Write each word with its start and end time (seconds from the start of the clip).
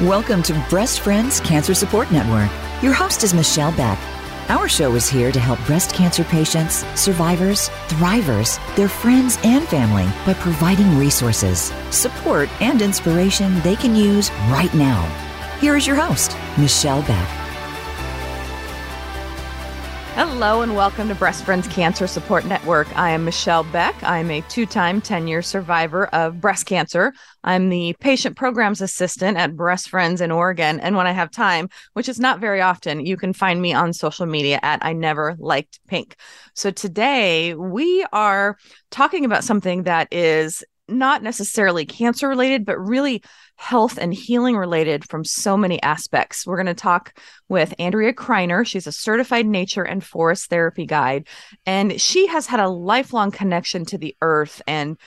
Welcome 0.00 0.42
to 0.42 0.66
Breast 0.68 1.00
Friends 1.00 1.40
Cancer 1.40 1.72
Support 1.72 2.12
Network. 2.12 2.50
Your 2.82 2.92
host 2.92 3.24
is 3.24 3.32
Michelle 3.32 3.72
Beck. 3.72 3.98
Our 4.50 4.68
show 4.68 4.94
is 4.94 5.08
here 5.08 5.32
to 5.32 5.40
help 5.40 5.58
breast 5.64 5.94
cancer 5.94 6.22
patients, 6.22 6.84
survivors, 6.94 7.70
thrivers, 7.88 8.60
their 8.76 8.90
friends, 8.90 9.38
and 9.42 9.66
family 9.66 10.04
by 10.26 10.34
providing 10.38 10.98
resources, 10.98 11.72
support, 11.88 12.50
and 12.60 12.82
inspiration 12.82 13.58
they 13.60 13.74
can 13.74 13.96
use 13.96 14.30
right 14.50 14.72
now. 14.74 15.00
Here 15.62 15.76
is 15.76 15.86
your 15.86 15.96
host, 15.96 16.36
Michelle 16.58 17.00
Beck. 17.00 17.45
Hello 20.16 20.62
and 20.62 20.74
welcome 20.74 21.08
to 21.08 21.14
Breast 21.14 21.44
Friends 21.44 21.68
Cancer 21.68 22.06
Support 22.06 22.46
Network. 22.46 22.88
I 22.96 23.10
am 23.10 23.26
Michelle 23.26 23.64
Beck. 23.64 23.94
I'm 24.02 24.30
a 24.30 24.40
two 24.48 24.64
time 24.64 25.02
10 25.02 25.28
year 25.28 25.42
survivor 25.42 26.06
of 26.06 26.40
breast 26.40 26.64
cancer. 26.64 27.12
I'm 27.44 27.68
the 27.68 27.94
patient 28.00 28.34
programs 28.34 28.80
assistant 28.80 29.36
at 29.36 29.56
Breast 29.56 29.90
Friends 29.90 30.22
in 30.22 30.30
Oregon. 30.30 30.80
And 30.80 30.96
when 30.96 31.06
I 31.06 31.12
have 31.12 31.30
time, 31.30 31.68
which 31.92 32.08
is 32.08 32.18
not 32.18 32.40
very 32.40 32.62
often, 32.62 33.04
you 33.04 33.18
can 33.18 33.34
find 33.34 33.60
me 33.60 33.74
on 33.74 33.92
social 33.92 34.24
media 34.24 34.58
at 34.62 34.82
I 34.82 34.94
Never 34.94 35.36
Liked 35.38 35.80
Pink. 35.86 36.16
So 36.54 36.70
today 36.70 37.54
we 37.54 38.06
are 38.10 38.56
talking 38.90 39.26
about 39.26 39.44
something 39.44 39.82
that 39.82 40.08
is 40.10 40.64
not 40.88 41.22
necessarily 41.22 41.84
cancer 41.84 42.28
related, 42.28 42.64
but 42.64 42.78
really 42.78 43.22
health 43.56 43.98
and 43.98 44.12
healing 44.12 44.56
related 44.56 45.08
from 45.08 45.24
so 45.24 45.56
many 45.56 45.82
aspects. 45.82 46.46
We're 46.46 46.56
going 46.56 46.66
to 46.66 46.74
talk 46.74 47.18
with 47.48 47.74
Andrea 47.78 48.12
Kreiner. 48.12 48.66
She's 48.66 48.86
a 48.86 48.92
certified 48.92 49.46
nature 49.46 49.82
and 49.82 50.04
forest 50.04 50.48
therapy 50.50 50.86
guide, 50.86 51.26
and 51.64 52.00
she 52.00 52.26
has 52.28 52.46
had 52.46 52.60
a 52.60 52.68
lifelong 52.68 53.30
connection 53.30 53.84
to 53.86 53.98
the 53.98 54.16
earth 54.20 54.62
and 54.66 54.98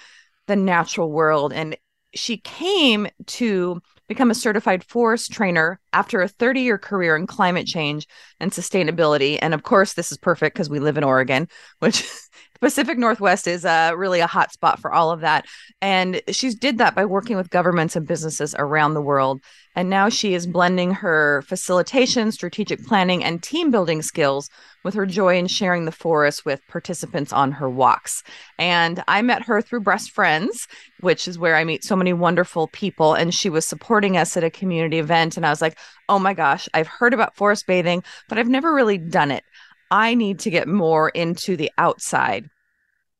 the 0.48 0.56
natural 0.56 1.12
world. 1.12 1.54
And 1.54 1.78
she 2.14 2.38
came 2.38 3.08
to 3.28 3.82
become 4.08 4.32
a 4.32 4.36
certified 4.36 4.84
forest 4.84 5.32
trainer 5.32 5.80
after 5.94 6.22
a 6.22 6.28
30 6.28 6.62
year 6.62 6.78
career 6.78 7.16
in 7.16 7.28
climate 7.28 7.68
change 7.68 8.08
and 8.40 8.52
sustainability. 8.52 9.38
And 9.42 9.54
of 9.54 9.64
course, 9.64 9.94
this 9.94 10.12
is 10.12 10.18
perfect 10.18 10.56
because 10.56 10.70
we 10.70 10.80
live 10.80 10.98
in 10.98 11.04
Oregon, 11.04 11.48
which 11.78 12.04
Pacific 12.62 12.98
Northwest 12.98 13.48
is 13.48 13.64
uh, 13.64 13.94
really 13.96 14.20
a 14.20 14.28
hot 14.28 14.52
spot 14.52 14.80
for 14.80 14.92
all 14.92 15.12
of 15.12 15.22
that. 15.22 15.46
And 15.82 16.22
she's 16.30 16.56
did 16.56 16.78
that 16.80 16.96
by 16.96 17.06
working 17.06 17.38
with 17.38 17.50
governments 17.50 17.96
and 17.96 18.08
businesses 18.08 18.54
around 18.58 18.94
the 18.94 19.02
world. 19.02 19.42
And 19.76 19.90
now 19.90 20.10
she 20.10 20.34
is 20.34 20.46
blending 20.46 20.92
her 20.92 21.42
facilitation, 21.44 22.32
strategic 22.32 22.86
planning, 22.86 23.24
and 23.24 23.42
team 23.42 23.72
building 23.72 24.02
skills 24.02 24.50
with 24.84 24.94
her 24.94 25.06
joy 25.06 25.38
in 25.38 25.48
sharing 25.48 25.86
the 25.86 25.92
forest 25.92 26.46
with 26.46 26.66
participants 26.68 27.32
on 27.32 27.52
her 27.54 27.70
walks. 27.70 28.24
And 28.58 29.04
I 29.08 29.22
met 29.22 29.44
her 29.44 29.62
through 29.62 29.82
Breast 29.82 30.12
Friends, 30.12 30.68
which 31.00 31.28
is 31.28 31.40
where 31.40 31.56
I 31.56 31.64
meet 31.64 31.84
so 31.84 31.96
many 31.96 32.12
wonderful 32.14 32.68
people. 32.68 33.14
And 33.14 33.34
she 33.34 33.50
was 33.50 33.66
supporting 33.66 34.18
us 34.18 34.36
at 34.36 34.44
a 34.44 34.50
community 34.50 35.00
event. 35.00 35.38
And 35.38 35.46
I 35.46 35.50
was 35.50 35.62
like, 35.62 35.78
oh 36.10 36.20
my 36.20 36.34
gosh, 36.34 36.68
I've 36.74 36.88
heard 36.88 37.14
about 37.14 37.36
forest 37.36 37.68
bathing, 37.68 38.04
but 38.28 38.38
I've 38.38 38.50
never 38.50 38.74
really 38.74 38.98
done 38.98 39.32
it. 39.32 39.44
I 39.92 40.14
need 40.16 40.40
to 40.40 40.50
get 40.50 40.68
more 40.68 41.10
into 41.10 41.58
the 41.58 41.72
outside. 41.78 42.50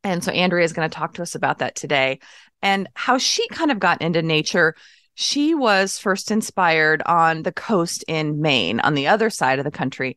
And 0.04 0.24
so 0.24 0.32
Andrea 0.32 0.64
is 0.64 0.74
going 0.74 0.90
to 0.90 0.96
talk 0.96 1.16
to 1.16 1.22
us 1.22 1.36
about 1.36 1.60
that 1.60 1.76
today 1.76 2.20
and 2.62 2.88
how 2.94 3.18
she 3.18 3.48
kind 3.50 3.72
of 3.72 3.80
got 3.80 4.02
into 4.02 4.22
nature. 4.22 4.76
She 5.16 5.54
was 5.54 6.00
first 6.00 6.32
inspired 6.32 7.02
on 7.06 7.44
the 7.44 7.52
coast 7.52 8.06
in 8.08 8.42
Maine, 8.42 8.80
on 8.80 8.94
the 8.94 9.08
other 9.08 9.30
side 9.30 9.60
of 9.60 9.66
the 9.66 9.72
country, 9.72 10.16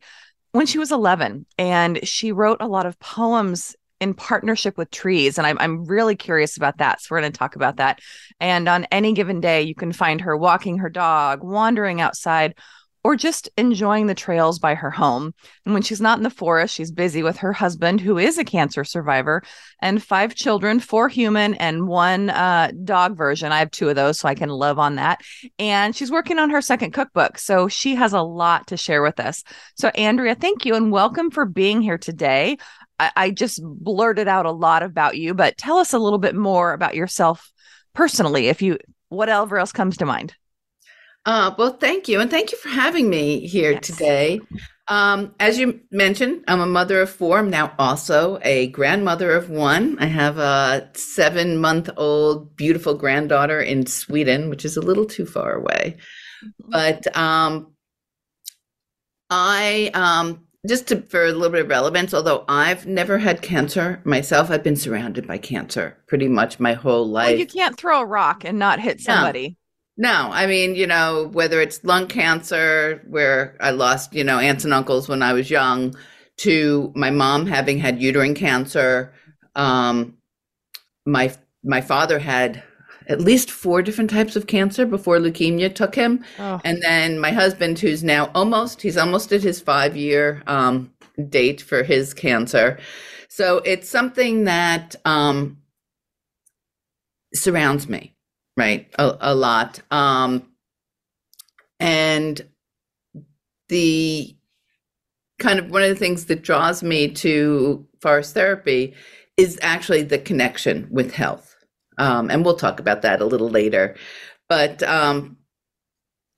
when 0.51 0.65
she 0.65 0.77
was 0.77 0.91
11. 0.91 1.45
And 1.57 2.07
she 2.07 2.31
wrote 2.31 2.57
a 2.61 2.67
lot 2.67 2.85
of 2.85 2.99
poems 2.99 3.75
in 3.99 4.13
partnership 4.13 4.77
with 4.77 4.91
trees. 4.91 5.37
And 5.37 5.47
I'm, 5.47 5.57
I'm 5.59 5.85
really 5.85 6.15
curious 6.15 6.57
about 6.57 6.77
that. 6.77 7.01
So 7.01 7.07
we're 7.11 7.21
going 7.21 7.31
to 7.31 7.37
talk 7.37 7.55
about 7.55 7.77
that. 7.77 7.99
And 8.39 8.67
on 8.67 8.85
any 8.91 9.13
given 9.13 9.39
day, 9.39 9.61
you 9.61 9.75
can 9.75 9.93
find 9.93 10.21
her 10.21 10.35
walking 10.35 10.79
her 10.79 10.89
dog, 10.89 11.43
wandering 11.43 12.01
outside, 12.01 12.55
or 13.03 13.15
just 13.15 13.49
enjoying 13.57 14.07
the 14.07 14.15
trails 14.15 14.59
by 14.59 14.75
her 14.75 14.89
home. 14.89 15.33
And 15.65 15.73
when 15.73 15.83
she's 15.83 15.99
not 15.99 16.17
in 16.17 16.23
the 16.23 16.29
forest, 16.29 16.73
she's 16.73 16.91
busy 16.91 17.21
with 17.21 17.37
her 17.37 17.51
husband, 17.51 17.99
who 17.99 18.17
is 18.17 18.37
a 18.37 18.45
cancer 18.45 18.83
survivor, 18.83 19.43
and 19.81 20.01
five 20.01 20.35
children 20.35 20.79
four 20.79 21.09
human 21.09 21.53
and 21.55 21.87
one 21.87 22.29
uh, 22.29 22.71
dog 22.83 23.17
version. 23.17 23.51
I 23.51 23.59
have 23.59 23.71
two 23.71 23.89
of 23.89 23.95
those, 23.95 24.19
so 24.19 24.29
I 24.29 24.35
can 24.35 24.49
live 24.49 24.79
on 24.79 24.95
that. 24.95 25.21
And 25.59 25.95
she's 25.95 26.11
working 26.11 26.39
on 26.39 26.49
her 26.51 26.61
second 26.61 26.91
cookbook. 26.91 27.37
So 27.37 27.67
she 27.67 27.95
has 27.95 28.13
a 28.13 28.21
lot 28.21 28.67
to 28.67 28.77
share 28.77 29.01
with 29.01 29.19
us. 29.19 29.43
So, 29.75 29.89
Andrea, 29.89 30.35
thank 30.35 30.65
you 30.65 30.75
and 30.75 30.91
welcome 30.91 31.29
for 31.29 31.45
being 31.45 31.81
here 31.81 31.97
today. 31.97 32.57
I, 32.99 33.11
I 33.15 33.31
just 33.31 33.59
blurted 33.63 34.27
out 34.27 34.45
a 34.45 34.51
lot 34.51 34.83
about 34.83 35.17
you, 35.17 35.33
but 35.33 35.57
tell 35.57 35.77
us 35.77 35.93
a 35.93 35.99
little 35.99 36.19
bit 36.19 36.35
more 36.35 36.73
about 36.73 36.95
yourself 36.95 37.51
personally, 37.93 38.47
if 38.47 38.61
you, 38.61 38.77
whatever 39.09 39.57
else 39.57 39.71
comes 39.71 39.97
to 39.97 40.05
mind. 40.05 40.35
Uh, 41.25 41.53
well, 41.57 41.73
thank 41.73 42.07
you. 42.07 42.19
And 42.19 42.29
thank 42.29 42.51
you 42.51 42.57
for 42.57 42.69
having 42.69 43.09
me 43.09 43.47
here 43.47 43.71
yes. 43.71 43.87
today. 43.87 44.41
Um, 44.89 45.33
as 45.39 45.57
you 45.57 45.79
mentioned, 45.91 46.43
I'm 46.47 46.59
a 46.59 46.65
mother 46.65 47.01
of 47.01 47.09
four. 47.09 47.39
I'm 47.39 47.49
now 47.49 47.73
also 47.79 48.39
a 48.41 48.67
grandmother 48.67 49.31
of 49.31 49.49
one. 49.49 49.97
I 49.99 50.07
have 50.07 50.37
a 50.37 50.89
seven 50.93 51.57
month 51.57 51.89
old, 51.95 52.55
beautiful 52.57 52.93
granddaughter 52.93 53.61
in 53.61 53.85
Sweden, 53.85 54.49
which 54.49 54.65
is 54.65 54.75
a 54.75 54.81
little 54.81 55.05
too 55.05 55.25
far 55.25 55.53
away. 55.53 55.97
Mm-hmm. 56.43 56.71
But 56.71 57.15
um, 57.15 57.73
I, 59.29 59.91
um, 59.93 60.45
just 60.67 60.87
to, 60.89 61.01
for 61.03 61.23
a 61.23 61.31
little 61.31 61.49
bit 61.49 61.61
of 61.61 61.69
relevance, 61.69 62.13
although 62.13 62.43
I've 62.49 62.85
never 62.85 63.17
had 63.17 63.41
cancer 63.41 64.01
myself, 64.03 64.51
I've 64.51 64.63
been 64.63 64.75
surrounded 64.75 65.25
by 65.25 65.37
cancer 65.37 65.97
pretty 66.07 66.27
much 66.27 66.59
my 66.59 66.73
whole 66.73 67.07
life. 67.07 67.31
Well, 67.31 67.39
you 67.39 67.47
can't 67.47 67.77
throw 67.77 68.01
a 68.01 68.05
rock 68.05 68.43
and 68.43 68.59
not 68.59 68.81
hit 68.81 68.99
somebody. 68.99 69.57
No, 69.95 70.29
I 70.31 70.47
mean, 70.47 70.73
you 70.75 70.87
know, 70.87 71.29
whether 71.33 71.61
it's 71.61 71.83
lung 71.83 72.07
cancer, 72.07 73.03
where 73.07 73.55
I 73.59 73.69
lost, 73.69 74.13
you 74.13 74.23
know, 74.23 74.39
aunts 74.39 74.63
and 74.63 74.73
uncles 74.73 75.07
when 75.07 75.21
I 75.21 75.33
was 75.33 75.51
young, 75.51 75.95
to 76.37 76.91
my 76.95 77.11
mom 77.11 77.45
having 77.45 77.77
had 77.77 78.01
uterine 78.01 78.33
cancer. 78.33 79.13
Um, 79.55 80.17
my 81.05 81.35
my 81.63 81.81
father 81.81 82.17
had 82.17 82.63
at 83.07 83.21
least 83.21 83.51
four 83.51 83.81
different 83.81 84.09
types 84.09 84.35
of 84.35 84.47
cancer 84.47 84.85
before 84.85 85.19
leukemia 85.19 85.73
took 85.73 85.93
him, 85.93 86.23
oh. 86.39 86.59
and 86.63 86.81
then 86.81 87.19
my 87.19 87.31
husband, 87.31 87.77
who's 87.77 88.03
now 88.03 88.31
almost 88.33 88.81
he's 88.81 88.97
almost 88.97 89.31
at 89.31 89.43
his 89.43 89.61
five 89.61 89.95
year 89.95 90.41
um, 90.47 90.91
date 91.29 91.61
for 91.61 91.83
his 91.83 92.15
cancer. 92.15 92.79
So 93.29 93.57
it's 93.59 93.89
something 93.89 94.45
that 94.45 94.95
um, 95.05 95.57
surrounds 97.33 97.87
me 97.87 98.12
right? 98.57 98.87
A, 98.99 99.17
a 99.21 99.35
lot. 99.35 99.81
Um, 99.91 100.47
and 101.79 102.41
the 103.69 104.35
kind 105.39 105.59
of 105.59 105.69
one 105.69 105.83
of 105.83 105.89
the 105.89 105.95
things 105.95 106.25
that 106.25 106.43
draws 106.43 106.83
me 106.83 107.09
to 107.09 107.85
forest 108.01 108.33
therapy 108.33 108.93
is 109.37 109.59
actually 109.61 110.03
the 110.03 110.19
connection 110.19 110.87
with 110.91 111.13
health. 111.13 111.55
Um, 111.97 112.29
and 112.29 112.45
we'll 112.45 112.55
talk 112.55 112.79
about 112.79 113.01
that 113.01 113.21
a 113.21 113.25
little 113.25 113.49
later. 113.49 113.95
But 114.49 114.83
um, 114.83 115.37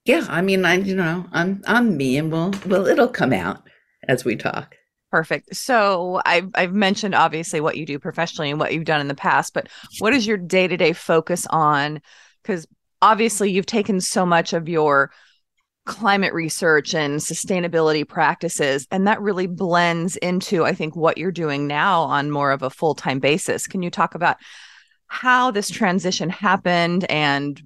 yeah, 0.05 0.25
I 0.29 0.41
mean, 0.41 0.65
I 0.65 0.75
you 0.75 0.95
know, 0.95 1.25
I'm 1.31 1.61
I'm 1.67 1.97
me, 1.97 2.17
and 2.17 2.31
we'll 2.31 2.53
well, 2.65 2.87
it'll 2.87 3.07
come 3.07 3.33
out 3.33 3.63
as 4.07 4.25
we 4.25 4.35
talk. 4.35 4.75
Perfect. 5.15 5.55
So 5.55 6.19
I've 6.25 6.49
I've 6.55 6.73
mentioned 6.73 7.15
obviously 7.15 7.61
what 7.61 7.77
you 7.77 7.85
do 7.85 7.99
professionally 7.99 8.51
and 8.51 8.59
what 8.59 8.73
you've 8.73 8.83
done 8.83 8.99
in 8.99 9.07
the 9.07 9.15
past, 9.15 9.53
but 9.53 9.69
what 9.99 10.13
is 10.13 10.27
your 10.27 10.35
day 10.35 10.67
to 10.67 10.75
day 10.75 10.91
focus 10.91 11.47
on? 11.49 12.01
Because 12.43 12.67
obviously 13.01 13.49
you've 13.49 13.65
taken 13.65 14.01
so 14.01 14.25
much 14.25 14.51
of 14.51 14.67
your 14.67 15.11
climate 15.85 16.33
research 16.33 16.93
and 16.93 17.21
sustainability 17.21 18.05
practices, 18.05 18.87
and 18.91 19.07
that 19.07 19.21
really 19.21 19.47
blends 19.47 20.17
into 20.17 20.65
I 20.65 20.73
think 20.73 20.97
what 20.97 21.17
you're 21.17 21.31
doing 21.31 21.65
now 21.65 22.01
on 22.01 22.29
more 22.29 22.51
of 22.51 22.61
a 22.61 22.69
full 22.69 22.93
time 22.93 23.19
basis. 23.19 23.67
Can 23.67 23.81
you 23.81 23.89
talk 23.89 24.15
about 24.15 24.35
how 25.07 25.49
this 25.49 25.69
transition 25.69 26.29
happened 26.29 27.09
and 27.09 27.61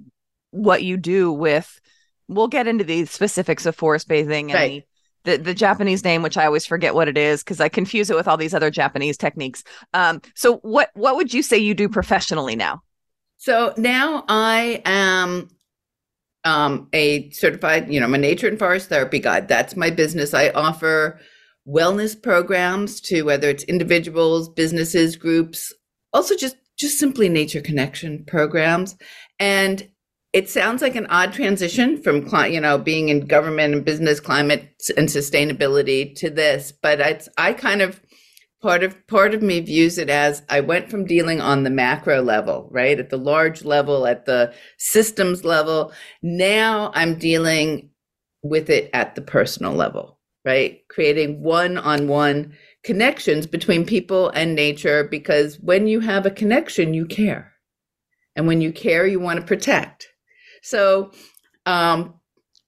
what 0.51 0.83
you 0.83 0.97
do 0.97 1.31
with? 1.31 1.81
We'll 2.27 2.47
get 2.47 2.67
into 2.67 2.83
the 2.83 3.07
specifics 3.07 3.65
of 3.65 3.75
forest 3.75 4.07
bathing 4.07 4.51
and 4.51 4.59
right. 4.59 4.83
the 4.83 4.88
the, 5.29 5.37
the 5.37 5.53
Japanese 5.53 6.03
name, 6.03 6.21
which 6.21 6.37
I 6.37 6.45
always 6.45 6.65
forget 6.65 6.95
what 6.95 7.07
it 7.07 7.17
is 7.17 7.43
because 7.43 7.59
I 7.59 7.69
confuse 7.69 8.09
it 8.09 8.15
with 8.15 8.27
all 8.27 8.37
these 8.37 8.53
other 8.53 8.71
Japanese 8.71 9.17
techniques. 9.17 9.63
Um, 9.93 10.21
so 10.35 10.57
what 10.57 10.89
what 10.93 11.15
would 11.15 11.33
you 11.33 11.43
say 11.43 11.57
you 11.57 11.73
do 11.73 11.87
professionally 11.89 12.55
now? 12.55 12.81
So 13.37 13.73
now 13.77 14.25
I 14.27 14.81
am 14.85 15.49
um, 16.43 16.89
a 16.93 17.29
certified, 17.31 17.91
you 17.91 17.99
know, 17.99 18.05
I'm 18.05 18.13
a 18.13 18.17
nature 18.17 18.47
and 18.47 18.59
forest 18.59 18.89
therapy 18.89 19.19
guide. 19.19 19.47
That's 19.47 19.75
my 19.75 19.89
business. 19.89 20.33
I 20.33 20.49
offer 20.49 21.19
wellness 21.67 22.21
programs 22.21 22.99
to 23.01 23.23
whether 23.23 23.49
it's 23.49 23.63
individuals, 23.63 24.49
businesses, 24.49 25.15
groups, 25.15 25.73
also 26.13 26.35
just 26.35 26.55
just 26.77 26.97
simply 26.97 27.27
nature 27.27 27.61
connection 27.61 28.23
programs. 28.25 28.95
And 29.37 29.87
it 30.31 30.49
sounds 30.49 30.81
like 30.81 30.95
an 30.95 31.07
odd 31.07 31.33
transition 31.33 32.01
from 32.01 32.27
you 32.51 32.61
know 32.61 32.77
being 32.77 33.09
in 33.09 33.25
government 33.25 33.73
and 33.73 33.85
business 33.85 34.19
climate 34.19 34.69
and 34.95 35.09
sustainability 35.09 36.15
to 36.15 36.29
this 36.29 36.71
but 36.71 36.99
it's 36.99 37.27
i 37.37 37.53
kind 37.53 37.81
of 37.81 38.01
part 38.61 38.83
of 38.83 39.07
part 39.07 39.33
of 39.33 39.41
me 39.41 39.59
views 39.59 39.97
it 39.97 40.09
as 40.09 40.43
I 40.49 40.59
went 40.59 40.89
from 40.89 41.05
dealing 41.05 41.39
on 41.39 41.63
the 41.63 41.69
macro 41.69 42.21
level, 42.21 42.67
right? 42.71 42.99
At 42.99 43.09
the 43.09 43.17
large 43.17 43.63
level, 43.63 44.05
at 44.05 44.25
the 44.25 44.53
systems 44.77 45.45
level. 45.45 45.93
Now 46.21 46.91
I'm 46.93 47.17
dealing 47.17 47.89
with 48.43 48.69
it 48.69 48.89
at 48.93 49.15
the 49.15 49.21
personal 49.21 49.73
level, 49.73 50.19
right? 50.45 50.81
Creating 50.89 51.41
one-on-one 51.41 52.55
connections 52.83 53.47
between 53.47 53.85
people 53.85 54.29
and 54.29 54.55
nature 54.55 55.03
because 55.03 55.59
when 55.59 55.87
you 55.87 56.01
have 56.01 56.25
a 56.25 56.31
connection, 56.31 56.93
you 56.93 57.05
care. 57.05 57.53
And 58.35 58.47
when 58.47 58.61
you 58.61 58.71
care, 58.71 59.05
you 59.05 59.19
want 59.19 59.39
to 59.39 59.45
protect. 59.45 60.08
So, 60.61 61.11
um, 61.65 62.15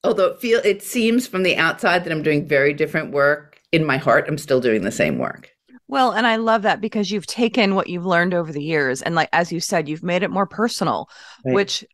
although 0.04 0.28
it 0.28 0.40
feel 0.40 0.62
it 0.64 0.82
seems 0.82 1.28
from 1.28 1.44
the 1.44 1.58
outside 1.58 2.04
that 2.04 2.12
I'm 2.12 2.24
doing 2.24 2.48
very 2.48 2.74
different 2.74 3.12
work, 3.12 3.60
in 3.72 3.86
my 3.86 3.98
heart, 3.98 4.26
I'm 4.28 4.38
still 4.38 4.60
doing 4.60 4.84
the 4.84 4.92
same 4.92 5.18
work. 5.18 5.50
Well, 5.88 6.12
and 6.12 6.26
I 6.26 6.38
love 6.38 6.62
that 6.62 6.82
because 6.82 7.12
you've 7.12 7.28
taken 7.28 7.76
what 7.76 7.90
you've 7.90 8.06
learned 8.06 8.34
over 8.34 8.52
the 8.52 8.64
years 8.64 9.02
and 9.02 9.16
like 9.16 9.30
as 9.34 9.52
you 9.52 9.60
said, 9.60 9.90
you've 9.90 10.04
made 10.04 10.24
it 10.24 10.32
more 10.32 10.46
personal, 10.46 11.10
right. 11.46 11.54
which 11.54 11.86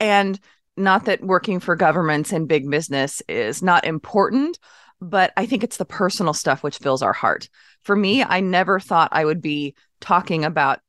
and 0.00 0.38
not 0.76 1.04
that 1.04 1.22
working 1.22 1.60
for 1.60 1.76
governments 1.76 2.32
and 2.32 2.48
big 2.48 2.68
business 2.68 3.22
is 3.28 3.62
not 3.62 3.84
important, 3.84 4.58
but 5.00 5.32
I 5.36 5.46
think 5.46 5.62
it's 5.62 5.76
the 5.76 5.84
personal 5.84 6.34
stuff 6.34 6.62
which 6.62 6.78
fills 6.78 7.02
our 7.02 7.12
heart. 7.12 7.48
For 7.82 7.94
me, 7.94 8.22
I 8.22 8.40
never 8.40 8.80
thought 8.80 9.10
I 9.12 9.24
would 9.24 9.40
be 9.40 9.74
talking 10.00 10.44
about 10.44 10.80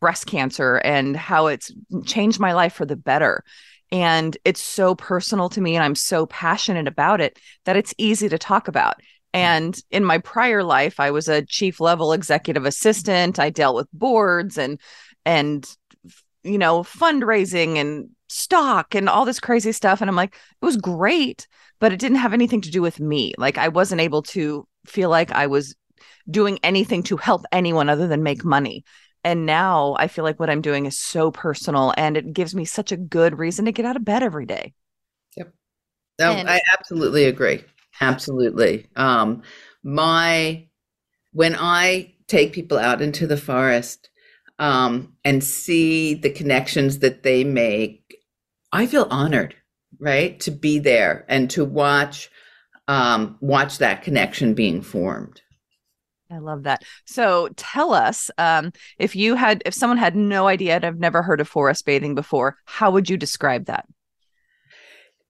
breast 0.00 0.26
cancer 0.26 0.76
and 0.76 1.16
how 1.16 1.48
it's 1.48 1.70
changed 2.06 2.40
my 2.40 2.54
life 2.54 2.72
for 2.72 2.86
the 2.86 2.96
better. 2.96 3.44
And 3.92 4.36
it's 4.44 4.62
so 4.62 4.94
personal 4.94 5.48
to 5.50 5.60
me 5.60 5.74
and 5.74 5.84
I'm 5.84 5.94
so 5.94 6.26
passionate 6.26 6.86
about 6.86 7.20
it 7.20 7.38
that 7.64 7.76
it's 7.76 7.94
easy 7.98 8.28
to 8.28 8.38
talk 8.38 8.68
about. 8.68 8.96
Mm. 8.98 9.02
And 9.34 9.82
in 9.90 10.04
my 10.04 10.18
prior 10.18 10.62
life, 10.62 11.00
I 11.00 11.10
was 11.10 11.28
a 11.28 11.44
chief 11.44 11.80
level 11.80 12.12
executive 12.12 12.66
assistant. 12.66 13.38
I 13.38 13.50
dealt 13.50 13.76
with 13.76 13.88
boards 13.92 14.58
and 14.58 14.80
and 15.24 15.68
you 16.42 16.58
know 16.58 16.82
fundraising 16.82 17.76
and 17.76 18.10
stock 18.28 18.94
and 18.94 19.08
all 19.08 19.24
this 19.24 19.40
crazy 19.40 19.72
stuff. 19.72 20.00
And 20.00 20.08
I'm 20.08 20.16
like, 20.16 20.34
it 20.34 20.64
was 20.64 20.76
great, 20.76 21.48
but 21.80 21.92
it 21.92 21.98
didn't 21.98 22.18
have 22.18 22.32
anything 22.32 22.60
to 22.62 22.70
do 22.70 22.80
with 22.80 23.00
me. 23.00 23.34
Like 23.38 23.58
I 23.58 23.68
wasn't 23.68 24.00
able 24.00 24.22
to 24.22 24.66
feel 24.86 25.10
like 25.10 25.32
I 25.32 25.48
was 25.48 25.74
doing 26.30 26.58
anything 26.62 27.02
to 27.04 27.16
help 27.16 27.44
anyone 27.52 27.88
other 27.88 28.06
than 28.06 28.22
make 28.22 28.44
money. 28.44 28.84
And 29.22 29.44
now 29.46 29.96
I 29.98 30.08
feel 30.08 30.24
like 30.24 30.40
what 30.40 30.50
I'm 30.50 30.62
doing 30.62 30.86
is 30.86 30.98
so 30.98 31.30
personal 31.30 31.92
and 31.96 32.16
it 32.16 32.32
gives 32.32 32.54
me 32.54 32.64
such 32.64 32.90
a 32.90 32.96
good 32.96 33.38
reason 33.38 33.66
to 33.66 33.72
get 33.72 33.84
out 33.84 33.96
of 33.96 34.04
bed 34.04 34.22
every 34.22 34.46
day. 34.46 34.72
Yep. 35.36 35.52
No, 36.18 36.32
and- 36.32 36.48
I 36.48 36.60
absolutely 36.78 37.24
agree. 37.24 37.62
Absolutely. 38.00 38.86
Um, 38.96 39.42
my 39.82 40.66
when 41.32 41.54
I 41.54 42.14
take 42.26 42.52
people 42.52 42.78
out 42.78 43.02
into 43.02 43.26
the 43.26 43.36
forest 43.36 44.08
um, 44.58 45.14
and 45.24 45.42
see 45.42 46.14
the 46.14 46.30
connections 46.30 47.00
that 47.00 47.22
they 47.22 47.44
make, 47.44 48.16
I 48.72 48.86
feel 48.86 49.06
honored, 49.10 49.54
right, 49.98 50.38
to 50.40 50.50
be 50.50 50.78
there 50.78 51.24
and 51.28 51.50
to 51.50 51.64
watch 51.64 52.30
um, 52.88 53.36
watch 53.40 53.78
that 53.78 54.02
connection 54.02 54.54
being 54.54 54.82
formed. 54.82 55.42
I 56.30 56.38
love 56.38 56.62
that. 56.64 56.84
So 57.06 57.48
tell 57.56 57.92
us 57.92 58.30
um, 58.38 58.72
if 58.98 59.16
you 59.16 59.34
had 59.34 59.62
if 59.66 59.74
someone 59.74 59.98
had 59.98 60.14
no 60.14 60.46
idea 60.46 60.76
and 60.76 60.84
have 60.84 60.98
never 60.98 61.22
heard 61.22 61.40
of 61.40 61.48
forest 61.48 61.84
bathing 61.84 62.14
before, 62.14 62.56
how 62.64 62.90
would 62.90 63.10
you 63.10 63.16
describe 63.16 63.66
that? 63.66 63.86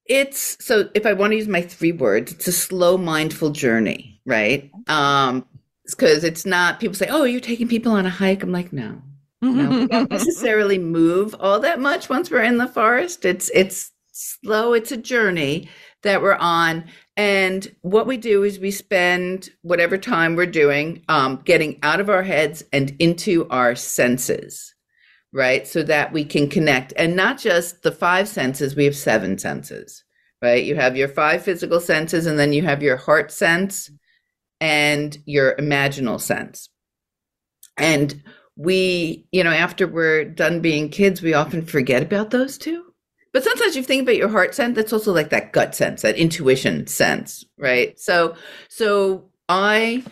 It's 0.06 0.56
so 0.64 0.90
if 0.94 1.06
I 1.06 1.12
want 1.12 1.32
to 1.32 1.36
use 1.36 1.48
my 1.48 1.62
three 1.62 1.92
words, 1.92 2.32
it's 2.32 2.48
a 2.48 2.52
slow, 2.52 2.98
mindful 2.98 3.50
journey, 3.50 4.20
right? 4.26 4.70
Um, 4.88 5.46
because 5.88 6.24
it's 6.24 6.44
not 6.44 6.80
people 6.80 6.94
say, 6.94 7.08
"Oh, 7.08 7.24
you're 7.24 7.40
taking 7.40 7.68
people 7.68 7.92
on 7.92 8.06
a 8.06 8.10
hike." 8.10 8.42
I'm 8.42 8.52
like, 8.52 8.72
no, 8.72 9.00
no, 9.40 9.70
we 9.70 9.86
don't 9.86 10.10
necessarily 10.10 10.78
move 10.78 11.34
all 11.38 11.60
that 11.60 11.80
much 11.80 12.08
once 12.08 12.30
we're 12.30 12.42
in 12.42 12.58
the 12.58 12.68
forest. 12.68 13.24
It's 13.24 13.50
it's 13.54 13.92
slow. 14.12 14.72
It's 14.72 14.92
a 14.92 14.96
journey 14.96 15.68
that 16.02 16.22
we're 16.22 16.34
on, 16.34 16.84
and 17.16 17.74
what 17.82 18.06
we 18.06 18.16
do 18.16 18.44
is 18.44 18.58
we 18.58 18.70
spend 18.70 19.50
whatever 19.62 19.98
time 19.98 20.36
we're 20.36 20.46
doing, 20.46 21.02
um, 21.08 21.42
getting 21.44 21.78
out 21.82 22.00
of 22.00 22.08
our 22.08 22.22
heads 22.22 22.64
and 22.72 22.96
into 22.98 23.46
our 23.48 23.74
senses 23.74 24.74
right? 25.32 25.66
So 25.66 25.82
that 25.84 26.12
we 26.12 26.24
can 26.24 26.48
connect 26.48 26.92
and 26.96 27.14
not 27.14 27.38
just 27.38 27.82
the 27.82 27.92
five 27.92 28.28
senses, 28.28 28.74
we 28.74 28.84
have 28.84 28.96
seven 28.96 29.38
senses, 29.38 30.04
right? 30.42 30.64
You 30.64 30.74
have 30.76 30.96
your 30.96 31.08
five 31.08 31.42
physical 31.42 31.80
senses, 31.80 32.26
and 32.26 32.38
then 32.38 32.52
you 32.52 32.62
have 32.62 32.82
your 32.82 32.96
heart 32.96 33.30
sense 33.30 33.90
and 34.60 35.16
your 35.26 35.54
imaginal 35.56 36.20
sense. 36.20 36.68
And 37.76 38.22
we, 38.56 39.26
you 39.32 39.44
know, 39.44 39.52
after 39.52 39.86
we're 39.86 40.24
done 40.24 40.60
being 40.60 40.88
kids, 40.90 41.22
we 41.22 41.34
often 41.34 41.64
forget 41.64 42.02
about 42.02 42.30
those 42.30 42.58
two. 42.58 42.89
But 43.32 43.44
sometimes 43.44 43.76
you 43.76 43.82
think 43.82 44.02
about 44.02 44.16
your 44.16 44.28
heart 44.28 44.54
sense, 44.54 44.74
that's 44.74 44.92
also 44.92 45.12
like 45.12 45.30
that 45.30 45.52
gut 45.52 45.74
sense, 45.74 46.02
that 46.02 46.16
intuition 46.16 46.86
sense, 46.86 47.44
right? 47.56 47.98
So, 47.98 48.34
so 48.68 49.30
I 49.48 50.02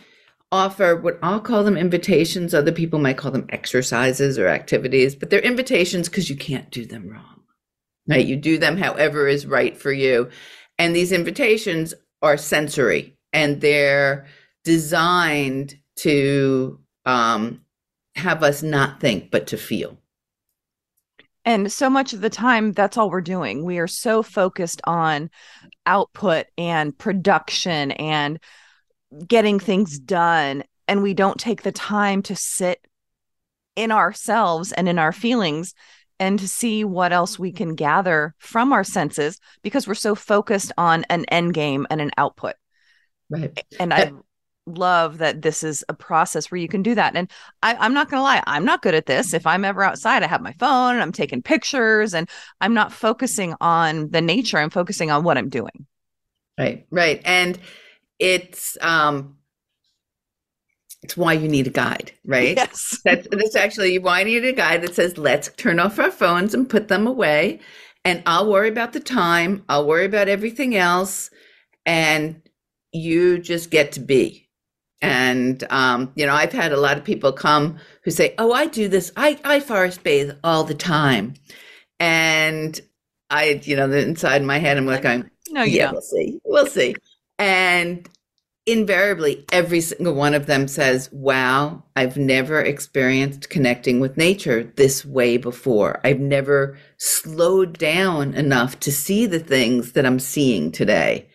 offer 0.52 0.96
what 0.96 1.18
I'll 1.22 1.40
call 1.40 1.64
them 1.64 1.76
invitations. 1.76 2.54
Other 2.54 2.72
people 2.72 2.98
might 2.98 3.16
call 3.16 3.32
them 3.32 3.46
exercises 3.50 4.38
or 4.38 4.48
activities, 4.48 5.14
but 5.14 5.30
they're 5.30 5.40
invitations 5.40 6.08
because 6.08 6.30
you 6.30 6.36
can't 6.36 6.70
do 6.70 6.86
them 6.86 7.08
wrong. 7.08 7.42
Right? 8.06 8.24
You 8.24 8.36
do 8.36 8.56
them 8.56 8.78
however 8.78 9.28
is 9.28 9.46
right 9.46 9.76
for 9.76 9.92
you. 9.92 10.30
And 10.78 10.96
these 10.96 11.12
invitations 11.12 11.92
are 12.22 12.38
sensory 12.38 13.18
and 13.34 13.60
they're 13.60 14.26
designed 14.64 15.76
to 15.96 16.80
um, 17.04 17.60
have 18.14 18.42
us 18.42 18.62
not 18.62 19.00
think, 19.00 19.30
but 19.30 19.48
to 19.48 19.58
feel. 19.58 19.97
And 21.48 21.72
so 21.72 21.88
much 21.88 22.12
of 22.12 22.20
the 22.20 22.28
time, 22.28 22.72
that's 22.72 22.98
all 22.98 23.08
we're 23.08 23.22
doing. 23.22 23.64
We 23.64 23.78
are 23.78 23.86
so 23.86 24.22
focused 24.22 24.82
on 24.84 25.30
output 25.86 26.44
and 26.58 26.96
production 26.96 27.92
and 27.92 28.38
getting 29.26 29.58
things 29.58 29.98
done 29.98 30.62
and 30.86 31.02
we 31.02 31.14
don't 31.14 31.40
take 31.40 31.62
the 31.62 31.72
time 31.72 32.20
to 32.24 32.36
sit 32.36 32.86
in 33.76 33.90
ourselves 33.90 34.72
and 34.72 34.90
in 34.90 34.98
our 34.98 35.10
feelings 35.10 35.72
and 36.20 36.38
to 36.38 36.46
see 36.46 36.84
what 36.84 37.14
else 37.14 37.38
we 37.38 37.50
can 37.50 37.74
gather 37.74 38.34
from 38.36 38.74
our 38.74 38.84
senses 38.84 39.40
because 39.62 39.88
we're 39.88 39.94
so 39.94 40.14
focused 40.14 40.72
on 40.76 41.06
an 41.08 41.24
end 41.30 41.54
game 41.54 41.86
and 41.88 42.02
an 42.02 42.10
output. 42.18 42.56
Right. 43.30 43.58
And 43.80 43.94
eh, 43.94 43.96
I 43.96 44.12
love 44.68 45.18
that 45.18 45.42
this 45.42 45.62
is 45.62 45.84
a 45.88 45.94
process 45.94 46.50
where 46.50 46.60
you 46.60 46.68
can 46.68 46.82
do 46.82 46.94
that. 46.94 47.16
And 47.16 47.30
I, 47.62 47.84
am 47.84 47.94
not 47.94 48.10
going 48.10 48.18
to 48.18 48.24
lie, 48.24 48.42
I'm 48.46 48.64
not 48.64 48.82
good 48.82 48.94
at 48.94 49.06
this. 49.06 49.34
If 49.34 49.46
I'm 49.46 49.64
ever 49.64 49.82
outside, 49.82 50.22
I 50.22 50.26
have 50.26 50.42
my 50.42 50.52
phone 50.54 50.94
and 50.94 51.02
I'm 51.02 51.12
taking 51.12 51.42
pictures 51.42 52.14
and 52.14 52.28
I'm 52.60 52.74
not 52.74 52.92
focusing 52.92 53.54
on 53.60 54.10
the 54.10 54.20
nature, 54.20 54.58
I'm 54.58 54.70
focusing 54.70 55.10
on 55.10 55.24
what 55.24 55.38
I'm 55.38 55.48
doing. 55.48 55.86
Right. 56.58 56.86
Right. 56.90 57.22
And 57.24 57.58
it's 58.18 58.76
um 58.80 59.36
it's 61.02 61.16
why 61.16 61.32
you 61.34 61.48
need 61.48 61.68
a 61.68 61.70
guide, 61.70 62.12
right? 62.24 62.56
Yes. 62.56 63.00
That's 63.04 63.28
that's 63.30 63.56
actually 63.56 63.98
why 63.98 64.20
you 64.20 64.40
need 64.40 64.44
a 64.44 64.52
guide 64.52 64.82
that 64.82 64.94
says 64.94 65.16
let's 65.16 65.48
turn 65.56 65.78
off 65.78 65.98
our 65.98 66.10
phones 66.10 66.54
and 66.54 66.68
put 66.68 66.88
them 66.88 67.06
away 67.06 67.60
and 68.04 68.22
I'll 68.26 68.50
worry 68.50 68.68
about 68.68 68.92
the 68.92 69.00
time, 69.00 69.64
I'll 69.68 69.86
worry 69.86 70.06
about 70.06 70.28
everything 70.28 70.76
else 70.76 71.30
and 71.84 72.42
you 72.92 73.38
just 73.38 73.70
get 73.70 73.92
to 73.92 74.00
be. 74.00 74.47
And 75.00 75.64
um, 75.70 76.12
you 76.16 76.26
know, 76.26 76.34
I've 76.34 76.52
had 76.52 76.72
a 76.72 76.80
lot 76.80 76.96
of 76.98 77.04
people 77.04 77.32
come 77.32 77.78
who 78.02 78.10
say, 78.10 78.34
"Oh, 78.38 78.52
I 78.52 78.66
do 78.66 78.88
this. 78.88 79.12
I 79.16 79.38
I 79.44 79.60
forest 79.60 80.02
bathe 80.02 80.32
all 80.42 80.64
the 80.64 80.74
time." 80.74 81.34
And 82.00 82.80
I, 83.30 83.60
you 83.62 83.76
know, 83.76 83.90
inside 83.90 84.42
my 84.42 84.58
head 84.58 84.76
I'm 84.76 84.86
like 84.86 85.02
going, 85.02 85.30
"No, 85.50 85.62
yeah, 85.62 85.86
don't. 85.86 85.92
we'll 85.94 86.02
see. 86.02 86.40
We'll 86.44 86.66
see." 86.66 86.96
And 87.38 88.08
invariably, 88.68 89.46
every 89.50 89.80
single 89.80 90.14
one 90.14 90.34
of 90.34 90.46
them 90.46 90.68
says, 90.68 91.08
Wow, 91.10 91.84
I've 91.96 92.16
never 92.16 92.60
experienced 92.60 93.48
connecting 93.48 93.98
with 93.98 94.18
nature 94.18 94.64
this 94.76 95.04
way 95.04 95.38
before. 95.38 96.00
I've 96.04 96.20
never 96.20 96.78
slowed 96.98 97.78
down 97.78 98.34
enough 98.34 98.78
to 98.80 98.92
see 98.92 99.26
the 99.26 99.40
things 99.40 99.92
that 99.92 100.04
I'm 100.04 100.18
seeing 100.20 100.70
today. 100.70 101.28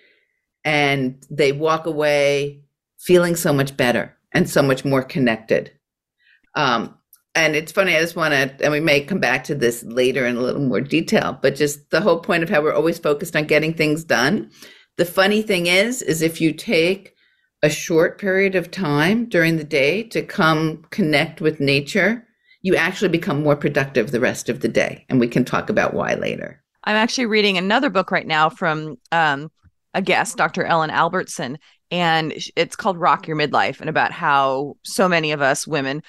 And 0.64 1.26
they 1.30 1.52
walk 1.52 1.88
away 1.88 2.63
feeling 3.06 3.36
so 3.36 3.54
much 3.54 3.76
better 3.76 4.16
and 4.32 4.50
so 4.50 4.62
much 4.62 4.84
more 4.86 5.04
connected. 5.04 5.72
Um, 6.56 6.98
and 7.36 7.56
it's 7.56 7.72
funny, 7.72 7.96
I 7.96 8.02
just 8.02 8.16
want 8.16 8.34
to, 8.34 8.64
and 8.64 8.72
we 8.72 8.80
may 8.80 9.02
come 9.02 9.20
back 9.20 9.44
to 9.46 9.56
this 9.56 9.84
later 9.84 10.26
in 10.26 10.38
a 10.38 10.42
little 10.42 10.62
more 10.62 10.82
detail, 10.82 11.38
but 11.42 11.56
just 11.56 11.90
the 11.90 12.02
whole 12.02 12.20
point 12.20 12.44
of 12.44 12.50
how 12.50 12.62
we're 12.62 12.74
always 12.74 13.00
focused 13.00 13.36
on 13.36 13.46
getting 13.46 13.74
things 13.74 14.04
done 14.04 14.52
the 14.98 15.06
funny 15.06 15.42
thing 15.42 15.68
is, 15.68 16.02
is 16.02 16.22
if 16.22 16.40
you 16.40 16.54
take 16.54 17.16
a 17.64 17.70
short 17.70 18.20
period 18.20 18.56
of 18.56 18.70
time 18.70 19.26
during 19.26 19.58
the 19.58 19.64
day 19.64 20.04
to 20.04 20.22
come 20.22 20.86
connect 20.92 21.42
with 21.42 21.60
nature, 21.60 22.28
you 22.62 22.76
actually 22.76 23.10
become 23.10 23.42
more 23.42 23.56
productive 23.56 24.12
the 24.12 24.20
rest 24.20 24.50
of 24.50 24.60
the 24.60 24.68
day. 24.68 25.06
And 25.10 25.20
we 25.20 25.28
can 25.28 25.46
talk 25.46 25.70
about 25.70 25.94
why 25.94 26.14
later. 26.14 26.62
I'm 26.84 26.96
actually 26.96 27.26
reading 27.26 27.58
another 27.58 27.90
book 27.90 28.12
right 28.12 28.28
now 28.28 28.50
from 28.50 28.98
um, 29.12 29.52
a 29.94 30.02
guest, 30.02 30.38
Dr. 30.38 30.64
Ellen 30.66 30.90
Albertson, 30.90 31.58
and 31.94 32.34
it's 32.56 32.76
called 32.76 32.98
Rock 32.98 33.28
Your 33.28 33.38
Midlife, 33.38 33.80
and 33.80 33.88
about 33.88 34.12
how 34.12 34.78
so 34.82 35.08
many 35.08 35.32
of 35.32 35.44
us 35.44 35.68
women 35.68 36.02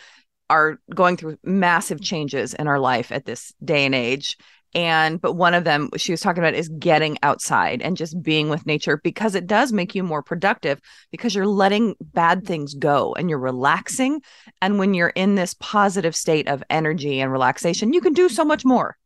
are 0.49 0.81
going 0.95 1.19
through 1.19 1.37
massive 1.45 2.01
changes 2.01 2.55
in 2.55 2.67
our 2.67 2.79
life 2.79 3.13
at 3.13 3.27
this 3.27 3.53
day 3.63 3.85
and 3.85 3.95
age. 3.95 4.39
And 4.75 5.21
but 5.21 5.35
one 5.35 5.53
of 5.53 5.65
them 5.65 5.91
she 5.99 6.11
was 6.11 6.23
talking 6.23 6.43
about 6.43 6.55
is 6.55 6.71
getting 6.71 7.19
outside 7.23 7.83
and 7.83 7.99
just 7.99 8.21
being 8.23 8.49
with 8.49 8.65
nature 8.65 8.99
because 9.05 9.35
it 9.35 9.47
does 9.47 9.73
make 9.73 9.95
you 9.95 10.03
more 10.03 10.23
productive 10.23 10.81
because 11.11 11.35
you're 11.35 11.47
letting 11.47 11.97
bad 12.01 12.47
things 12.47 12.73
go 12.73 13.15
and 13.15 13.29
you're 13.29 13.39
relaxing. 13.39 14.23
And 14.63 14.79
when 14.79 14.95
you're 14.95 15.11
in 15.11 15.35
this 15.35 15.55
positive 15.61 16.17
state 16.17 16.49
of 16.49 16.65
energy 16.71 17.21
and 17.21 17.31
relaxation 17.31 17.93
you 17.93 18.01
can 18.01 18.15
do 18.15 18.31
so 18.31 18.45
much 18.45 18.65
more. 18.65 18.97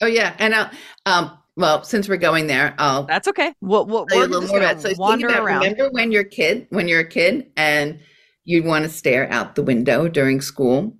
Oh 0.00 0.06
yeah. 0.06 0.34
And 0.40 0.52
uh, 0.52 0.70
um 1.06 1.38
well 1.56 1.82
since 1.82 2.08
we're 2.08 2.16
going 2.16 2.46
there 2.46 2.74
i'll 2.78 3.04
that's 3.04 3.28
okay. 3.28 3.52
We'll, 3.60 3.86
we'll 3.86 4.06
we're 4.10 4.24
a 4.24 4.28
little 4.28 4.48
more 4.48 4.58
about 4.58 4.80
so 4.80 4.92
wander 4.96 5.28
about, 5.28 5.42
around. 5.42 5.62
remember 5.62 5.90
when 5.90 6.12
you're 6.12 6.22
a 6.22 6.28
kid 6.28 6.66
when 6.70 6.88
you're 6.88 7.00
a 7.00 7.08
kid 7.08 7.50
and 7.56 8.00
you'd 8.46 8.64
want 8.64 8.84
to 8.84 8.88
stare 8.88 9.30
out 9.30 9.54
the 9.54 9.62
window 9.62 10.08
during 10.08 10.40
school? 10.40 10.96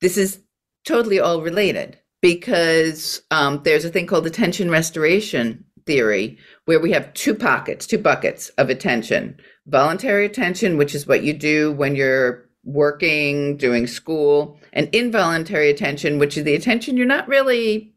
This 0.00 0.16
is 0.16 0.40
totally 0.84 1.20
all 1.20 1.42
related 1.42 1.98
because 2.22 3.20
um, 3.30 3.60
there's 3.64 3.84
a 3.84 3.90
thing 3.90 4.06
called 4.06 4.26
attention 4.26 4.70
restoration 4.70 5.64
theory 5.84 6.38
where 6.64 6.80
we 6.80 6.92
have 6.92 7.12
two 7.14 7.34
pockets, 7.34 7.86
two 7.86 7.98
buckets 7.98 8.48
of 8.50 8.70
attention. 8.70 9.36
Voluntary 9.66 10.24
attention, 10.24 10.78
which 10.78 10.94
is 10.94 11.06
what 11.06 11.24
you 11.24 11.32
do 11.32 11.72
when 11.72 11.96
you're 11.96 12.48
working, 12.64 13.56
doing 13.56 13.88
school, 13.88 14.58
and 14.72 14.88
involuntary 14.94 15.68
attention, 15.68 16.18
which 16.18 16.36
is 16.36 16.44
the 16.44 16.54
attention 16.54 16.96
you're 16.96 17.06
not 17.06 17.26
really 17.26 17.91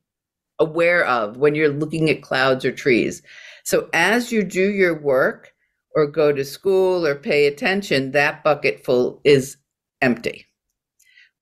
aware 0.60 1.06
of 1.06 1.38
when 1.38 1.56
you're 1.56 1.70
looking 1.70 2.10
at 2.10 2.22
clouds 2.22 2.66
or 2.66 2.72
trees. 2.72 3.22
So 3.64 3.90
as 3.94 4.32
you 4.32 4.44
do 4.44 4.72
your 4.72 5.00
work 5.00 5.54
or 5.96 6.08
go 6.08 6.32
to 6.32 6.46
school 6.46 7.06
or 7.06 7.16
pay 7.16 7.48
attention, 7.48 8.12
that 8.12 8.44
bucket 8.44 8.84
full 8.84 9.22
is 9.24 9.58
empty. 10.02 10.46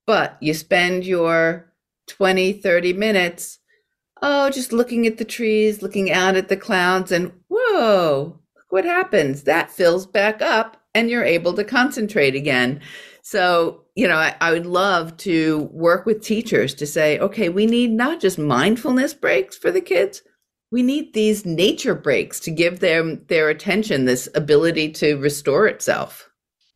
But 0.05 0.37
you 0.41 0.53
spend 0.53 1.05
your 1.05 1.71
20, 2.07 2.53
30 2.53 2.93
minutes, 2.93 3.59
oh, 4.21 4.49
just 4.49 4.73
looking 4.73 5.07
at 5.07 5.17
the 5.17 5.25
trees, 5.25 5.81
looking 5.81 6.11
out 6.11 6.35
at 6.35 6.49
the 6.49 6.57
clouds, 6.57 7.11
and 7.11 7.31
whoa, 7.49 8.39
look 8.55 8.65
what 8.69 8.85
happens. 8.85 9.43
That 9.43 9.71
fills 9.71 10.05
back 10.05 10.41
up 10.41 10.77
and 10.93 11.09
you're 11.09 11.23
able 11.23 11.53
to 11.53 11.63
concentrate 11.63 12.35
again. 12.35 12.81
So, 13.25 13.85
you 13.95 14.07
know, 14.07 14.17
I, 14.17 14.35
I, 14.41 14.51
would 14.51 14.65
love 14.65 15.15
to 15.17 15.69
work 15.71 16.05
with 16.05 16.21
teachers 16.21 16.73
to 16.75 16.85
say, 16.85 17.17
okay, 17.19 17.47
we 17.47 17.65
need 17.65 17.91
not 17.91 18.19
just 18.19 18.37
mindfulness 18.37 19.13
breaks 19.13 19.57
for 19.57 19.71
the 19.71 19.79
kids, 19.79 20.21
we 20.71 20.83
need 20.83 21.13
these 21.13 21.45
nature 21.45 21.95
breaks 21.95 22.41
to 22.41 22.51
give 22.51 22.81
them 22.81 23.23
their 23.29 23.47
attention 23.47 24.03
this 24.03 24.27
ability 24.35 24.91
to 24.93 25.15
restore 25.15 25.67
itself. 25.67 26.29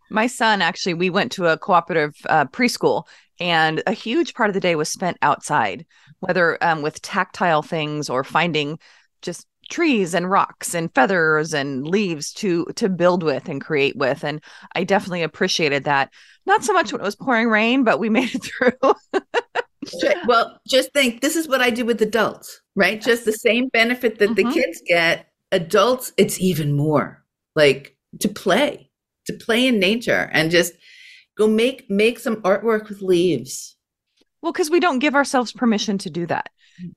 My 0.09 0.27
son 0.27 0.61
actually, 0.61 0.93
we 0.93 1.09
went 1.09 1.33
to 1.33 1.47
a 1.47 1.57
cooperative 1.57 2.15
uh, 2.29 2.45
preschool 2.45 3.03
and 3.41 3.83
a 3.85 3.91
huge 3.91 4.33
part 4.33 4.49
of 4.49 4.53
the 4.53 4.61
day 4.61 4.75
was 4.75 4.89
spent 4.89 5.17
outside 5.21 5.85
whether 6.19 6.63
um, 6.63 6.81
with 6.81 7.01
tactile 7.01 7.61
things 7.61 8.09
or 8.09 8.23
finding 8.23 8.79
just 9.21 9.45
trees 9.67 10.13
and 10.13 10.29
rocks 10.29 10.73
and 10.73 10.93
feathers 10.93 11.53
and 11.53 11.87
leaves 11.87 12.31
to 12.33 12.65
to 12.75 12.89
build 12.89 13.23
with 13.23 13.47
and 13.49 13.61
create 13.61 13.95
with 13.95 14.23
and 14.23 14.41
i 14.75 14.83
definitely 14.83 15.23
appreciated 15.23 15.83
that 15.83 16.11
not 16.45 16.63
so 16.63 16.73
much 16.73 16.91
when 16.91 17.01
it 17.01 17.05
was 17.05 17.15
pouring 17.15 17.47
rain 17.47 17.83
but 17.83 17.99
we 17.99 18.09
made 18.17 18.33
it 18.33 18.43
through 18.43 18.93
well 20.27 20.59
just 20.67 20.91
think 20.93 21.21
this 21.21 21.35
is 21.35 21.47
what 21.47 21.61
i 21.61 21.69
do 21.69 21.85
with 21.85 22.01
adults 22.01 22.61
right 22.75 23.01
just 23.01 23.25
the 23.25 23.33
same 23.33 23.67
benefit 23.69 24.19
that 24.19 24.29
mm-hmm. 24.29 24.47
the 24.47 24.53
kids 24.53 24.81
get 24.85 25.27
adults 25.51 26.11
it's 26.17 26.39
even 26.39 26.73
more 26.73 27.23
like 27.55 27.95
to 28.19 28.27
play 28.27 28.89
to 29.25 29.33
play 29.33 29.67
in 29.67 29.79
nature 29.79 30.29
and 30.33 30.51
just 30.51 30.73
Go 31.37 31.47
make 31.47 31.89
make 31.89 32.17
some 32.17 32.37
artwork 32.37 32.89
with 32.89 33.01
leaves. 33.01 33.75
Well, 34.41 34.51
because 34.51 34.71
we 34.71 34.79
don't 34.79 34.99
give 34.99 35.13
ourselves 35.13 35.51
permission 35.51 35.97
to 35.99 36.09
do 36.09 36.25
that. 36.25 36.49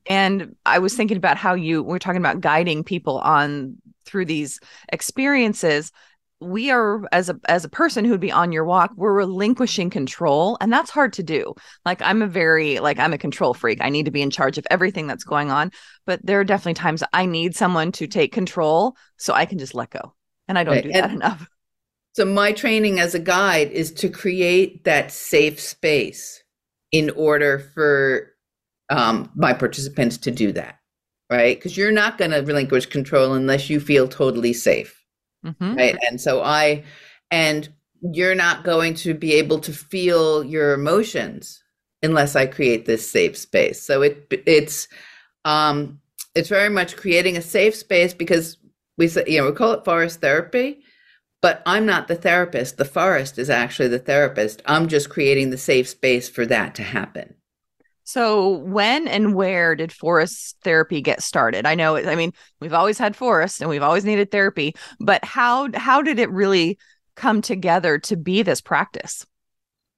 And 0.07 0.57
I 0.67 0.79
was 0.79 0.95
thinking 0.95 1.17
about 1.17 1.37
how 1.37 1.55
you 1.55 1.83
we're 1.83 1.99
talking 1.99 2.21
about 2.21 2.41
guiding 2.41 2.85
people 2.85 3.19
on 3.19 3.77
through 4.05 4.27
these 4.27 4.61
experiences. 4.93 5.93
We 6.41 6.71
are 6.71 7.07
as 7.13 7.29
a 7.29 7.39
as 7.49 7.65
a 7.65 7.69
person 7.69 8.05
who 8.05 8.13
would 8.13 8.21
be 8.21 8.33
on 8.33 8.51
your 8.51 8.65
walk, 8.65 8.93
we're 8.97 9.13
relinquishing 9.13 9.91
control, 9.91 10.57
and 10.61 10.73
that's 10.73 10.91
hard 10.91 11.13
to 11.15 11.23
do. 11.23 11.55
Like 11.85 12.01
I'm 12.01 12.23
a 12.23 12.27
very 12.27 12.79
like 12.79 12.99
I'm 12.99 13.13
a 13.13 13.19
control 13.19 13.53
freak. 13.53 13.79
I 13.83 13.91
need 13.91 14.07
to 14.07 14.11
be 14.11 14.23
in 14.23 14.31
charge 14.31 14.57
of 14.57 14.67
everything 14.71 15.07
that's 15.07 15.25
going 15.25 15.51
on. 15.51 15.71
But 16.07 16.25
there 16.25 16.41
are 16.41 16.45
definitely 16.45 16.75
times 16.75 17.03
I 17.13 17.27
need 17.27 17.55
someone 17.55 17.93
to 17.93 18.07
take 18.07 18.33
control 18.33 18.97
so 19.19 19.35
I 19.35 19.45
can 19.45 19.59
just 19.59 19.75
let 19.75 19.91
go. 19.91 20.15
And 20.49 20.59
I 20.59 20.65
don't 20.65 20.75
right. 20.75 20.85
do 20.85 20.93
that 20.93 21.11
and, 21.11 21.13
enough. 21.23 21.47
So, 22.13 22.25
my 22.25 22.53
training 22.53 22.99
as 22.99 23.15
a 23.15 23.21
guide 23.21 23.71
is 23.71 23.93
to 23.95 24.09
create 24.09 24.85
that 24.85 25.13
safe 25.13 25.61
space 25.61 26.43
in 26.91 27.11
order 27.11 27.59
for 27.59 28.33
um, 28.91 29.31
my 29.35 29.53
participants 29.53 30.19
to 30.19 30.31
do 30.31 30.53
that, 30.53 30.79
right? 31.31 31.57
Because 31.57 31.77
you're 31.77 31.93
not 31.93 32.19
going 32.19 32.33
to 32.33 32.41
relinquish 32.41 32.87
control 32.87 33.35
unless 33.35 33.71
you 33.71 33.81
feel 33.81 34.09
totally 34.09 34.53
safe, 34.53 35.05
mm-hmm. 35.45 35.75
right? 35.75 35.97
And 36.09 36.21
so, 36.21 36.43
I, 36.43 36.85
and 37.31 37.69
you're 38.03 38.35
not 38.35 38.65
going 38.65 38.95
to 38.95 39.15
be 39.15 39.35
able 39.35 39.61
to 39.61 39.73
feel 39.73 40.45
your 40.45 40.75
emotions 40.75 41.63
unless 42.03 42.35
I 42.35 42.47
create 42.47 42.87
this 42.87 43.09
safe 43.09 43.37
space. 43.37 43.83
So, 43.83 44.03
it, 44.03 44.27
it's, 44.47 44.89
um, 45.45 46.01
it's 46.35 46.49
very 46.49 46.69
much 46.69 46.97
creating 46.97 47.37
a 47.37 47.43
safe 47.43 47.75
space 47.75 48.13
because 48.13 48.59
we 48.99 49.09
say, 49.09 49.25
you 49.27 49.39
know, 49.39 49.47
we 49.47 49.57
call 49.57 49.73
it 49.73 49.85
forest 49.85 50.21
therapy 50.21 50.83
but 51.43 51.63
I'm 51.65 51.87
not 51.87 52.07
the 52.07 52.17
therapist. 52.17 52.77
The 52.77 52.85
forest 52.85 53.39
is 53.39 53.49
actually 53.49 53.89
the 53.89 53.99
therapist. 53.99 54.61
I'm 54.67 54.89
just 54.89 55.09
creating 55.09 55.49
the 55.49 55.57
safe 55.57 55.89
space 55.89 56.29
for 56.29 56.45
that 56.47 56.75
to 56.75 56.83
happen. 56.83 57.35
So, 58.11 58.49
when 58.49 59.07
and 59.07 59.37
where 59.37 59.77
did 59.77 59.93
forest 59.93 60.57
therapy 60.65 61.01
get 61.01 61.23
started? 61.23 61.65
I 61.65 61.77
know, 61.77 61.97
I 61.97 62.17
mean, 62.17 62.33
we've 62.59 62.75
always 62.75 62.99
had 62.99 63.15
forests 63.15 63.61
and 63.61 63.71
we've 63.71 63.85
always 63.85 64.05
needed 64.05 64.33
therapy, 64.33 64.75
but 64.99 65.25
how 65.25 65.69
how 65.75 66.03
did 66.03 66.19
it 66.19 66.29
really 66.31 66.77
come 67.15 67.41
together 67.41 68.01
to 68.01 68.17
be 68.17 68.43
this 68.43 68.61
practice? 68.61 69.25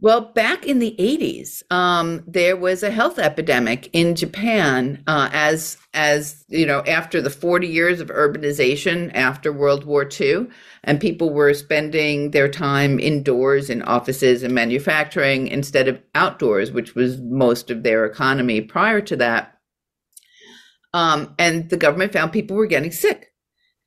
Well, 0.03 0.33
back 0.33 0.67
in 0.67 0.81
the 0.81 0.97
80s, 0.99 1.63
um, 1.71 2.25
there 2.27 2.57
was 2.57 2.83
a 2.83 2.91
health 2.91 3.21
epidemic 3.21 3.89
in 3.93 4.17
Japan 4.17 5.01
uh, 5.07 5.31
as, 5.33 5.79
as, 5.95 6.45
you 6.49 6.67
know, 6.67 6.83
after 6.89 7.23
the 7.23 7.31
40 7.31 7.69
years 7.69 8.01
of 8.01 8.09
urbanization 8.09 9.15
after 9.15 9.53
World 9.53 9.85
War 9.85 10.09
II, 10.21 10.49
and 10.83 11.01
people 11.01 11.33
were 11.33 11.55
spending 11.55 12.33
their 12.33 12.49
time 12.49 12.99
indoors 12.99 13.71
in 13.71 13.81
offices 13.83 14.43
and 14.43 14.53
manufacturing 14.53 15.47
instead 15.47 15.87
of 15.87 16.03
outdoors, 16.17 16.73
which 16.73 16.97
was 16.97 17.21
most 17.21 17.71
of 17.71 17.85
their 17.85 18.05
economy 18.05 18.61
prior 18.61 19.01
to 19.03 19.15
that. 19.15 19.57
Um, 20.93 21.33
and 21.39 21.71
the 21.71 21.77
government 21.77 22.13
found 22.13 22.33
people 22.33 22.57
were 22.57 22.67
getting 22.67 22.91
sick. 22.91 23.29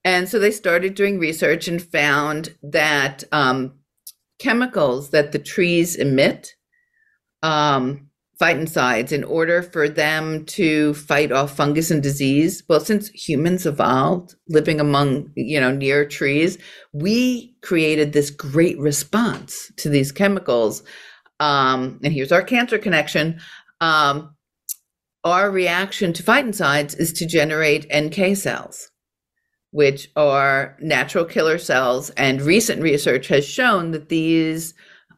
And 0.05 0.29
so 0.29 0.39
they 0.39 0.51
started 0.51 0.95
doing 0.95 1.19
research 1.19 1.67
and 1.67 1.83
found 1.83 2.55
that 2.63 3.25
um, 3.33 3.73
chemicals 4.39 5.11
that 5.11 5.31
the 5.31 5.39
trees 5.39 5.95
emit, 5.95 6.55
um, 7.43 8.09
phytoncides, 8.39 9.11
in 9.11 9.23
order 9.23 9.61
for 9.61 9.87
them 9.87 10.45
to 10.45 10.93
fight 10.95 11.31
off 11.31 11.55
fungus 11.55 11.89
and 11.89 12.03
disease. 12.03 12.63
Well, 12.67 12.81
since 12.81 13.09
humans 13.09 13.65
evolved 13.65 14.35
living 14.49 14.79
among, 14.79 15.31
you 15.35 15.59
know, 15.59 15.71
near 15.71 16.05
trees, 16.05 16.57
we 16.91 17.55
created 17.61 18.11
this 18.11 18.29
great 18.29 18.77
response 18.77 19.71
to 19.77 19.89
these 19.89 20.11
chemicals. 20.11 20.83
Um, 21.39 21.99
and 22.03 22.13
here's 22.13 22.31
our 22.31 22.43
cancer 22.43 22.77
connection. 22.77 23.39
Um, 23.79 24.35
our 25.23 25.49
reaction 25.49 26.13
to 26.13 26.23
phytoncides 26.23 26.97
is 26.99 27.11
to 27.13 27.25
generate 27.25 27.87
NK 27.93 28.35
cells 28.37 28.91
which 29.75 30.09
are 30.15 30.77
natural 30.79 31.25
killer 31.25 31.57
cells. 31.57 32.09
And 32.11 32.41
recent 32.41 32.81
research 32.81 33.27
has 33.27 33.45
shown 33.45 33.91
that 33.91 34.07
these 34.07 34.73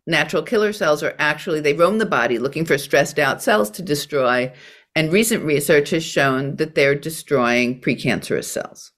natural 0.07 0.41
killer 0.41 0.73
cells 0.73 1.03
are 1.03 1.13
actually, 1.19 1.59
they 1.59 1.73
roam 1.73 1.99
the 1.99 2.07
body 2.07 2.39
looking 2.39 2.65
for 2.65 2.75
stressed 2.75 3.19
out 3.19 3.39
cells 3.39 3.69
to 3.69 3.83
destroy. 3.83 4.51
And 4.95 5.13
recent 5.13 5.43
research 5.43 5.91
has 5.91 6.03
shown 6.03 6.55
that 6.55 6.73
they're 6.73 6.95
destroying 6.95 7.79
precancerous 7.81 8.45
cells. 8.45 8.91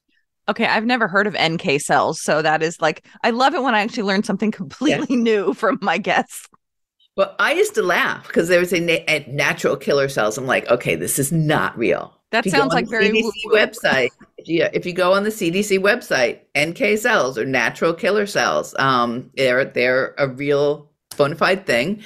Okay, 0.47 0.65
I've 0.65 0.85
never 0.85 1.09
heard 1.09 1.27
of 1.27 1.35
NK 1.37 1.81
cells. 1.81 2.21
So 2.21 2.41
that 2.41 2.63
is 2.63 2.79
like, 2.79 3.05
I 3.25 3.31
love 3.31 3.53
it 3.53 3.61
when 3.61 3.75
I 3.75 3.81
actually 3.81 4.03
learn 4.03 4.23
something 4.23 4.51
completely 4.63 5.17
yeah. 5.17 5.23
new 5.23 5.53
from 5.53 5.77
my 5.81 5.97
guests. 5.97 6.47
Well, 7.17 7.35
I 7.37 7.51
used 7.51 7.75
to 7.75 7.83
laugh 7.83 8.27
because 8.27 8.47
there 8.47 8.61
was 8.61 8.71
a, 8.71 8.79
na- 8.79 9.25
natural 9.27 9.75
killer 9.75 10.07
cells. 10.07 10.37
I'm 10.37 10.47
like, 10.47 10.69
okay, 10.69 10.95
this 10.95 11.19
is 11.19 11.33
not 11.33 11.77
real. 11.77 12.18
That 12.31 12.45
sounds 12.45 12.73
like 12.73 12.87
very 12.87 13.09
CDC 13.09 13.31
website. 13.47 14.09
Yeah, 14.45 14.69
if 14.73 14.85
you 14.85 14.93
go 14.93 15.13
on 15.13 15.23
the 15.23 15.29
CDC 15.29 15.79
website, 15.79 16.41
NK 16.57 16.99
cells 16.99 17.37
or 17.37 17.45
natural 17.45 17.93
killer 17.93 18.27
cells, 18.27 18.75
um, 18.77 19.31
they're 19.35 19.65
they're 19.65 20.13
a 20.17 20.27
real 20.27 20.91
bona 21.17 21.35
fide 21.35 21.65
thing. 21.65 22.03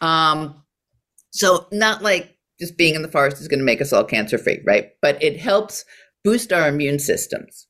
Um, 0.00 0.62
so 1.30 1.66
not 1.72 2.02
like 2.02 2.36
just 2.60 2.78
being 2.78 2.94
in 2.94 3.02
the 3.02 3.10
forest 3.10 3.40
is 3.40 3.48
going 3.48 3.58
to 3.58 3.64
make 3.64 3.80
us 3.80 3.92
all 3.92 4.04
cancer 4.04 4.38
free, 4.38 4.62
right? 4.64 4.92
But 5.02 5.22
it 5.22 5.38
helps 5.38 5.84
boost 6.24 6.52
our 6.52 6.68
immune 6.68 6.98
systems. 6.98 7.66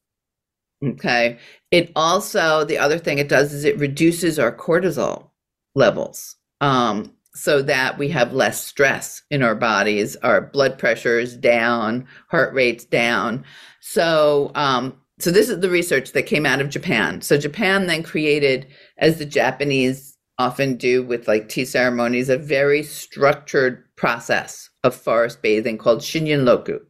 Okay. 0.85 1.39
It 1.71 1.91
also, 1.97 2.65
the 2.65 2.79
other 2.79 2.99
thing 2.99 3.19
it 3.19 3.29
does 3.29 3.53
is 3.53 3.65
it 3.65 3.79
reduces 3.79 4.39
our 4.39 4.55
cortisol 4.55 5.31
levels 5.75 6.37
um, 6.61 7.13
so 7.37 7.61
that 7.63 7.99
we 7.99 8.09
have 8.09 8.33
less 8.33 8.65
stress 8.65 9.23
in 9.31 9.43
our 9.43 9.55
bodies. 9.55 10.17
Our 10.17 10.41
blood 10.41 10.79
pressure 10.79 11.19
is 11.19 11.37
down, 11.37 12.07
heart 12.29 12.55
rate's 12.55 12.85
down. 12.85 13.45
So, 13.81 14.51
um, 14.55 14.97
so 15.19 15.31
this 15.31 15.49
is 15.49 15.61
the 15.61 15.71
research 15.71 16.13
that 16.13 16.25
came 16.25 16.47
out 16.47 16.61
of 16.61 16.71
Japan. 16.71 17.21
So 17.21 17.39
Japan 17.39 17.87
then 17.87 18.03
created, 18.03 18.67
as 18.99 19.19
the 19.19 19.27
Japanese 19.27 20.17
often 20.39 20.77
do 20.77 21.03
with 21.03 21.29
like 21.29 21.49
tea 21.49 21.65
ceremonies, 21.65 22.29
a 22.29 22.39
very 22.39 22.83
structured 22.83 23.85
process 23.97 24.69
of 24.83 24.95
forest 24.95 25.43
bathing 25.43 25.79
called 25.79 26.01
Shinrin-yoku. 26.01 26.81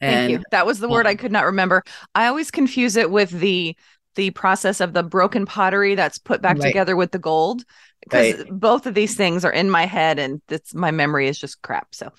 Thank 0.00 0.30
you. 0.30 0.42
That 0.50 0.66
was 0.66 0.78
the 0.78 0.88
word 0.88 1.06
I 1.06 1.14
could 1.14 1.32
not 1.32 1.44
remember. 1.44 1.82
I 2.14 2.26
always 2.26 2.50
confuse 2.50 2.96
it 2.96 3.10
with 3.10 3.30
the 3.30 3.76
the 4.18 4.30
process 4.32 4.80
of 4.80 4.92
the 4.92 5.04
broken 5.04 5.46
pottery 5.46 5.94
that's 5.94 6.18
put 6.18 6.42
back 6.42 6.58
right. 6.58 6.66
together 6.66 6.96
with 6.96 7.12
the 7.12 7.18
gold 7.20 7.64
because 8.02 8.34
right. 8.34 8.46
both 8.50 8.86
of 8.86 8.94
these 8.94 9.16
things 9.16 9.44
are 9.44 9.52
in 9.52 9.70
my 9.70 9.86
head 9.86 10.18
and 10.18 10.42
it's 10.48 10.74
my 10.74 10.90
memory 10.90 11.28
is 11.28 11.38
just 11.38 11.62
crap. 11.62 11.94
So 11.94 12.12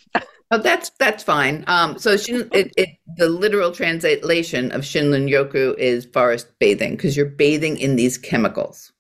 Oh, 0.52 0.58
that's 0.58 0.90
that's 0.98 1.24
fine. 1.24 1.64
Um, 1.68 2.00
so 2.00 2.18
shin, 2.18 2.50
it, 2.52 2.74
it, 2.76 2.90
the 3.18 3.30
literal 3.30 3.72
translation 3.72 4.72
of 4.72 4.82
Shinrin-yoku 4.82 5.78
is 5.78 6.06
forest 6.06 6.48
bathing 6.58 6.96
because 6.96 7.16
you're 7.16 7.28
bathing 7.28 7.78
in 7.78 7.96
these 7.96 8.18
chemicals 8.18 8.92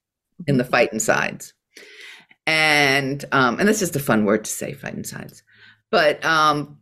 in 0.46 0.58
the 0.58 0.64
mm-hmm. 0.64 0.76
phytoncides, 0.76 1.54
and 2.46 3.26
um, 3.32 3.58
and 3.60 3.68
that's 3.68 3.80
just 3.80 3.96
a 3.96 4.00
fun 4.00 4.26
word 4.26 4.46
to 4.46 4.52
say, 4.52 4.74
phytoncides. 4.74 5.42
But 5.90 6.24
um, 6.24 6.78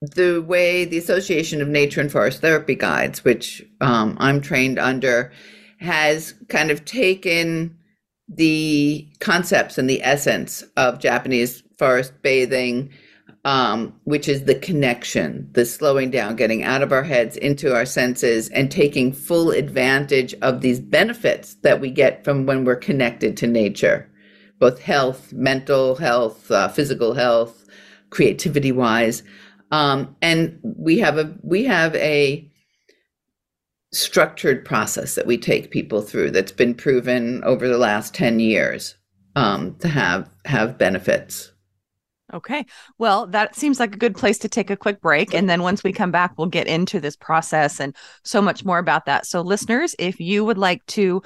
the 0.00 0.42
way 0.42 0.84
the 0.84 0.98
Association 0.98 1.62
of 1.62 1.68
Nature 1.68 2.00
and 2.00 2.12
Forest 2.12 2.40
Therapy 2.40 2.74
Guides, 2.74 3.24
which 3.24 3.64
um, 3.80 4.16
I'm 4.20 4.40
trained 4.40 4.78
under, 4.78 5.32
has 5.78 6.34
kind 6.48 6.70
of 6.70 6.84
taken 6.84 7.76
the 8.28 9.08
concepts 9.20 9.78
and 9.78 9.88
the 9.88 10.02
essence 10.02 10.64
of 10.76 10.98
Japanese 10.98 11.62
forest 11.78 12.12
bathing, 12.22 12.90
um, 13.44 13.94
which 14.04 14.28
is 14.28 14.44
the 14.44 14.54
connection, 14.56 15.48
the 15.52 15.64
slowing 15.64 16.10
down, 16.10 16.34
getting 16.34 16.64
out 16.64 16.82
of 16.82 16.92
our 16.92 17.04
heads 17.04 17.36
into 17.36 17.74
our 17.74 17.86
senses, 17.86 18.48
and 18.50 18.70
taking 18.70 19.12
full 19.12 19.50
advantage 19.50 20.34
of 20.42 20.60
these 20.60 20.80
benefits 20.80 21.54
that 21.62 21.80
we 21.80 21.90
get 21.90 22.24
from 22.24 22.46
when 22.46 22.64
we're 22.64 22.76
connected 22.76 23.36
to 23.36 23.46
nature, 23.46 24.10
both 24.58 24.80
health, 24.80 25.32
mental 25.32 25.94
health, 25.94 26.50
uh, 26.50 26.68
physical 26.68 27.14
health, 27.14 27.64
creativity 28.10 28.72
wise. 28.72 29.22
Um, 29.70 30.16
and 30.22 30.58
we 30.62 30.98
have 30.98 31.18
a 31.18 31.34
we 31.42 31.64
have 31.64 31.94
a 31.96 32.50
structured 33.92 34.64
process 34.64 35.14
that 35.14 35.26
we 35.26 35.38
take 35.38 35.70
people 35.70 36.02
through 36.02 36.30
that's 36.30 36.52
been 36.52 36.74
proven 36.74 37.42
over 37.44 37.66
the 37.66 37.78
last 37.78 38.14
10 38.14 38.40
years 38.40 38.96
um, 39.34 39.74
to 39.76 39.88
have 39.88 40.30
have 40.44 40.78
benefits. 40.78 41.52
Okay. 42.34 42.66
Well 42.98 43.26
that 43.28 43.54
seems 43.54 43.78
like 43.80 43.94
a 43.94 43.98
good 43.98 44.16
place 44.16 44.38
to 44.38 44.48
take 44.48 44.70
a 44.70 44.76
quick 44.76 45.00
break 45.00 45.32
and 45.32 45.48
then 45.48 45.62
once 45.62 45.82
we 45.82 45.92
come 45.92 46.10
back 46.10 46.34
we'll 46.36 46.48
get 46.48 46.66
into 46.66 47.00
this 47.00 47.16
process 47.16 47.80
and 47.80 47.94
so 48.24 48.42
much 48.42 48.64
more 48.64 48.78
about 48.78 49.06
that. 49.06 49.26
So 49.26 49.40
listeners 49.40 49.94
if 49.98 50.20
you 50.20 50.44
would 50.44 50.58
like 50.58 50.84
to 50.86 51.22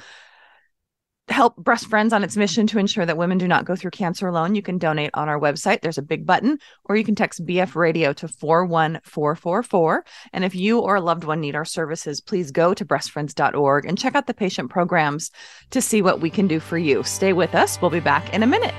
help 1.30 1.56
Breast 1.56 1.86
Friends 1.86 2.12
on 2.12 2.24
its 2.24 2.36
mission 2.36 2.66
to 2.68 2.78
ensure 2.78 3.06
that 3.06 3.16
women 3.16 3.38
do 3.38 3.48
not 3.48 3.64
go 3.64 3.76
through 3.76 3.92
cancer 3.92 4.28
alone, 4.28 4.54
you 4.54 4.62
can 4.62 4.78
donate 4.78 5.10
on 5.14 5.28
our 5.28 5.38
website. 5.38 5.80
There's 5.80 5.98
a 5.98 6.02
big 6.02 6.26
button, 6.26 6.58
or 6.84 6.96
you 6.96 7.04
can 7.04 7.14
text 7.14 7.44
BF 7.44 7.74
Radio 7.74 8.12
to 8.14 8.28
41444. 8.28 10.04
And 10.32 10.44
if 10.44 10.54
you 10.54 10.80
or 10.80 10.96
a 10.96 11.00
loved 11.00 11.24
one 11.24 11.40
need 11.40 11.56
our 11.56 11.64
services, 11.64 12.20
please 12.20 12.50
go 12.50 12.74
to 12.74 12.84
breastfriends.org 12.84 13.86
and 13.86 13.98
check 13.98 14.14
out 14.14 14.26
the 14.26 14.34
patient 14.34 14.70
programs 14.70 15.30
to 15.70 15.80
see 15.80 16.02
what 16.02 16.20
we 16.20 16.30
can 16.30 16.46
do 16.46 16.60
for 16.60 16.78
you. 16.78 17.02
Stay 17.02 17.32
with 17.32 17.54
us. 17.54 17.80
We'll 17.80 17.90
be 17.90 18.00
back 18.00 18.32
in 18.34 18.42
a 18.42 18.46
minute. 18.46 18.74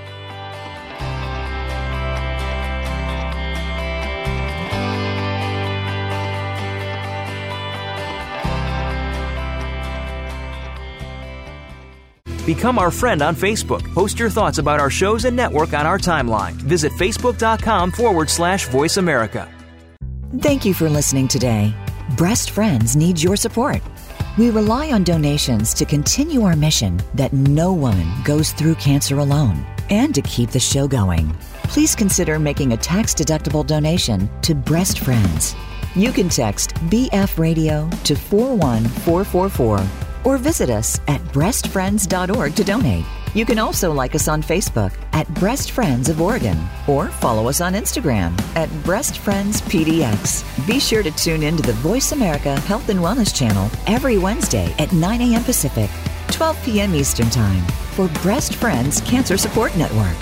Become 12.45 12.79
our 12.79 12.89
friend 12.89 13.21
on 13.21 13.35
Facebook. 13.35 13.83
Post 13.93 14.17
your 14.17 14.29
thoughts 14.29 14.57
about 14.57 14.79
our 14.79 14.89
shows 14.89 15.25
and 15.25 15.35
network 15.35 15.73
on 15.73 15.85
our 15.85 15.99
timeline. 15.99 16.53
Visit 16.53 16.91
facebook.com 16.93 17.91
forward 17.91 18.29
slash 18.29 18.67
voice 18.67 18.97
America. 18.97 19.47
Thank 20.39 20.65
you 20.65 20.73
for 20.73 20.89
listening 20.89 21.27
today. 21.27 21.73
Breast 22.17 22.51
Friends 22.51 22.95
needs 22.95 23.23
your 23.23 23.35
support. 23.35 23.81
We 24.37 24.49
rely 24.49 24.91
on 24.91 25.03
donations 25.03 25.73
to 25.75 25.85
continue 25.85 26.41
our 26.43 26.55
mission 26.55 26.99
that 27.13 27.31
no 27.33 27.73
woman 27.73 28.07
goes 28.23 28.53
through 28.53 28.75
cancer 28.75 29.19
alone 29.19 29.63
and 29.89 30.15
to 30.15 30.21
keep 30.23 30.49
the 30.49 30.59
show 30.59 30.87
going. 30.87 31.31
Please 31.63 31.95
consider 31.95 32.39
making 32.39 32.73
a 32.73 32.77
tax 32.77 33.13
deductible 33.13 33.67
donation 33.67 34.29
to 34.41 34.55
Breast 34.55 34.99
Friends. 34.99 35.53
You 35.95 36.11
can 36.11 36.29
text 36.29 36.73
BF 36.89 37.37
Radio 37.37 37.89
to 38.05 38.15
41444 38.15 40.10
or 40.23 40.37
visit 40.37 40.69
us 40.69 40.99
at 41.07 41.21
breastfriends.org 41.33 42.55
to 42.55 42.63
donate. 42.63 43.05
You 43.33 43.45
can 43.45 43.59
also 43.59 43.93
like 43.93 44.13
us 44.13 44.27
on 44.27 44.43
Facebook 44.43 44.93
at 45.13 45.33
Breast 45.35 45.71
Friends 45.71 46.09
of 46.09 46.21
Oregon 46.21 46.57
or 46.87 47.07
follow 47.07 47.47
us 47.47 47.61
on 47.61 47.73
Instagram 47.73 48.37
at 48.55 48.69
Breast 48.83 49.19
Friends 49.19 49.61
PDX. 49.61 50.67
Be 50.67 50.79
sure 50.79 51.01
to 51.01 51.11
tune 51.11 51.43
in 51.43 51.55
to 51.55 51.63
the 51.63 51.73
Voice 51.73 52.11
America 52.11 52.59
Health 52.61 52.89
and 52.89 52.99
Wellness 52.99 53.33
channel 53.33 53.71
every 53.87 54.17
Wednesday 54.17 54.73
at 54.79 54.91
9 54.91 55.21
a.m. 55.21 55.43
Pacific, 55.43 55.89
12 56.31 56.63
p.m. 56.65 56.93
Eastern 56.93 57.29
Time 57.29 57.65
for 57.95 58.09
Breast 58.21 58.55
Friends 58.55 58.99
Cancer 59.01 59.37
Support 59.37 59.77
Network. 59.77 60.17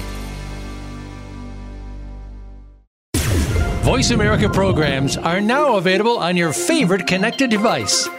Voice 3.84 4.12
America 4.12 4.48
programs 4.48 5.18
are 5.18 5.42
now 5.42 5.78
available 5.78 6.20
on 6.20 6.38
your 6.38 6.54
favorite 6.54 7.08
connected 7.08 7.50
device, 7.50 8.08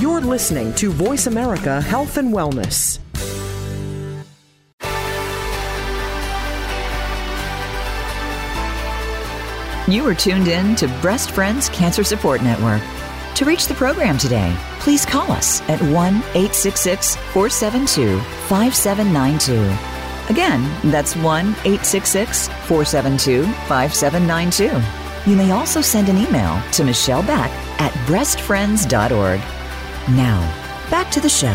You're 0.00 0.20
listening 0.20 0.72
to 0.74 0.92
Voice 0.92 1.26
America 1.26 1.80
Health 1.80 2.18
and 2.18 2.32
Wellness. 2.32 3.00
You 9.88 10.06
are 10.06 10.14
tuned 10.14 10.46
in 10.46 10.76
to 10.76 10.86
Breast 11.02 11.32
Friends 11.32 11.68
Cancer 11.70 12.04
Support 12.04 12.44
Network. 12.44 12.80
To 13.34 13.44
reach 13.44 13.66
the 13.66 13.74
program 13.74 14.18
today, 14.18 14.54
please 14.78 15.04
call 15.04 15.32
us 15.32 15.62
at 15.62 15.82
1 15.82 15.90
866 15.90 17.16
472 17.16 18.20
5792. 18.46 20.32
Again, 20.32 20.92
that's 20.92 21.16
1 21.16 21.24
866 21.64 22.46
472 22.46 23.42
5792. 23.66 25.28
You 25.28 25.36
may 25.36 25.50
also 25.50 25.80
send 25.80 26.08
an 26.08 26.18
email 26.18 26.62
to 26.74 26.84
Michelle 26.84 27.24
Beck 27.24 27.50
at 27.80 27.90
breastfriends.org. 28.06 29.57
Now, 30.12 30.40
back 30.90 31.10
to 31.10 31.20
the 31.20 31.28
show. 31.28 31.54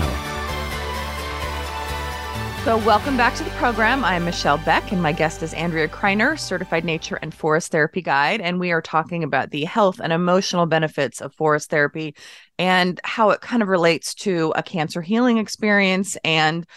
So, 2.63 2.77
welcome 2.85 3.17
back 3.17 3.33
to 3.37 3.43
the 3.43 3.49
program. 3.51 4.05
I'm 4.05 4.25
Michelle 4.25 4.59
Beck, 4.59 4.91
and 4.91 5.01
my 5.01 5.11
guest 5.11 5.41
is 5.41 5.55
Andrea 5.55 5.87
Kreiner, 5.87 6.37
certified 6.37 6.85
nature 6.85 7.17
and 7.23 7.33
forest 7.33 7.71
therapy 7.71 8.03
guide. 8.03 8.41
And 8.41 8.59
we 8.59 8.71
are 8.71 8.79
talking 8.81 9.23
about 9.23 9.49
the 9.49 9.65
health 9.65 9.99
and 9.99 10.13
emotional 10.13 10.67
benefits 10.67 11.19
of 11.19 11.33
forest 11.33 11.71
therapy 11.71 12.15
and 12.59 13.01
how 13.03 13.31
it 13.31 13.41
kind 13.41 13.63
of 13.63 13.69
relates 13.69 14.13
to 14.15 14.53
a 14.55 14.61
cancer 14.61 15.01
healing 15.01 15.39
experience 15.39 16.15
and 16.23 16.67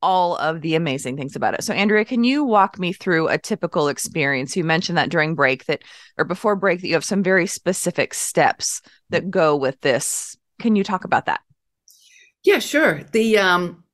all 0.00 0.36
of 0.36 0.62
the 0.62 0.74
amazing 0.74 1.18
things 1.18 1.36
about 1.36 1.52
it. 1.52 1.64
So, 1.64 1.74
Andrea, 1.74 2.06
can 2.06 2.24
you 2.24 2.44
walk 2.44 2.78
me 2.78 2.94
through 2.94 3.28
a 3.28 3.36
typical 3.36 3.88
experience? 3.88 4.56
You 4.56 4.64
mentioned 4.64 4.96
that 4.96 5.10
during 5.10 5.34
break 5.34 5.66
that, 5.66 5.82
or 6.16 6.24
before 6.24 6.56
break, 6.56 6.80
that 6.80 6.88
you 6.88 6.94
have 6.94 7.04
some 7.04 7.22
very 7.22 7.46
specific 7.46 8.14
steps 8.14 8.80
that 9.10 9.30
go 9.30 9.54
with 9.54 9.78
this. 9.82 10.34
Can 10.58 10.76
you 10.76 10.84
talk 10.84 11.04
about 11.04 11.26
that? 11.26 11.40
Yeah, 12.44 12.58
sure. 12.60 13.02
The 13.12 13.38
um, 13.38 13.84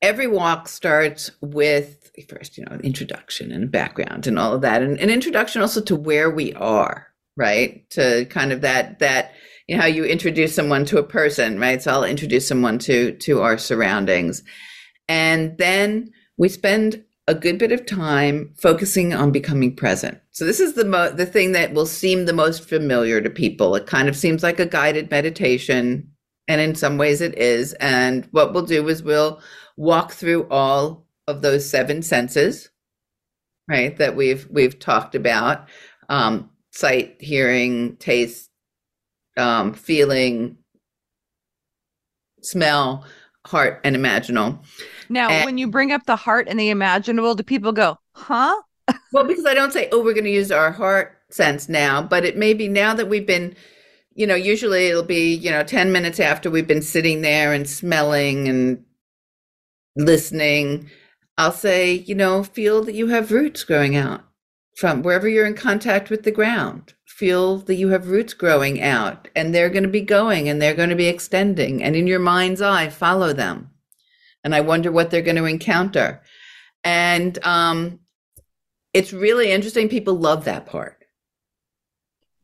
every 0.00 0.26
walk 0.26 0.68
starts 0.68 1.30
with 1.40 2.10
first, 2.28 2.58
you 2.58 2.64
know, 2.64 2.78
introduction 2.82 3.52
and 3.52 3.70
background 3.70 4.26
and 4.26 4.38
all 4.38 4.52
of 4.52 4.62
that, 4.62 4.82
and 4.82 4.98
an 4.98 5.10
introduction 5.10 5.62
also 5.62 5.80
to 5.82 5.96
where 5.96 6.30
we 6.30 6.52
are, 6.54 7.08
right? 7.36 7.88
To 7.90 8.26
kind 8.26 8.52
of 8.52 8.60
that 8.60 8.98
that 9.00 9.32
you 9.66 9.76
know 9.76 9.82
how 9.82 9.88
you 9.88 10.04
introduce 10.04 10.54
someone 10.54 10.84
to 10.86 10.98
a 10.98 11.02
person, 11.02 11.58
right? 11.58 11.82
So 11.82 11.92
I'll 11.92 12.04
introduce 12.04 12.46
someone 12.46 12.78
to 12.80 13.12
to 13.12 13.42
our 13.42 13.58
surroundings. 13.58 14.42
And 15.08 15.58
then 15.58 16.12
we 16.36 16.48
spend 16.48 17.04
a 17.30 17.34
good 17.34 17.58
bit 17.58 17.70
of 17.70 17.86
time 17.86 18.52
focusing 18.58 19.14
on 19.14 19.30
becoming 19.30 19.76
present. 19.76 20.18
So 20.32 20.44
this 20.44 20.58
is 20.58 20.74
the 20.74 20.84
mo- 20.84 21.12
the 21.12 21.24
thing 21.24 21.52
that 21.52 21.72
will 21.72 21.86
seem 21.86 22.24
the 22.24 22.32
most 22.32 22.68
familiar 22.68 23.20
to 23.20 23.30
people. 23.30 23.76
It 23.76 23.86
kind 23.86 24.08
of 24.08 24.16
seems 24.16 24.42
like 24.42 24.58
a 24.58 24.66
guided 24.66 25.12
meditation, 25.12 26.10
and 26.48 26.60
in 26.60 26.74
some 26.74 26.98
ways 26.98 27.20
it 27.20 27.38
is. 27.38 27.72
And 27.74 28.26
what 28.32 28.52
we'll 28.52 28.66
do 28.66 28.88
is 28.88 29.04
we'll 29.04 29.40
walk 29.76 30.10
through 30.10 30.48
all 30.50 31.06
of 31.28 31.40
those 31.40 31.70
seven 31.70 32.02
senses, 32.02 32.68
right? 33.68 33.96
That 33.96 34.16
we've 34.16 34.48
we've 34.50 34.80
talked 34.80 35.14
about: 35.14 35.68
um, 36.08 36.50
sight, 36.72 37.14
hearing, 37.20 37.96
taste, 37.98 38.50
um, 39.36 39.72
feeling, 39.72 40.56
smell, 42.42 43.04
heart, 43.46 43.80
and 43.84 43.94
imaginal. 43.94 44.64
Now, 45.10 45.28
And- 45.28 45.44
when 45.44 45.58
you 45.58 45.66
bring 45.66 45.92
up 45.92 46.06
the 46.06 46.16
heart 46.16 46.46
and 46.48 46.58
the 46.58 46.70
imaginable, 46.70 47.34
do 47.34 47.42
people 47.42 47.72
go, 47.72 47.98
huh? 48.14 48.54
Well, 49.12 49.24
because 49.24 49.44
I 49.44 49.54
don't 49.54 49.72
say, 49.72 49.88
oh, 49.92 50.02
we're 50.02 50.14
going 50.14 50.24
to 50.24 50.30
use 50.30 50.50
our 50.50 50.70
heart 50.72 51.18
sense 51.30 51.68
now, 51.68 52.00
but 52.00 52.24
it 52.24 52.36
may 52.36 52.54
be 52.54 52.68
now 52.68 52.94
that 52.94 53.08
we've 53.08 53.26
been, 53.26 53.54
you 54.14 54.26
know, 54.26 54.34
usually 54.34 54.86
it'll 54.86 55.02
be, 55.02 55.34
you 55.34 55.50
know, 55.50 55.62
10 55.62 55.92
minutes 55.92 56.18
after 56.18 56.50
we've 56.50 56.66
been 56.66 56.82
sitting 56.82 57.20
there 57.22 57.52
and 57.52 57.68
smelling 57.68 58.48
and 58.48 58.84
listening. 59.96 60.90
I'll 61.38 61.52
say, 61.52 61.92
you 61.92 62.14
know, 62.14 62.42
feel 62.42 62.82
that 62.84 62.94
you 62.94 63.08
have 63.08 63.32
roots 63.32 63.64
growing 63.64 63.96
out 63.96 64.22
from 64.76 65.02
wherever 65.02 65.28
you're 65.28 65.46
in 65.46 65.54
contact 65.54 66.10
with 66.10 66.22
the 66.22 66.30
ground. 66.30 66.94
Feel 67.04 67.58
that 67.58 67.74
you 67.74 67.88
have 67.88 68.08
roots 68.08 68.34
growing 68.34 68.80
out 68.80 69.28
and 69.36 69.54
they're 69.54 69.70
going 69.70 69.82
to 69.82 69.88
be 69.88 70.00
going 70.00 70.48
and 70.48 70.60
they're 70.60 70.74
going 70.74 70.90
to 70.90 70.96
be 70.96 71.06
extending. 71.08 71.82
And 71.82 71.94
in 71.96 72.06
your 72.06 72.20
mind's 72.20 72.62
eye, 72.62 72.88
follow 72.88 73.32
them. 73.32 73.69
And 74.44 74.54
I 74.54 74.60
wonder 74.60 74.90
what 74.90 75.10
they're 75.10 75.22
going 75.22 75.36
to 75.36 75.44
encounter. 75.44 76.22
And 76.82 77.38
um, 77.44 78.00
it's 78.94 79.12
really 79.12 79.50
interesting. 79.50 79.88
People 79.88 80.14
love 80.14 80.44
that 80.44 80.66
part. 80.66 81.04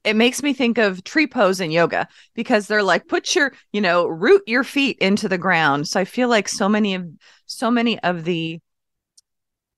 It 0.05 0.15
makes 0.15 0.43
me 0.43 0.53
think 0.53 0.79
of 0.79 1.03
tree 1.03 1.27
pose 1.27 1.61
in 1.61 1.71
yoga 1.71 2.07
because 2.35 2.67
they're 2.67 2.83
like, 2.83 3.09
put 3.09 3.35
your, 3.35 3.53
you 3.73 3.81
know, 3.81 4.07
root 4.07 4.43
your 4.47 4.63
feet 4.63 4.99
into 4.99 5.29
the 5.29 5.39
ground. 5.39 5.89
So 5.89 5.99
I 5.99 6.05
feel 6.05 6.29
like 6.29 6.49
so 6.49 6.69
many 6.69 6.95
of, 6.95 7.07
so 7.47 7.71
many 7.71 7.99
of 8.01 8.25
the, 8.25 8.61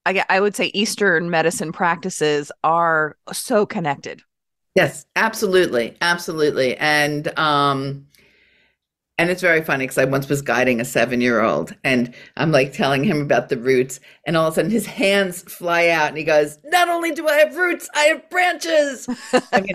I, 0.05 0.25
I 0.29 0.41
would 0.41 0.55
say 0.55 0.67
Eastern 0.75 1.31
medicine 1.31 1.73
practices 1.73 2.53
are 2.63 3.17
so 3.33 3.65
connected. 3.65 4.21
Yes, 4.75 5.07
absolutely, 5.17 5.97
absolutely, 6.03 6.77
and 6.77 7.37
um, 7.37 8.07
and 9.19 9.31
it's 9.31 9.43
very 9.43 9.63
funny 9.63 9.85
because 9.85 9.99
I 9.99 10.05
once 10.05 10.29
was 10.29 10.43
guiding 10.43 10.81
a 10.81 10.85
seven-year-old, 10.85 11.75
and 11.83 12.15
I'm 12.37 12.53
like 12.53 12.73
telling 12.73 13.03
him 13.03 13.21
about 13.21 13.49
the 13.49 13.59
roots, 13.59 13.99
and 14.25 14.37
all 14.37 14.47
of 14.47 14.53
a 14.53 14.55
sudden 14.55 14.71
his 14.71 14.87
hands 14.87 15.43
fly 15.43 15.89
out, 15.89 16.09
and 16.09 16.17
he 16.17 16.23
goes, 16.23 16.59
"Not 16.67 16.89
only 16.89 17.11
do 17.11 17.27
I 17.27 17.39
have 17.39 17.57
roots, 17.57 17.89
I 17.95 18.05
have 18.05 18.31
branches." 18.31 19.09
I 19.53 19.61
mean, 19.61 19.73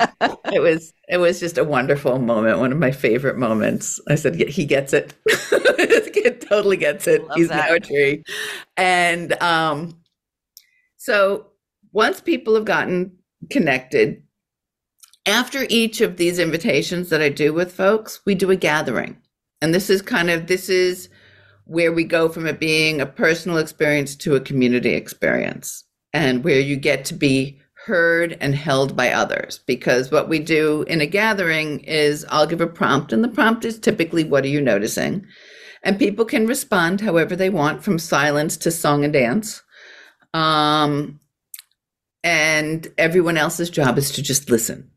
it 0.54 0.62
was 0.62 0.94
it 1.10 1.18
was 1.18 1.42
just 1.42 1.58
a 1.58 1.64
wonderful 1.64 2.20
moment, 2.20 2.60
one 2.60 2.72
of 2.72 2.78
my 2.78 2.92
favorite 2.92 3.38
moments. 3.38 4.00
I 4.08 4.16
said, 4.16 4.38
"Yeah, 4.38 4.48
"He 4.48 4.66
gets 4.66 4.94
it. 4.94 5.14
this 5.26 6.10
kid 6.10 6.42
totally 6.42 6.78
gets 6.78 7.06
it. 7.08 7.22
He's 7.36 7.50
that. 7.50 7.70
now 7.70 7.76
a 7.76 7.80
tree," 7.80 8.24
and 8.78 9.34
um, 9.42 10.02
so 10.96 11.48
once 11.92 12.22
people 12.22 12.56
have 12.56 12.66
gotten 12.66 13.18
connected 13.50 14.24
after 15.26 15.66
each 15.70 16.02
of 16.02 16.18
these 16.18 16.40
invitations 16.40 17.10
that 17.10 17.22
I 17.22 17.30
do 17.30 17.54
with 17.54 17.72
folks, 17.72 18.22
we 18.26 18.36
do 18.36 18.52
a 18.52 18.56
gathering. 18.56 19.18
And 19.64 19.74
this 19.74 19.90
is 19.90 20.02
kind 20.02 20.30
of 20.30 20.48
this 20.48 20.68
is 20.68 21.08
where 21.64 21.94
we 21.94 22.04
go 22.04 22.28
from 22.28 22.46
it 22.48 22.60
being 22.60 23.00
a 23.00 23.06
personal 23.06 23.58
experience 23.58 24.14
to 24.18 24.36
a 24.36 24.42
community 24.42 24.94
experience 24.94 25.86
and 26.12 26.44
where 26.44 26.60
you 26.60 26.76
get 26.76 27.06
to 27.06 27.14
be 27.14 27.62
heard 27.86 28.38
and 28.42 28.56
held 28.56 28.94
by 28.98 29.10
others 29.10 29.62
because 29.66 30.12
what 30.12 30.28
we 30.28 30.40
do 30.40 30.84
in 30.90 31.00
a 31.00 31.06
gathering 31.06 31.80
is 31.80 32.26
I'll 32.28 32.46
give 32.46 32.60
a 32.60 32.68
prompt 32.68 33.14
and 33.14 33.24
the 33.24 33.30
prompt 33.30 33.64
is 33.64 33.80
typically 33.80 34.26
what 34.26 34.44
are 34.44 34.50
you 34.50 34.60
noticing? 34.60 35.26
And 35.82 35.98
people 35.98 36.26
can 36.26 36.46
respond 36.46 37.00
however 37.00 37.34
they 37.34 37.50
want 37.50 37.86
from 37.86 38.00
silence 38.00 38.58
to 38.58 38.70
song 38.72 39.06
and 39.06 39.14
dance. 39.14 39.64
Um 40.34 41.22
and 42.22 42.86
everyone 42.98 43.38
else's 43.38 43.70
job 43.70 43.98
is 43.98 44.12
to 44.12 44.22
just 44.22 44.50
listen. 44.50 44.92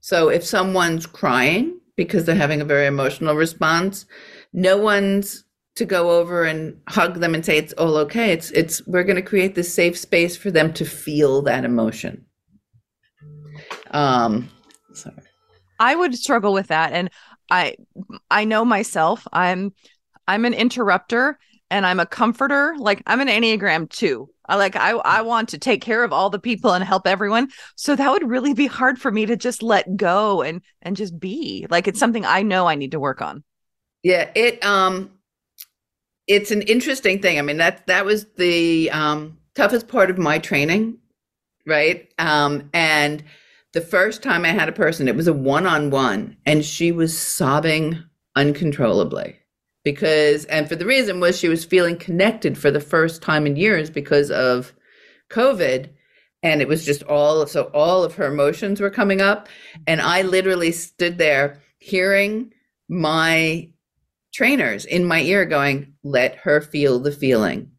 So 0.00 0.30
if 0.30 0.46
someone's 0.46 1.04
crying 1.04 1.79
because 1.96 2.24
they're 2.24 2.34
having 2.34 2.60
a 2.60 2.64
very 2.64 2.86
emotional 2.86 3.34
response, 3.34 4.06
no 4.52 4.76
one's 4.76 5.44
to 5.76 5.84
go 5.84 6.18
over 6.18 6.44
and 6.44 6.80
hug 6.88 7.20
them 7.20 7.34
and 7.34 7.44
say 7.44 7.56
it's 7.56 7.72
all 7.74 7.96
okay. 7.96 8.32
It's 8.32 8.50
it's 8.50 8.86
we're 8.86 9.04
going 9.04 9.16
to 9.16 9.22
create 9.22 9.54
this 9.54 9.72
safe 9.72 9.96
space 9.96 10.36
for 10.36 10.50
them 10.50 10.72
to 10.74 10.84
feel 10.84 11.42
that 11.42 11.64
emotion. 11.64 12.26
Um 13.92 14.50
sorry. 14.92 15.16
I 15.78 15.94
would 15.94 16.14
struggle 16.14 16.52
with 16.52 16.68
that 16.68 16.92
and 16.92 17.10
I 17.50 17.76
I 18.30 18.44
know 18.44 18.64
myself 18.64 19.26
I'm 19.32 19.72
I'm 20.28 20.44
an 20.44 20.54
interrupter 20.54 21.38
and 21.70 21.86
I'm 21.86 22.00
a 22.00 22.06
comforter 22.06 22.74
like 22.78 23.02
I'm 23.06 23.20
an 23.20 23.28
enneagram 23.28 23.88
2 23.88 24.28
I 24.50 24.56
like 24.56 24.74
I 24.74 24.90
I 24.90 25.22
want 25.22 25.48
to 25.50 25.58
take 25.58 25.80
care 25.80 26.02
of 26.02 26.12
all 26.12 26.28
the 26.28 26.40
people 26.40 26.72
and 26.72 26.82
help 26.82 27.06
everyone. 27.06 27.50
So 27.76 27.94
that 27.94 28.10
would 28.10 28.28
really 28.28 28.52
be 28.52 28.66
hard 28.66 28.98
for 28.98 29.12
me 29.12 29.24
to 29.26 29.36
just 29.36 29.62
let 29.62 29.96
go 29.96 30.42
and 30.42 30.60
and 30.82 30.96
just 30.96 31.18
be. 31.18 31.66
Like 31.70 31.86
it's 31.86 32.00
something 32.00 32.26
I 32.26 32.42
know 32.42 32.66
I 32.66 32.74
need 32.74 32.90
to 32.90 33.00
work 33.00 33.22
on. 33.22 33.44
Yeah, 34.02 34.28
it 34.34 34.62
um 34.64 35.12
it's 36.26 36.50
an 36.50 36.62
interesting 36.62 37.22
thing. 37.22 37.38
I 37.38 37.42
mean 37.42 37.58
that 37.58 37.86
that 37.86 38.04
was 38.04 38.26
the 38.36 38.90
um 38.90 39.38
toughest 39.54 39.86
part 39.86 40.10
of 40.10 40.18
my 40.18 40.40
training, 40.40 40.98
right? 41.64 42.08
Um 42.18 42.70
and 42.74 43.22
the 43.72 43.80
first 43.80 44.20
time 44.20 44.44
I 44.44 44.48
had 44.48 44.68
a 44.68 44.72
person, 44.72 45.06
it 45.06 45.14
was 45.14 45.28
a 45.28 45.32
one-on-one 45.32 46.36
and 46.44 46.64
she 46.64 46.90
was 46.90 47.16
sobbing 47.16 48.02
uncontrollably 48.34 49.39
because 49.84 50.44
and 50.46 50.68
for 50.68 50.76
the 50.76 50.86
reason 50.86 51.20
was 51.20 51.38
she 51.38 51.48
was 51.48 51.64
feeling 51.64 51.96
connected 51.96 52.58
for 52.58 52.70
the 52.70 52.80
first 52.80 53.22
time 53.22 53.46
in 53.46 53.56
years 53.56 53.90
because 53.90 54.30
of 54.30 54.72
COVID. 55.30 55.90
And 56.42 56.62
it 56.62 56.68
was 56.68 56.84
just 56.84 57.02
all 57.04 57.46
so 57.46 57.64
all 57.74 58.02
of 58.02 58.14
her 58.14 58.26
emotions 58.26 58.80
were 58.80 58.90
coming 58.90 59.20
up. 59.20 59.48
And 59.86 60.00
I 60.00 60.22
literally 60.22 60.72
stood 60.72 61.18
there 61.18 61.62
hearing 61.78 62.52
my 62.88 63.70
trainers 64.32 64.84
in 64.84 65.04
my 65.04 65.20
ear 65.22 65.44
going 65.44 65.94
let 66.02 66.36
her 66.36 66.60
feel 66.60 66.98
the 66.98 67.12
feeling. 67.12 67.72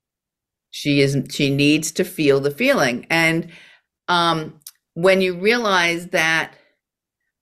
She 0.70 1.02
is 1.02 1.18
she 1.30 1.50
needs 1.54 1.92
to 1.94 2.04
feel 2.04 2.40
the 2.40 2.52
feeling. 2.52 3.08
And 3.10 3.52
um 4.08 4.60
when 4.94 5.22
you 5.22 5.40
realize 5.40 6.08
that 6.08 6.54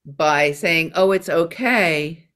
by 0.06 0.52
saying 0.52 0.92
oh 0.96 1.12
it's 1.12 1.30
okay 1.30 2.29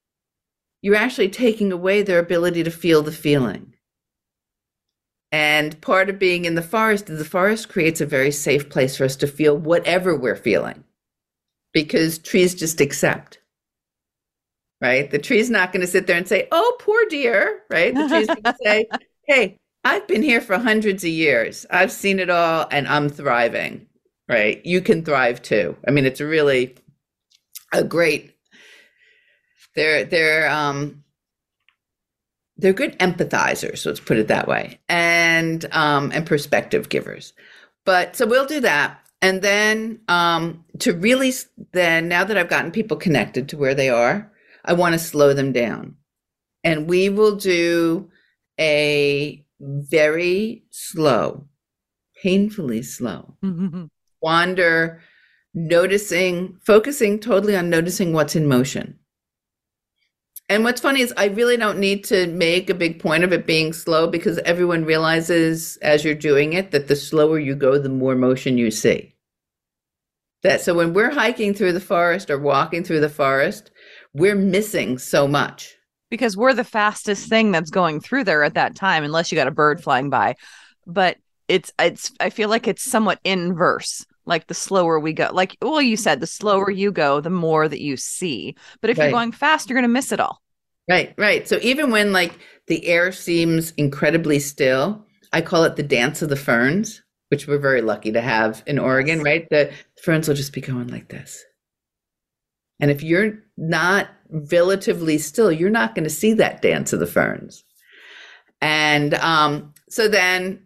you're 0.83 0.95
actually 0.95 1.29
taking 1.29 1.71
away 1.71 2.03
their 2.03 2.19
ability 2.19 2.63
to 2.63 2.71
feel 2.71 3.01
the 3.01 3.11
feeling 3.11 3.73
and 5.31 5.81
part 5.81 6.09
of 6.11 6.19
being 6.19 6.45
in 6.45 6.53
the 6.53 6.61
forest 6.61 7.09
is 7.09 7.17
the 7.17 7.25
forest 7.25 7.69
creates 7.69 8.01
a 8.01 8.05
very 8.05 8.31
safe 8.31 8.69
place 8.69 8.97
for 8.97 9.05
us 9.05 9.15
to 9.15 9.27
feel 9.27 9.57
whatever 9.57 10.15
we're 10.15 10.35
feeling 10.35 10.83
because 11.73 12.19
trees 12.19 12.53
just 12.53 12.79
accept 12.79 13.39
right? 14.83 15.09
The 15.09 15.17
tree's 15.17 15.49
not 15.49 15.71
going 15.71 15.81
to 15.81 15.87
sit 15.87 16.07
there 16.07 16.17
and 16.17 16.27
say, 16.27 16.47
"Oh, 16.51 16.75
poor 16.79 17.05
dear," 17.05 17.63
right? 17.69 17.95
The 17.95 18.07
tree's 18.07 18.27
going 18.27 18.43
to 18.43 18.55
say, 18.61 18.85
"Hey, 19.25 19.57
I've 19.85 20.07
been 20.07 20.21
here 20.21 20.41
for 20.41 20.57
hundreds 20.57 21.03
of 21.03 21.09
years. 21.09 21.65
I've 21.71 21.91
seen 21.91 22.19
it 22.19 22.29
all, 22.29 22.67
and 22.69 22.87
I'm 22.87 23.09
thriving." 23.09 23.87
Right? 24.29 24.65
You 24.65 24.81
can 24.81 25.03
thrive 25.03 25.41
too. 25.41 25.77
I 25.87 25.91
mean, 25.91 26.05
it's 26.05 26.21
really 26.21 26.75
a 27.73 27.83
great. 27.83 28.32
They're 29.75 30.05
they're 30.05 30.49
um 30.49 31.03
they're 32.57 32.73
good 32.73 32.97
empathizers. 32.99 33.85
Let's 33.85 33.99
put 33.99 34.17
it 34.17 34.27
that 34.27 34.47
way, 34.47 34.79
and 34.87 35.65
um 35.71 36.11
and 36.13 36.25
perspective 36.25 36.89
givers. 36.89 37.33
But 37.85 38.15
so 38.15 38.25
we'll 38.25 38.45
do 38.45 38.61
that. 38.61 38.99
And 39.23 39.41
then 39.41 40.01
um, 40.09 40.65
to 40.79 40.91
really, 40.93 41.31
then 41.71 42.09
now 42.09 42.25
that 42.25 42.37
I've 42.37 42.49
gotten 42.49 42.71
people 42.71 42.97
connected 42.97 43.47
to 43.49 43.57
where 43.57 43.73
they 43.73 43.89
are, 43.89 44.29
I 44.65 44.73
want 44.73 44.93
to 44.93 44.99
slow 44.99 45.33
them 45.33 45.53
down. 45.53 45.95
And 46.65 46.89
we 46.89 47.07
will 47.07 47.37
do 47.37 48.09
a 48.59 49.45
very 49.61 50.63
slow, 50.71 51.47
painfully 52.21 52.81
slow 52.81 53.37
wander, 54.21 55.01
noticing, 55.53 56.57
focusing 56.61 57.17
totally 57.19 57.55
on 57.55 57.69
noticing 57.69 58.11
what's 58.11 58.35
in 58.35 58.47
motion. 58.47 58.99
And 60.49 60.63
what's 60.63 60.81
funny 60.81 61.01
is 61.01 61.13
I 61.15 61.27
really 61.27 61.57
don't 61.57 61.79
need 61.79 62.03
to 62.05 62.27
make 62.27 62.69
a 62.69 62.75
big 62.75 62.99
point 62.99 63.23
of 63.23 63.31
it 63.31 63.47
being 63.47 63.73
slow 63.73 64.07
because 64.07 64.37
everyone 64.39 64.85
realizes 64.85 65.77
as 65.77 66.03
you're 66.03 66.15
doing 66.15 66.53
it 66.53 66.71
that 66.71 66.87
the 66.87 66.95
slower 66.95 67.39
you 67.39 67.55
go, 67.55 67.77
the 67.77 67.89
more 67.89 68.15
motion 68.15 68.57
you 68.57 68.69
see. 68.69 69.15
That 70.43 70.59
so 70.59 70.73
when 70.73 70.93
we're 70.93 71.11
hiking 71.11 71.53
through 71.53 71.71
the 71.71 71.79
forest 71.79 72.29
or 72.29 72.37
walking 72.37 72.83
through 72.83 72.99
the 72.99 73.09
forest, 73.09 73.71
we're 74.13 74.35
missing 74.35 74.97
so 74.97 75.27
much. 75.27 75.75
Because 76.11 76.35
we're 76.35 76.53
the 76.53 76.65
fastest 76.65 77.29
thing 77.29 77.51
that's 77.51 77.71
going 77.71 78.01
through 78.01 78.25
there 78.25 78.43
at 78.43 78.55
that 78.55 78.75
time 78.75 79.03
unless 79.03 79.31
you 79.31 79.37
got 79.37 79.47
a 79.47 79.51
bird 79.51 79.81
flying 79.81 80.09
by. 80.09 80.35
But 80.85 81.17
it's 81.47 81.71
it's 81.79 82.11
i 82.19 82.29
feel 82.29 82.49
like 82.49 82.67
it's 82.67 82.83
somewhat 82.83 83.19
inverse 83.23 84.05
like 84.25 84.47
the 84.47 84.53
slower 84.53 84.99
we 84.99 85.13
go 85.13 85.29
like 85.33 85.57
well 85.61 85.81
you 85.81 85.97
said 85.97 86.19
the 86.19 86.27
slower 86.27 86.69
you 86.69 86.91
go 86.91 87.19
the 87.21 87.29
more 87.29 87.67
that 87.67 87.81
you 87.81 87.97
see 87.97 88.55
but 88.81 88.89
if 88.89 88.97
Right. 88.97 89.05
you're 89.05 89.11
going 89.13 89.31
fast 89.31 89.69
you're 89.69 89.75
going 89.75 89.83
to 89.83 89.87
miss 89.87 90.11
it 90.11 90.19
all 90.19 90.41
Right, 90.89 91.13
right. 91.17 91.47
So 91.47 91.59
even 91.61 91.91
when 91.91 92.11
like 92.11 92.37
the 92.67 92.85
air 92.85 93.11
seems 93.11 93.71
incredibly 93.71 94.39
still, 94.39 95.05
I 95.31 95.41
call 95.41 95.63
it 95.63 95.75
the 95.75 95.83
dance 95.83 96.21
of 96.21 96.29
the 96.29 96.35
ferns, 96.35 97.01
which 97.29 97.47
we're 97.47 97.57
very 97.57 97.81
lucky 97.81 98.11
to 98.11 98.21
have 98.21 98.63
in 98.67 98.79
Oregon, 98.79 99.21
right? 99.21 99.47
The 99.49 99.71
ferns 100.03 100.27
will 100.27 100.35
just 100.35 100.53
be 100.53 100.61
going 100.61 100.87
like 100.87 101.07
this. 101.07 101.43
And 102.79 102.91
if 102.91 103.01
you're 103.01 103.39
not 103.55 104.09
relatively 104.29 105.17
still, 105.19 105.51
you're 105.51 105.69
not 105.69 105.95
going 105.95 106.03
to 106.03 106.09
see 106.09 106.33
that 106.33 106.61
dance 106.61 106.91
of 106.91 106.99
the 106.99 107.07
ferns. 107.07 107.63
And 108.61 109.13
um, 109.15 109.73
so 109.89 110.07
then 110.07 110.65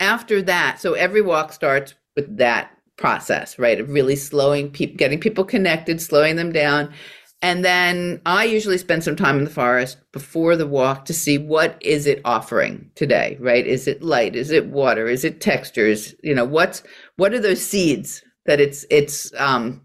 after 0.00 0.40
that, 0.42 0.80
so 0.80 0.94
every 0.94 1.20
walk 1.20 1.52
starts 1.52 1.94
with 2.18 2.36
that 2.38 2.72
process, 2.96 3.60
right? 3.60 3.78
Of 3.78 3.90
really 3.90 4.16
slowing 4.16 4.70
people, 4.72 4.96
getting 4.96 5.20
people 5.20 5.44
connected, 5.44 6.02
slowing 6.02 6.34
them 6.34 6.50
down. 6.50 6.92
And 7.42 7.64
then 7.64 8.20
I 8.26 8.42
usually 8.42 8.78
spend 8.78 9.04
some 9.04 9.14
time 9.14 9.38
in 9.38 9.44
the 9.44 9.50
forest 9.50 9.98
before 10.10 10.56
the 10.56 10.66
walk 10.66 11.04
to 11.04 11.14
see 11.14 11.38
what 11.38 11.80
is 11.80 12.08
it 12.08 12.20
offering 12.24 12.90
today, 12.96 13.36
right? 13.38 13.64
Is 13.64 13.86
it 13.86 14.02
light? 14.02 14.34
Is 14.34 14.50
it 14.50 14.66
water? 14.66 15.06
Is 15.06 15.24
it 15.24 15.40
textures? 15.40 16.16
You 16.24 16.34
know, 16.34 16.44
what's 16.44 16.82
what 17.14 17.32
are 17.32 17.40
those 17.40 17.64
seeds 17.64 18.24
that 18.46 18.60
it's 18.60 18.84
it's 18.90 19.32
um 19.36 19.80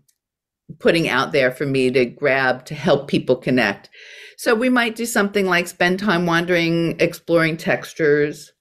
putting 0.80 1.08
out 1.08 1.34
there 1.34 1.52
for 1.52 1.68
me 1.68 1.92
to 1.92 2.06
grab 2.06 2.66
to 2.66 2.74
help 2.74 3.08
people 3.08 3.36
connect. 3.36 3.92
So 4.38 4.56
we 4.56 4.70
might 4.70 4.96
do 4.96 5.06
something 5.06 5.46
like 5.46 5.68
spend 5.68 6.00
time 6.00 6.26
wandering, 6.26 7.00
exploring 7.00 7.58
textures. 7.58 8.52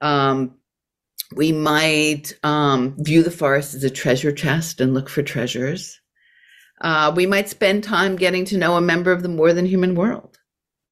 Um, 0.00 0.56
we 1.34 1.52
might 1.52 2.32
um, 2.42 2.94
view 2.98 3.22
the 3.22 3.30
forest 3.30 3.74
as 3.74 3.84
a 3.84 3.90
treasure 3.90 4.32
chest 4.32 4.80
and 4.80 4.94
look 4.94 5.08
for 5.08 5.22
treasures. 5.22 6.00
Uh, 6.80 7.12
we 7.14 7.26
might 7.26 7.48
spend 7.48 7.82
time 7.82 8.16
getting 8.16 8.44
to 8.46 8.58
know 8.58 8.76
a 8.76 8.80
member 8.80 9.10
of 9.10 9.22
the 9.22 9.28
more 9.28 9.52
than 9.52 9.66
human 9.66 9.94
world, 9.94 10.38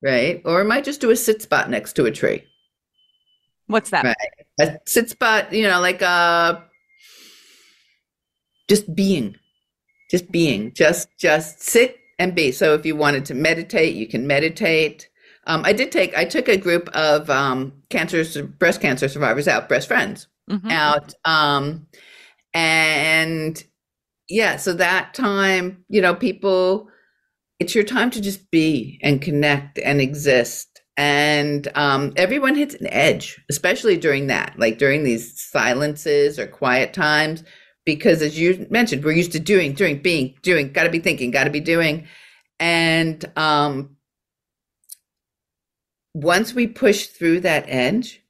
right? 0.03 0.43
Or 0.45 0.63
we 0.63 0.69
might 0.69 0.85
just 0.85 1.01
do 1.01 1.11
a 1.11 1.17
sit 1.17 1.43
spot 1.43 1.71
next 1.71 1.95
to 1.95 2.07
a 2.07 2.11
tree. 2.11 2.45
what's 3.67 3.91
that 3.91 4.05
Right. 4.05 4.17
A 4.61 4.79
sit 4.87 5.11
spot, 5.11 5.53
you 5.53 5.63
know, 5.63 5.81
like 5.81 6.03
uh 6.03 6.61
just 8.69 8.95
being. 8.95 9.37
Just 10.11 10.31
being. 10.31 10.73
Just 10.75 11.09
just 11.19 11.61
sit 11.61 11.99
and 12.19 12.35
be. 12.35 12.53
So 12.53 12.75
if 12.75 12.85
you 12.87 12.97
wanted 12.97 13.25
to 13.27 13.35
meditate, 13.35 13.95
you 13.95 14.07
can 14.07 14.27
meditate. 14.27 15.09
Um, 15.47 15.63
I 15.65 15.73
did 15.73 15.91
take 15.91 16.17
I 16.17 16.25
took 16.25 16.49
a 16.49 16.57
group 16.57 16.89
of 16.91 17.29
um 17.31 17.73
cancer 17.91 18.45
breast 18.45 18.81
cancer 18.81 19.09
survivors 19.09 19.49
out, 19.49 19.69
breast 19.69 19.89
friends 19.89 20.27
Mhm. 20.51 20.71
out. 20.71 21.15
Um, 21.25 21.87
and 22.55 23.63
yeah, 24.29 24.57
so 24.57 24.75
that 24.75 25.15
time, 25.15 25.85
you 25.89 26.01
know, 26.03 26.15
people, 26.15 26.89
it's 27.61 27.75
your 27.75 27.85
time 27.85 28.11
to 28.13 28.21
just 28.21 28.51
be 28.51 29.01
and 29.03 29.23
connect 29.23 29.79
and 29.79 30.01
exist. 30.01 30.69
And 30.97 31.69
um, 31.77 32.13
everyone 32.17 32.57
hits 32.57 32.75
an 32.77 32.89
edge, 32.89 33.41
especially 33.51 33.97
during 33.97 34.29
that, 34.29 34.55
like 34.59 34.79
during 34.79 35.05
these 35.05 35.41
silences 35.41 36.39
or 36.39 36.47
quiet 36.47 36.93
times, 36.95 37.45
because 37.87 38.23
as 38.23 38.39
you 38.39 38.67
mentioned, 38.71 39.05
we're 39.05 39.13
used 39.13 39.33
to 39.33 39.41
doing, 39.41 39.73
doing, 39.75 40.03
being, 40.03 40.35
doing, 40.43 40.73
got 40.73 40.85
to 40.85 40.91
be 40.91 41.01
thinking, 41.01 41.31
got 41.31 41.45
to 41.45 41.51
be 41.51 41.61
doing. 41.61 42.09
And 42.61 43.25
um, 43.39 43.97
once 46.15 46.55
we 46.55 46.67
push 46.67 47.07
through 47.07 47.41
that 47.41 47.65
edge, 47.69 48.22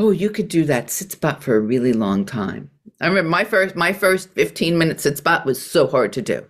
oh, 0.00 0.10
you 0.10 0.30
could 0.30 0.48
do 0.48 0.64
that 0.64 0.90
sit 0.90 1.12
spot 1.12 1.42
for 1.42 1.56
a 1.56 1.60
really 1.60 1.92
long 1.92 2.24
time. 2.24 2.70
I 3.00 3.06
remember 3.06 3.28
my 3.28 3.44
first 3.44 3.76
my 3.76 3.92
first 3.92 4.30
15 4.30 4.78
minute 4.78 5.00
sit 5.00 5.18
spot 5.18 5.44
was 5.44 5.62
so 5.62 5.86
hard 5.86 6.14
to 6.14 6.22
do. 6.22 6.46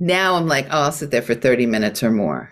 Now 0.00 0.34
I'm 0.34 0.48
like, 0.48 0.66
oh, 0.66 0.82
I'll 0.82 0.92
sit 0.92 1.10
there 1.10 1.22
for 1.22 1.34
30 1.34 1.66
minutes 1.66 2.02
or 2.02 2.10
more. 2.10 2.50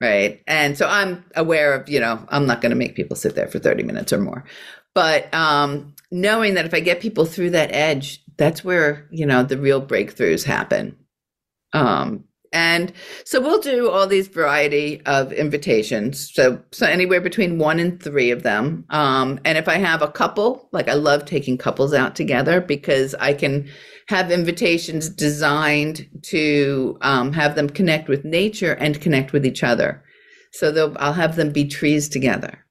Right. 0.00 0.42
And 0.46 0.76
so 0.78 0.86
I'm 0.86 1.24
aware 1.34 1.74
of, 1.74 1.88
you 1.88 2.00
know, 2.00 2.24
I'm 2.28 2.46
not 2.46 2.60
going 2.60 2.70
to 2.70 2.76
make 2.76 2.96
people 2.96 3.16
sit 3.16 3.34
there 3.34 3.48
for 3.48 3.58
30 3.58 3.82
minutes 3.82 4.12
or 4.12 4.18
more. 4.18 4.44
But 4.94 5.32
um, 5.34 5.94
knowing 6.10 6.54
that 6.54 6.64
if 6.64 6.72
I 6.72 6.80
get 6.80 7.00
people 7.00 7.26
through 7.26 7.50
that 7.50 7.72
edge, 7.72 8.22
that's 8.36 8.64
where, 8.64 9.06
you 9.10 9.26
know, 9.26 9.42
the 9.42 9.58
real 9.58 9.84
breakthroughs 9.84 10.44
happen. 10.44 10.96
Um, 11.72 12.24
and 12.52 12.92
so 13.24 13.40
we'll 13.40 13.60
do 13.60 13.90
all 13.90 14.06
these 14.06 14.28
variety 14.28 15.00
of 15.06 15.32
invitations. 15.32 16.32
So 16.32 16.62
so 16.72 16.86
anywhere 16.86 17.20
between 17.20 17.58
one 17.58 17.78
and 17.78 18.02
three 18.02 18.30
of 18.30 18.42
them. 18.42 18.84
Um, 18.90 19.38
and 19.44 19.56
if 19.56 19.68
I 19.68 19.76
have 19.76 20.02
a 20.02 20.10
couple, 20.10 20.68
like 20.72 20.88
I 20.88 20.94
love 20.94 21.24
taking 21.24 21.58
couples 21.58 21.94
out 21.94 22.16
together 22.16 22.60
because 22.60 23.14
I 23.20 23.34
can 23.34 23.68
have 24.08 24.32
invitations 24.32 25.08
designed 25.08 26.08
to 26.22 26.98
um, 27.02 27.32
have 27.32 27.54
them 27.54 27.70
connect 27.70 28.08
with 28.08 28.24
nature 28.24 28.72
and 28.72 29.00
connect 29.00 29.32
with 29.32 29.46
each 29.46 29.62
other. 29.62 30.02
So 30.52 30.72
they'll 30.72 30.96
I'll 30.98 31.12
have 31.12 31.36
them 31.36 31.52
be 31.52 31.66
trees 31.68 32.08
together, 32.08 32.66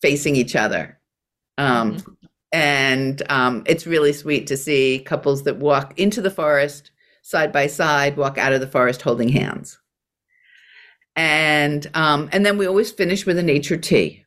facing 0.00 0.36
each 0.36 0.56
other. 0.56 0.98
Um, 1.58 1.98
And 2.52 3.22
um, 3.28 3.64
it's 3.66 3.86
really 3.86 4.12
sweet 4.12 4.46
to 4.46 4.56
see 4.56 5.00
couples 5.04 5.42
that 5.42 5.58
walk 5.58 5.98
into 5.98 6.22
the 6.22 6.30
forest 6.30 6.90
side 7.26 7.50
by 7.50 7.66
side, 7.66 8.16
walk 8.16 8.38
out 8.38 8.52
of 8.52 8.60
the 8.60 8.68
forest 8.68 9.02
holding 9.02 9.28
hands. 9.28 9.80
And 11.16 11.84
um, 11.94 12.28
and 12.30 12.46
then 12.46 12.56
we 12.56 12.66
always 12.66 12.92
finish 12.92 13.26
with 13.26 13.36
a 13.36 13.42
nature 13.42 13.76
tea. 13.76 14.24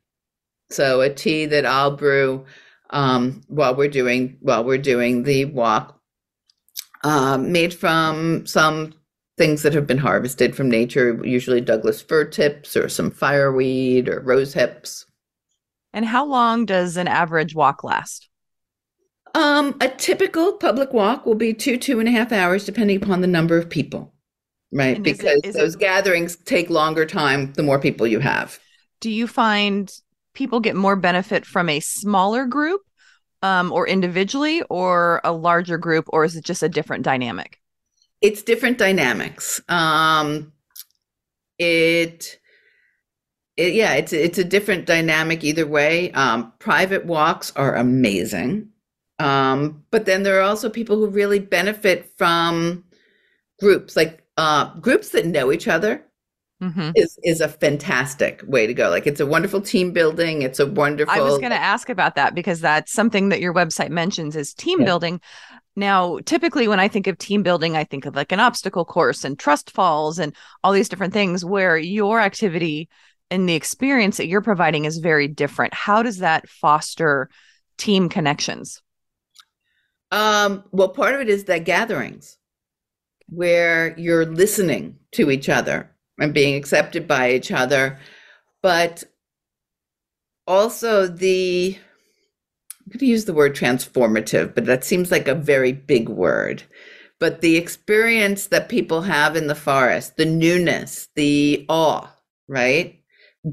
So 0.69 0.99
a 0.99 1.09
tea 1.09 1.45
that 1.45 1.65
I'll 1.65 1.95
brew 1.95 2.45
um, 2.89 3.41
while 3.47 3.73
we're 3.73 3.88
doing 3.88 4.38
while 4.41 4.65
we're 4.65 4.79
doing 4.79 5.23
the 5.23 5.45
walk, 5.45 5.97
um, 7.03 7.53
made 7.53 7.73
from 7.73 8.45
some 8.45 8.93
things 9.38 9.62
that 9.62 9.73
have 9.73 9.88
been 9.88 9.97
harvested 9.97 10.53
from 10.53 10.69
nature, 10.69 11.25
usually 11.25 11.62
Douglas 11.62 12.01
fir 12.01 12.25
tips 12.25 12.75
or 12.75 12.89
some 12.89 13.12
fireweed 13.12 14.09
or 14.09 14.19
rose 14.19 14.53
hips. 14.53 15.05
and 15.93 16.05
how 16.05 16.25
long 16.25 16.65
does 16.65 16.97
an 16.97 17.07
average 17.07 17.55
walk 17.55 17.83
last 17.83 18.28
Um, 19.39 19.75
a 19.80 19.88
typical 19.89 20.54
public 20.54 20.91
walk 20.93 21.25
will 21.25 21.36
be 21.36 21.54
two, 21.54 21.78
two 21.78 21.99
and 21.99 22.10
a 22.10 22.12
half 22.12 22.32
hours, 22.32 22.65
depending 22.65 22.97
upon 23.02 23.21
the 23.21 23.28
number 23.28 23.58
of 23.58 23.69
people, 23.69 24.13
right? 24.73 24.95
And 24.95 25.04
because 25.04 25.39
is 25.43 25.56
it- 25.56 25.60
those 25.60 25.75
gatherings 25.75 26.36
take 26.36 26.69
longer 26.69 27.06
time 27.06 27.54
the 27.54 27.63
more 27.63 27.80
people 27.80 28.06
you 28.08 28.19
have. 28.19 28.60
do 28.99 29.10
you 29.10 29.28
find 29.28 29.91
people 30.34 30.60
get 30.60 30.75
more 30.75 30.95
benefit 30.95 31.45
from 31.45 31.69
a 31.69 31.80
smaller 31.80 32.45
group 32.45 32.82
um, 33.41 33.71
or 33.71 33.88
individually 33.88 34.62
or 34.69 35.21
a 35.23 35.32
larger 35.32 35.78
group 35.78 36.06
or 36.10 36.25
is 36.25 36.36
it 36.36 36.43
just 36.43 36.63
a 36.63 36.69
different 36.69 37.04
dynamic 37.04 37.58
It's 38.21 38.43
different 38.43 38.78
dynamics. 38.78 39.62
Um, 39.69 40.52
it, 41.58 42.39
it, 43.58 43.73
yeah, 43.73 43.93
it's 43.93 44.13
it's 44.13 44.38
a 44.38 44.43
different 44.43 44.86
dynamic 44.86 45.43
either 45.43 45.67
way. 45.67 46.12
Um, 46.13 46.54
private 46.60 47.06
walks 47.06 47.52
are 47.56 47.75
amazing, 47.75 48.69
um, 49.19 49.84
but 49.91 50.05
then 50.05 50.23
there 50.23 50.39
are 50.39 50.43
also 50.43 50.69
people 50.69 50.95
who 50.97 51.08
really 51.08 51.39
benefit 51.39 52.12
from 52.17 52.84
groups, 53.60 53.95
like 53.95 54.23
uh, 54.38 54.73
groups 54.79 55.10
that 55.10 55.25
know 55.25 55.51
each 55.51 55.67
other. 55.67 56.03
Mhm. 56.62 56.91
is 56.93 57.17
is 57.23 57.39
a 57.39 57.47
fantastic 57.47 58.43
way 58.45 58.67
to 58.67 58.73
go. 58.73 58.89
Like 58.89 59.08
it's 59.08 59.21
a 59.21 59.25
wonderful 59.25 59.62
team 59.62 59.93
building. 59.93 60.41
It's 60.41 60.60
a 60.60 60.67
wonderful. 60.67 61.13
I 61.13 61.21
was 61.21 61.38
going 61.38 61.51
to 61.51 61.55
ask 61.55 61.88
about 61.88 62.15
that 62.15 62.36
because 62.36 62.60
that's 62.60 62.91
something 62.91 63.29
that 63.29 63.39
your 63.39 63.53
website 63.53 63.91
mentions 63.91 64.36
is 64.36 64.53
team 64.53 64.82
Yeah. 64.82 64.86
building. 64.88 65.21
Now, 65.77 66.19
typically 66.25 66.67
when 66.67 66.82
I 66.82 66.89
think 66.89 67.08
of 67.08 67.17
team 67.17 67.43
building, 67.43 67.77
I 67.77 67.86
think 67.86 68.05
of 68.05 68.13
like 68.13 68.34
an 68.34 68.41
obstacle 68.41 68.84
course 68.84 69.23
and 69.23 69.39
trust 69.39 69.71
falls 69.71 70.19
and 70.19 70.36
all 70.62 70.73
these 70.73 70.89
different 70.89 71.13
things 71.13 71.45
where 71.45 71.77
your 71.77 72.19
activity 72.19 72.89
and 73.32 73.47
the 73.47 73.55
experience 73.55 74.17
that 74.17 74.27
you're 74.27 74.41
providing 74.41 74.84
is 74.84 74.97
very 74.97 75.29
different. 75.29 75.73
How 75.73 76.03
does 76.03 76.17
that 76.17 76.49
foster 76.49 77.29
team 77.77 78.10
connections? 78.10 78.82
Um, 80.12 80.63
well, 80.72 80.89
part 80.89 81.15
of 81.15 81.22
it 81.22 81.30
is 81.30 81.45
that 81.45 81.65
gatherings 81.65 82.38
where 83.28 83.98
you're 83.98 84.26
listening 84.26 84.98
to 85.12 85.30
each 85.32 85.50
other 85.50 85.91
and 86.19 86.34
being 86.34 86.56
accepted 86.56 87.08
by 87.08 87.32
each 87.32 87.52
other, 87.52 88.00
but 88.62 89.04
also 90.48 91.08
the 91.08 91.78
I'm 92.89 92.93
going 92.93 93.00
to 93.00 93.06
use 93.06 93.26
the 93.26 93.34
word 93.36 93.56
transformative, 93.56 94.56
but 94.56 94.65
that 94.65 94.84
seems 94.84 95.12
like 95.12 95.28
a 95.28 95.36
very 95.36 95.72
big 95.74 96.10
word. 96.10 96.63
But 97.19 97.41
the 97.41 97.56
experience 97.56 98.48
that 98.48 98.67
people 98.67 99.02
have 99.02 99.36
in 99.36 99.45
the 99.45 99.54
forest, 99.54 100.17
the 100.17 100.26
newness, 100.26 101.08
the 101.15 101.67
awe, 101.69 102.08
right? 102.48 103.00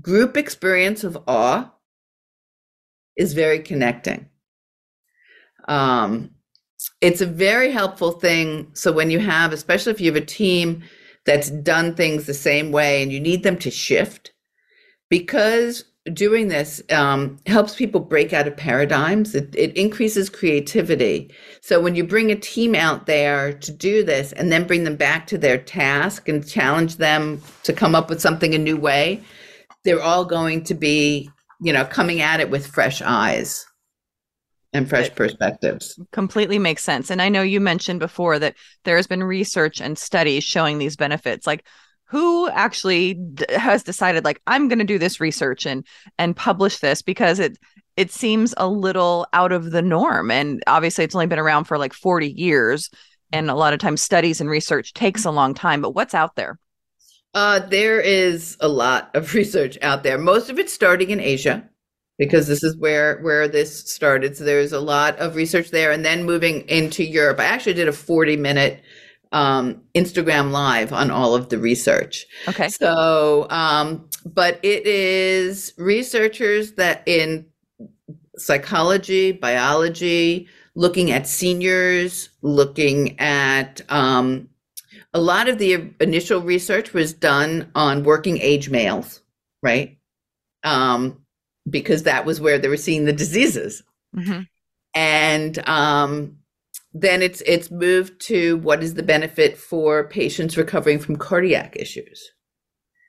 Group 0.00 0.38
experience 0.38 1.04
of 1.04 1.18
awe 1.26 1.70
is 3.16 3.34
very 3.34 3.58
connecting. 3.58 4.26
Um, 5.68 6.30
it's 7.00 7.20
a 7.20 7.26
very 7.26 7.70
helpful 7.70 8.12
thing. 8.12 8.70
So 8.74 8.92
when 8.92 9.10
you 9.10 9.18
have, 9.18 9.52
especially 9.52 9.92
if 9.92 10.00
you 10.00 10.12
have 10.12 10.22
a 10.22 10.26
team 10.26 10.82
that's 11.24 11.50
done 11.50 11.94
things 11.94 12.24
the 12.24 12.34
same 12.34 12.72
way 12.72 13.02
and 13.02 13.12
you 13.12 13.20
need 13.20 13.42
them 13.42 13.58
to 13.58 13.70
shift 13.70 14.32
because 15.10 15.84
doing 16.12 16.48
this 16.48 16.80
um, 16.90 17.36
helps 17.46 17.74
people 17.74 18.00
break 18.00 18.32
out 18.32 18.46
of 18.46 18.56
paradigms 18.56 19.34
it, 19.34 19.52
it 19.56 19.76
increases 19.76 20.30
creativity 20.30 21.28
so 21.60 21.80
when 21.80 21.96
you 21.96 22.04
bring 22.04 22.30
a 22.30 22.36
team 22.36 22.76
out 22.76 23.06
there 23.06 23.52
to 23.52 23.72
do 23.72 24.04
this 24.04 24.32
and 24.32 24.52
then 24.52 24.66
bring 24.66 24.84
them 24.84 24.94
back 24.94 25.26
to 25.26 25.36
their 25.36 25.58
task 25.58 26.28
and 26.28 26.48
challenge 26.48 26.96
them 26.96 27.42
to 27.64 27.72
come 27.72 27.96
up 27.96 28.08
with 28.08 28.20
something 28.20 28.54
a 28.54 28.58
new 28.58 28.76
way 28.76 29.20
they're 29.84 30.02
all 30.02 30.24
going 30.24 30.62
to 30.62 30.74
be 30.74 31.28
you 31.60 31.72
know 31.72 31.84
coming 31.84 32.20
at 32.20 32.38
it 32.38 32.50
with 32.50 32.66
fresh 32.66 33.02
eyes 33.02 33.66
and 34.76 34.88
fresh 34.88 35.14
perspectives. 35.14 35.98
completely 36.12 36.58
makes 36.58 36.82
sense. 36.82 37.10
And 37.10 37.22
i 37.22 37.28
know 37.28 37.42
you 37.42 37.60
mentioned 37.60 38.00
before 38.00 38.38
that 38.38 38.54
there 38.84 38.96
has 38.96 39.06
been 39.06 39.24
research 39.24 39.80
and 39.80 39.98
studies 39.98 40.44
showing 40.44 40.78
these 40.78 40.96
benefits. 40.96 41.46
Like 41.46 41.64
who 42.08 42.48
actually 42.50 43.14
d- 43.14 43.46
has 43.50 43.82
decided 43.82 44.24
like 44.24 44.40
i'm 44.46 44.68
going 44.68 44.78
to 44.78 44.84
do 44.84 44.98
this 44.98 45.20
research 45.20 45.66
and 45.66 45.84
and 46.18 46.36
publish 46.36 46.78
this 46.78 47.02
because 47.02 47.40
it 47.40 47.58
it 47.96 48.12
seems 48.12 48.54
a 48.58 48.68
little 48.68 49.26
out 49.32 49.52
of 49.52 49.70
the 49.70 49.80
norm. 49.82 50.30
And 50.30 50.62
obviously 50.66 51.04
it's 51.04 51.14
only 51.14 51.26
been 51.26 51.38
around 51.38 51.64
for 51.64 51.78
like 51.78 51.94
40 51.94 52.28
years 52.28 52.90
and 53.32 53.50
a 53.50 53.54
lot 53.54 53.72
of 53.72 53.80
times 53.80 54.02
studies 54.02 54.40
and 54.40 54.50
research 54.50 54.92
takes 54.92 55.24
a 55.24 55.30
long 55.30 55.54
time 55.54 55.80
but 55.80 55.94
what's 55.94 56.14
out 56.14 56.36
there? 56.36 56.58
Uh, 57.34 57.58
there 57.58 58.00
is 58.00 58.56
a 58.60 58.68
lot 58.68 59.10
of 59.14 59.34
research 59.34 59.76
out 59.82 60.02
there. 60.02 60.18
Most 60.18 60.50
of 60.50 60.58
it's 60.58 60.72
starting 60.72 61.10
in 61.10 61.20
asia 61.20 61.68
because 62.18 62.46
this 62.46 62.62
is 62.62 62.76
where 62.76 63.18
where 63.20 63.48
this 63.48 63.88
started 63.90 64.36
so 64.36 64.44
there's 64.44 64.72
a 64.72 64.80
lot 64.80 65.16
of 65.18 65.36
research 65.36 65.70
there 65.70 65.90
and 65.90 66.04
then 66.04 66.24
moving 66.24 66.66
into 66.68 67.04
europe 67.04 67.38
i 67.38 67.44
actually 67.44 67.74
did 67.74 67.88
a 67.88 67.92
40 67.92 68.36
minute 68.36 68.82
um, 69.32 69.82
Instagram 69.94 70.50
Live 70.50 70.92
on 70.92 71.10
all 71.10 71.34
of 71.34 71.48
the 71.48 71.58
research. 71.58 72.26
Okay. 72.48 72.68
So, 72.68 73.46
um, 73.50 74.08
but 74.24 74.58
it 74.62 74.86
is 74.86 75.74
researchers 75.76 76.72
that 76.72 77.02
in 77.06 77.44
psychology, 78.38 79.32
biology, 79.32 80.48
looking 80.74 81.10
at 81.10 81.26
seniors, 81.26 82.28
looking 82.42 83.18
at 83.18 83.80
um, 83.88 84.48
a 85.14 85.20
lot 85.20 85.48
of 85.48 85.58
the 85.58 85.90
initial 86.00 86.40
research 86.40 86.92
was 86.92 87.12
done 87.12 87.70
on 87.74 88.04
working 88.04 88.38
age 88.38 88.68
males, 88.70 89.22
right? 89.62 89.98
Um, 90.64 91.25
because 91.68 92.04
that 92.04 92.24
was 92.24 92.40
where 92.40 92.58
they 92.58 92.68
were 92.68 92.76
seeing 92.76 93.04
the 93.04 93.12
diseases. 93.12 93.82
Mm-hmm. 94.14 94.42
And 94.94 95.68
um, 95.68 96.38
then 96.94 97.22
it's 97.22 97.42
it's 97.42 97.70
moved 97.70 98.20
to 98.22 98.56
what 98.58 98.82
is 98.82 98.94
the 98.94 99.02
benefit 99.02 99.58
for 99.58 100.08
patients 100.08 100.56
recovering 100.56 100.98
from 100.98 101.16
cardiac 101.16 101.76
issues. 101.76 102.30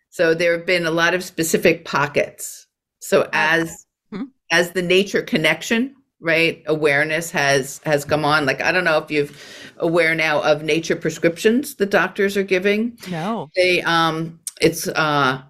So 0.09 0.33
there 0.33 0.57
have 0.57 0.65
been 0.65 0.85
a 0.85 0.91
lot 0.91 1.13
of 1.13 1.23
specific 1.23 1.85
pockets. 1.85 2.67
So 2.99 3.29
as 3.33 3.85
hmm. 4.11 4.23
as 4.51 4.71
the 4.71 4.81
nature 4.81 5.21
connection, 5.21 5.95
right, 6.19 6.63
awareness 6.65 7.31
has 7.31 7.79
has 7.85 8.03
come 8.03 8.25
on. 8.25 8.45
Like 8.45 8.61
I 8.61 8.71
don't 8.71 8.83
know 8.83 8.97
if 8.97 9.11
you've 9.11 9.71
aware 9.77 10.15
now 10.15 10.41
of 10.41 10.63
nature 10.63 10.95
prescriptions 10.95 11.75
that 11.75 11.91
doctors 11.91 12.35
are 12.35 12.43
giving. 12.43 12.97
No. 13.09 13.49
They 13.55 13.81
um 13.83 14.39
it's 14.59 14.87
uh 14.87 15.43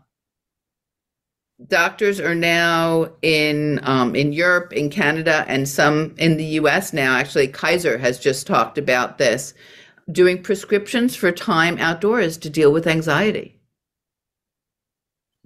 doctors 1.66 2.20
are 2.20 2.36
now 2.36 3.10
in 3.22 3.80
um, 3.84 4.16
in 4.16 4.34
Europe, 4.34 4.74
in 4.74 4.90
Canada, 4.90 5.46
and 5.48 5.68
some 5.68 6.14
in 6.18 6.38
the 6.38 6.46
U.S. 6.46 6.94
now. 6.94 7.16
Actually, 7.16 7.48
Kaiser 7.48 7.98
has 7.98 8.20
just 8.20 8.46
talked 8.46 8.78
about 8.78 9.18
this, 9.18 9.54
doing 10.12 10.42
prescriptions 10.42 11.16
for 11.16 11.32
time 11.32 11.78
outdoors 11.80 12.38
to 12.38 12.50
deal 12.50 12.72
with 12.72 12.88
anxiety. 12.88 13.60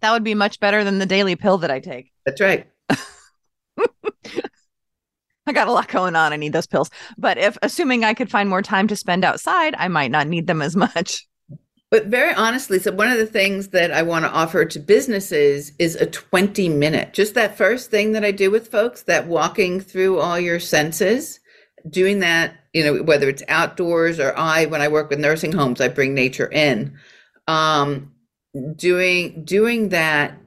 That 0.02 0.12
would 0.12 0.24
be 0.24 0.36
much 0.36 0.60
better 0.60 0.84
than 0.84 1.00
the 1.00 1.06
daily 1.06 1.36
pill 1.36 1.60
that 1.60 1.72
I 1.72 1.80
take. 1.80 2.12
That's 2.26 2.42
right. 2.42 2.68
I 5.48 5.54
got 5.54 5.68
a 5.68 5.72
lot 5.72 5.88
going 5.88 6.16
on. 6.16 6.34
I 6.34 6.38
need 6.38 6.54
those 6.54 6.68
pills. 6.68 6.90
But 7.18 7.38
if 7.38 7.58
assuming 7.62 8.04
I 8.04 8.14
could 8.14 8.32
find 8.32 8.50
more 8.50 8.62
time 8.62 8.88
to 8.88 8.96
spend 8.96 9.24
outside, 9.24 9.76
I 9.78 9.88
might 9.88 10.12
not 10.12 10.28
need 10.28 10.48
them 10.48 10.62
as 10.62 10.76
much. 10.76 11.28
But 11.92 12.06
very 12.06 12.34
honestly, 12.34 12.80
so 12.80 12.94
one 12.94 13.12
of 13.12 13.18
the 13.18 13.26
things 13.26 13.68
that 13.70 13.92
I 13.92 14.02
want 14.02 14.24
to 14.24 14.32
offer 14.32 14.64
to 14.64 14.80
businesses 14.80 15.74
is 15.78 15.98
a 15.98 16.06
20 16.06 16.70
minute, 16.70 17.14
just 17.14 17.34
that 17.34 17.58
first 17.58 17.92
thing 17.92 18.14
that 18.14 18.24
I 18.24 18.32
do 18.32 18.50
with 18.50 18.72
folks, 18.72 19.04
that 19.04 19.28
walking 19.28 19.82
through 19.82 20.20
all 20.20 20.40
your 20.40 20.62
senses, 20.62 21.42
doing 21.90 22.20
that, 22.20 22.56
you 22.72 22.86
know, 22.86 23.04
whether 23.04 23.28
it's 23.28 23.44
outdoors 23.50 24.22
or 24.22 24.34
I, 24.38 24.68
when 24.68 24.82
I 24.82 24.88
work 24.88 25.10
with 25.10 25.20
nursing 25.20 25.52
homes, 25.52 25.82
I 25.82 25.90
bring 25.90 26.14
nature 26.14 26.50
in. 26.50 26.98
Um, 27.48 28.14
doing, 28.78 29.44
doing 29.44 29.90
that 29.90 30.38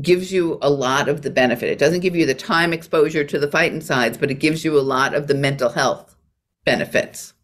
gives 0.00 0.32
you 0.32 0.58
a 0.62 0.70
lot 0.70 1.10
of 1.10 1.20
the 1.20 1.30
benefit. 1.30 1.68
It 1.68 1.78
doesn't 1.78 2.00
give 2.00 2.16
you 2.16 2.24
the 2.24 2.34
time 2.34 2.72
exposure 2.72 3.24
to 3.24 3.38
the 3.38 3.48
phytoncides, 3.48 4.18
but 4.18 4.30
it 4.30 4.34
gives 4.34 4.64
you 4.64 4.78
a 4.78 4.80
lot 4.80 5.14
of 5.14 5.26
the 5.26 5.34
mental 5.34 5.68
health 5.68 6.16
benefits. 6.64 7.34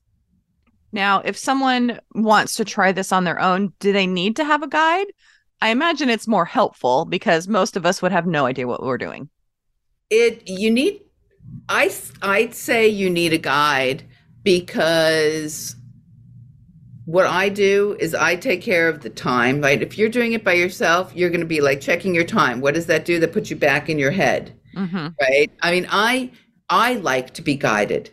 Now, 0.93 1.21
if 1.25 1.37
someone 1.37 2.01
wants 2.15 2.55
to 2.55 2.65
try 2.65 2.93
this 2.93 3.13
on 3.13 3.25
their 3.25 3.41
own, 3.41 3.73
do 3.81 3.93
they 3.93 4.07
need 4.07 4.37
to 4.37 4.45
have 4.45 4.63
a 4.63 4.69
guide? 4.69 5.07
I 5.61 5.71
imagine 5.71 6.09
it's 6.09 6.29
more 6.29 6.45
helpful 6.45 7.05
because 7.05 7.49
most 7.49 7.77
of 7.77 7.87
us 7.87 8.03
would 8.03 8.13
have 8.13 8.27
no 8.27 8.47
idea 8.47 8.67
what 8.67 8.83
we're 8.83 8.99
doing. 8.99 9.29
It 10.11 10.47
you 10.47 10.71
need 10.71 11.01
I 11.69 11.93
I'd 12.23 12.55
say 12.55 12.89
you 12.89 13.11
need 13.11 13.33
a 13.33 13.39
guide 13.39 14.05
because 14.43 15.77
what 17.07 17.27
I 17.27 17.49
do 17.49 17.97
is 18.01 18.15
I 18.15 18.37
take 18.37 18.63
care 18.63 18.89
of 18.89 19.01
the 19.01 19.11
time, 19.11 19.61
right? 19.61 19.81
If 19.81 19.97
you're 19.97 20.09
doing 20.09 20.33
it 20.33 20.45
by 20.45 20.55
yourself, 20.55 21.13
you're 21.15 21.31
going 21.31 21.41
to 21.41 21.47
be 21.47 21.61
like 21.61 21.81
checking 21.81 22.15
your 22.15 22.25
time. 22.25 22.61
What 22.61 22.75
does 22.75 22.87
that 22.87 23.05
do 23.05 23.21
that 23.21 23.33
puts 23.33 23.49
you 23.49 23.57
back 23.57 23.89
in 23.89 23.99
your 23.99 24.11
head? 24.11 24.59
Mm-hmm. 24.75 25.09
Right? 25.21 25.51
I 25.63 25.71
mean, 25.71 25.87
I 25.91 26.31
I 26.69 26.95
like 26.95 27.33
to 27.35 27.43
be 27.43 27.57
guided. 27.57 28.11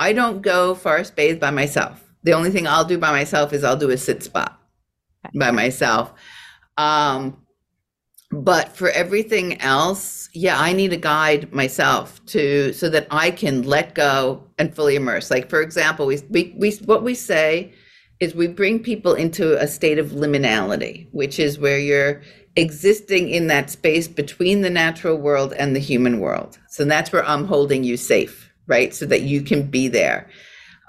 I 0.00 0.14
don't 0.14 0.40
go 0.40 0.74
forest 0.74 1.14
bathe 1.14 1.38
by 1.38 1.50
myself. 1.50 2.02
The 2.22 2.32
only 2.32 2.50
thing 2.50 2.66
I'll 2.66 2.86
do 2.86 2.96
by 2.96 3.12
myself 3.12 3.52
is 3.52 3.62
I'll 3.62 3.76
do 3.76 3.90
a 3.90 3.98
sit 3.98 4.22
spot 4.22 4.58
by 5.34 5.50
myself. 5.50 6.14
Um, 6.78 7.36
but 8.32 8.74
for 8.74 8.88
everything 8.88 9.60
else, 9.60 10.30
yeah, 10.32 10.58
I 10.58 10.72
need 10.72 10.94
a 10.94 10.96
guide 10.96 11.52
myself 11.52 12.24
to 12.26 12.72
so 12.72 12.88
that 12.88 13.08
I 13.10 13.30
can 13.30 13.62
let 13.62 13.94
go 13.94 14.42
and 14.58 14.74
fully 14.74 14.96
immerse. 14.96 15.30
Like 15.30 15.50
for 15.50 15.60
example, 15.60 16.06
we 16.06 16.18
we, 16.30 16.54
we 16.56 16.72
what 16.86 17.02
we 17.02 17.14
say 17.14 17.74
is 18.20 18.34
we 18.34 18.46
bring 18.46 18.82
people 18.82 19.12
into 19.12 19.60
a 19.60 19.66
state 19.66 19.98
of 19.98 20.12
liminality, 20.12 21.08
which 21.12 21.38
is 21.38 21.58
where 21.58 21.78
you're 21.78 22.22
existing 22.56 23.28
in 23.28 23.48
that 23.48 23.68
space 23.68 24.08
between 24.08 24.62
the 24.62 24.70
natural 24.70 25.18
world 25.18 25.52
and 25.52 25.76
the 25.76 25.80
human 25.80 26.20
world. 26.20 26.58
So 26.68 26.86
that's 26.86 27.12
where 27.12 27.24
I'm 27.24 27.44
holding 27.44 27.84
you 27.84 27.98
safe 27.98 28.49
right? 28.70 28.94
So 28.94 29.04
that 29.06 29.22
you 29.22 29.42
can 29.42 29.68
be 29.68 29.88
there. 29.88 30.30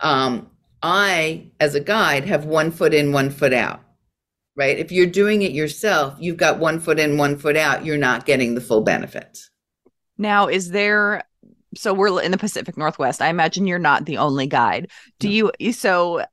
Um, 0.01 0.49
I, 0.83 1.51
as 1.59 1.75
a 1.75 1.79
guide, 1.79 2.25
have 2.25 2.45
one 2.45 2.71
foot 2.71 2.93
in, 2.93 3.11
one 3.11 3.29
foot 3.29 3.53
out, 3.53 3.81
right? 4.55 4.77
If 4.77 4.91
you're 4.91 5.07
doing 5.07 5.41
it 5.41 5.51
yourself, 5.51 6.15
you've 6.19 6.37
got 6.37 6.59
one 6.59 6.79
foot 6.79 6.99
in, 6.99 7.17
one 7.17 7.37
foot 7.37 7.57
out, 7.57 7.85
you're 7.85 7.97
not 7.97 8.25
getting 8.25 8.55
the 8.55 8.61
full 8.61 8.81
benefits. 8.81 9.49
Now, 10.17 10.47
is 10.47 10.69
there, 10.69 11.23
so 11.75 11.93
we're 11.93 12.21
in 12.21 12.31
the 12.31 12.37
Pacific 12.37 12.77
Northwest. 12.77 13.21
I 13.21 13.29
imagine 13.29 13.67
you're 13.67 13.79
not 13.79 14.05
the 14.05 14.17
only 14.17 14.47
guide. 14.47 14.89
Do 15.19 15.27
no. 15.27 15.51
you, 15.59 15.73
so 15.73 16.23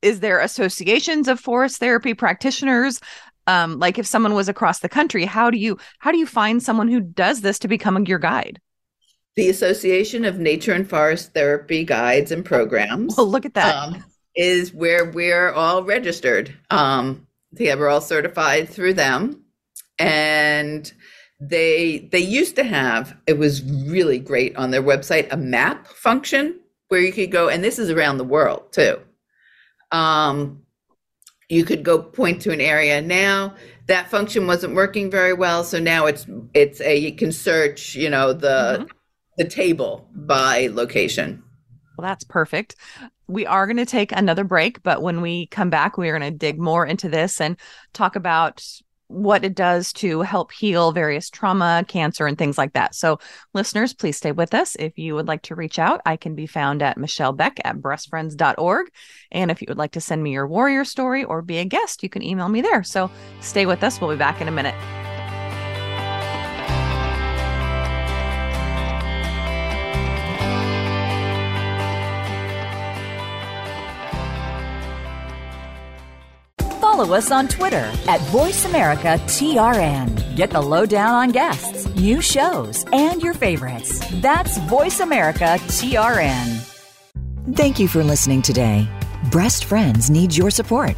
is 0.00 0.20
there 0.20 0.40
associations 0.40 1.28
of 1.28 1.38
forest 1.38 1.78
therapy 1.78 2.14
practitioners? 2.14 3.00
Um, 3.46 3.78
like 3.78 3.98
if 3.98 4.06
someone 4.06 4.34
was 4.34 4.48
across 4.48 4.80
the 4.80 4.88
country, 4.88 5.24
how 5.24 5.50
do 5.50 5.58
you, 5.58 5.78
how 5.98 6.12
do 6.12 6.18
you 6.18 6.26
find 6.26 6.62
someone 6.62 6.88
who 6.88 7.00
does 7.00 7.40
this 7.40 7.58
to 7.60 7.68
become 7.68 8.04
your 8.06 8.18
guide? 8.18 8.60
The 9.36 9.48
Association 9.48 10.24
of 10.24 10.38
Nature 10.38 10.72
and 10.72 10.88
Forest 10.88 11.32
Therapy 11.32 11.84
Guides 11.84 12.30
and 12.30 12.44
Programs. 12.44 13.16
Well, 13.16 13.26
look 13.26 13.46
at 13.46 13.54
that. 13.54 13.74
Um, 13.74 14.04
is 14.34 14.72
where 14.72 15.10
we're 15.10 15.52
all 15.52 15.84
registered. 15.84 16.54
Um, 16.70 17.26
yeah, 17.52 17.74
we're 17.74 17.88
all 17.88 18.00
certified 18.00 18.68
through 18.68 18.94
them, 18.94 19.44
and 19.98 20.90
they 21.40 22.08
they 22.12 22.18
used 22.18 22.56
to 22.56 22.64
have 22.64 23.16
it 23.26 23.38
was 23.38 23.62
really 23.62 24.18
great 24.18 24.56
on 24.56 24.70
their 24.70 24.82
website 24.82 25.30
a 25.30 25.36
map 25.36 25.86
function 25.86 26.60
where 26.88 27.00
you 27.00 27.12
could 27.12 27.30
go, 27.30 27.48
and 27.48 27.62
this 27.62 27.78
is 27.78 27.90
around 27.90 28.18
the 28.18 28.24
world 28.24 28.72
too. 28.72 28.98
Um, 29.90 30.62
you 31.48 31.64
could 31.64 31.82
go 31.82 31.98
point 31.98 32.40
to 32.42 32.52
an 32.52 32.62
area 32.62 33.02
now 33.02 33.54
that 33.86 34.08
function 34.08 34.46
wasn't 34.46 34.74
working 34.74 35.10
very 35.10 35.34
well 35.34 35.64
so 35.64 35.78
now 35.78 36.06
it's 36.06 36.24
it's 36.54 36.80
a 36.80 36.96
you 36.96 37.14
can 37.14 37.30
search 37.30 37.94
you 37.94 38.08
know 38.08 38.32
the 38.32 38.78
mm-hmm 38.78 38.98
the 39.36 39.44
table 39.44 40.08
by 40.14 40.68
location. 40.72 41.42
Well, 41.96 42.06
that's 42.06 42.24
perfect. 42.24 42.76
We 43.28 43.46
are 43.46 43.66
going 43.66 43.76
to 43.76 43.86
take 43.86 44.12
another 44.12 44.44
break, 44.44 44.82
but 44.82 45.02
when 45.02 45.20
we 45.20 45.46
come 45.46 45.70
back, 45.70 45.96
we 45.96 46.08
are 46.08 46.18
going 46.18 46.30
to 46.32 46.36
dig 46.36 46.58
more 46.58 46.86
into 46.86 47.08
this 47.08 47.40
and 47.40 47.56
talk 47.92 48.16
about 48.16 48.62
what 49.12 49.44
it 49.44 49.54
does 49.54 49.92
to 49.92 50.22
help 50.22 50.52
heal 50.52 50.90
various 50.90 51.28
trauma, 51.28 51.84
cancer, 51.86 52.26
and 52.26 52.38
things 52.38 52.56
like 52.56 52.72
that. 52.72 52.94
So, 52.94 53.18
listeners, 53.52 53.92
please 53.92 54.16
stay 54.16 54.32
with 54.32 54.54
us. 54.54 54.74
If 54.78 54.98
you 54.98 55.14
would 55.14 55.28
like 55.28 55.42
to 55.42 55.54
reach 55.54 55.78
out, 55.78 56.00
I 56.06 56.16
can 56.16 56.34
be 56.34 56.46
found 56.46 56.82
at 56.82 56.96
Michelle 56.96 57.32
Beck 57.32 57.60
at 57.64 57.76
breastfriends.org. 57.76 58.90
And 59.30 59.50
if 59.50 59.60
you 59.60 59.66
would 59.68 59.78
like 59.78 59.92
to 59.92 60.00
send 60.00 60.22
me 60.22 60.32
your 60.32 60.46
warrior 60.46 60.84
story 60.84 61.24
or 61.24 61.42
be 61.42 61.58
a 61.58 61.64
guest, 61.64 62.02
you 62.02 62.08
can 62.08 62.22
email 62.22 62.48
me 62.48 62.62
there. 62.62 62.82
So, 62.82 63.10
stay 63.40 63.66
with 63.66 63.84
us. 63.84 64.00
We'll 64.00 64.10
be 64.10 64.16
back 64.16 64.40
in 64.40 64.48
a 64.48 64.52
minute. 64.52 65.01
Follow 76.92 77.14
us 77.14 77.30
on 77.30 77.48
Twitter 77.48 77.90
at 78.06 78.20
VoiceAmericaTRN. 78.32 80.36
Get 80.36 80.50
the 80.50 80.60
lowdown 80.60 81.14
on 81.14 81.30
guests, 81.30 81.86
new 81.94 82.20
shows, 82.20 82.84
and 82.92 83.22
your 83.22 83.32
favorites. 83.32 84.04
That's 84.20 84.58
VoiceAmericaTRN. 84.58 86.68
Thank 87.54 87.78
you 87.78 87.88
for 87.88 88.04
listening 88.04 88.42
today. 88.42 88.86
Breast 89.30 89.64
Friends 89.64 90.10
needs 90.10 90.36
your 90.36 90.50
support. 90.50 90.94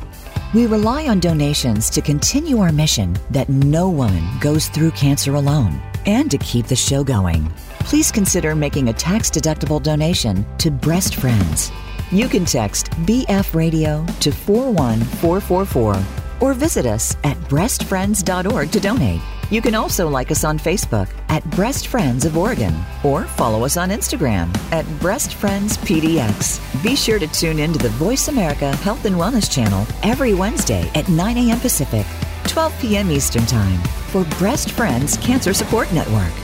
We 0.53 0.67
rely 0.67 1.07
on 1.07 1.21
donations 1.21 1.89
to 1.91 2.01
continue 2.01 2.59
our 2.59 2.73
mission 2.73 3.17
that 3.31 3.49
no 3.49 3.89
woman 3.89 4.25
goes 4.41 4.67
through 4.67 4.91
cancer 4.93 5.37
alone 5.37 5.81
and 6.07 6.29
to 6.33 6.39
keep 6.39 6.67
the 6.67 6.75
show 6.75 7.05
going. 7.05 7.49
Please 7.81 8.11
consider 8.11 8.57
making 8.57 8.89
a 8.89 8.93
tax 8.93 9.31
deductible 9.31 9.81
donation 9.81 10.45
to 10.59 10.73
Breast 10.73 11.15
Friends. 11.15 11.71
You 12.15 12.29
can 12.29 12.45
text 12.45 12.91
BF 13.07 13.57
Radio 13.57 14.07
to 14.21 14.31
41444 14.31 16.01
or 16.41 16.55
visit 16.55 16.87
us 16.87 17.17
at 17.25 17.37
breastfriends.org 17.49 18.71
to 18.71 18.79
donate. 18.79 19.21
You 19.51 19.61
can 19.61 19.75
also 19.75 20.09
like 20.09 20.31
us 20.31 20.45
on 20.45 20.57
Facebook 20.57 21.09
at 21.29 21.43
Breast 21.51 21.89
Friends 21.89 22.25
of 22.25 22.39
Oregon 22.39 22.73
or 23.03 23.25
follow 23.25 23.65
us 23.65 23.77
on 23.77 23.89
Instagram 23.89 24.57
at 24.71 24.87
Breast 25.01 25.35
Friends 25.35 25.77
PDX. 25.79 26.61
Be 26.85 26.95
sure 26.95 27.19
to 27.19 27.27
tune 27.27 27.59
in 27.59 27.73
to 27.73 27.81
the 27.81 27.89
Voice 27.89 28.29
America 28.29 28.77
Health 28.77 29.07
and 29.07 29.17
Wellness 29.17 29.53
channel 29.53 29.85
every 30.05 30.35
Wednesday 30.35 30.89
at 30.95 31.09
9 31.09 31.37
a.m. 31.37 31.59
Pacific, 31.59 32.07
12 32.45 32.81
p.m. 32.81 33.11
Eastern 33.11 33.45
Time 33.47 33.83
for 34.13 34.23
Breast 34.39 34.71
Friends 34.71 35.17
Cancer 35.17 35.53
Support 35.53 35.93
Network. 35.93 36.44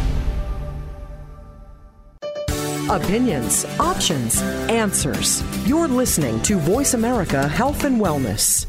opinions, 2.95 3.65
options, 3.79 4.41
answers. 4.69 5.43
You're 5.67 5.87
listening 5.87 6.41
to 6.43 6.57
Voice 6.57 6.93
America 6.93 7.47
Health 7.47 7.85
and 7.85 8.01
Wellness. 8.01 8.67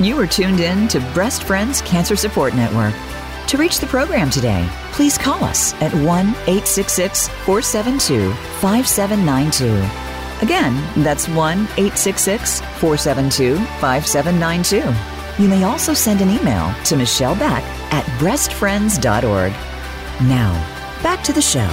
You 0.00 0.20
are 0.20 0.26
tuned 0.26 0.60
in 0.60 0.88
to 0.88 1.00
Breast 1.14 1.44
Friends 1.44 1.80
Cancer 1.82 2.16
Support 2.16 2.54
Network. 2.54 2.94
To 3.48 3.56
reach 3.56 3.78
the 3.78 3.86
program 3.86 4.28
today, 4.28 4.68
please 4.92 5.16
call 5.16 5.42
us 5.44 5.72
at 5.74 5.94
1 5.94 6.04
866 6.04 7.28
472 7.28 8.32
5792. 8.60 10.44
Again, 10.44 11.02
that's 11.02 11.28
1 11.28 11.36
866 11.36 12.60
472 12.60 13.56
5792 13.80 15.15
you 15.38 15.48
may 15.48 15.64
also 15.64 15.92
send 15.94 16.20
an 16.20 16.30
email 16.30 16.74
to 16.84 16.96
Michelle 16.96 17.34
Beck 17.36 17.62
at 17.92 18.04
breastfriends.org. 18.18 19.52
Now, 20.28 21.02
back 21.02 21.22
to 21.24 21.32
the 21.32 21.42
show. 21.42 21.68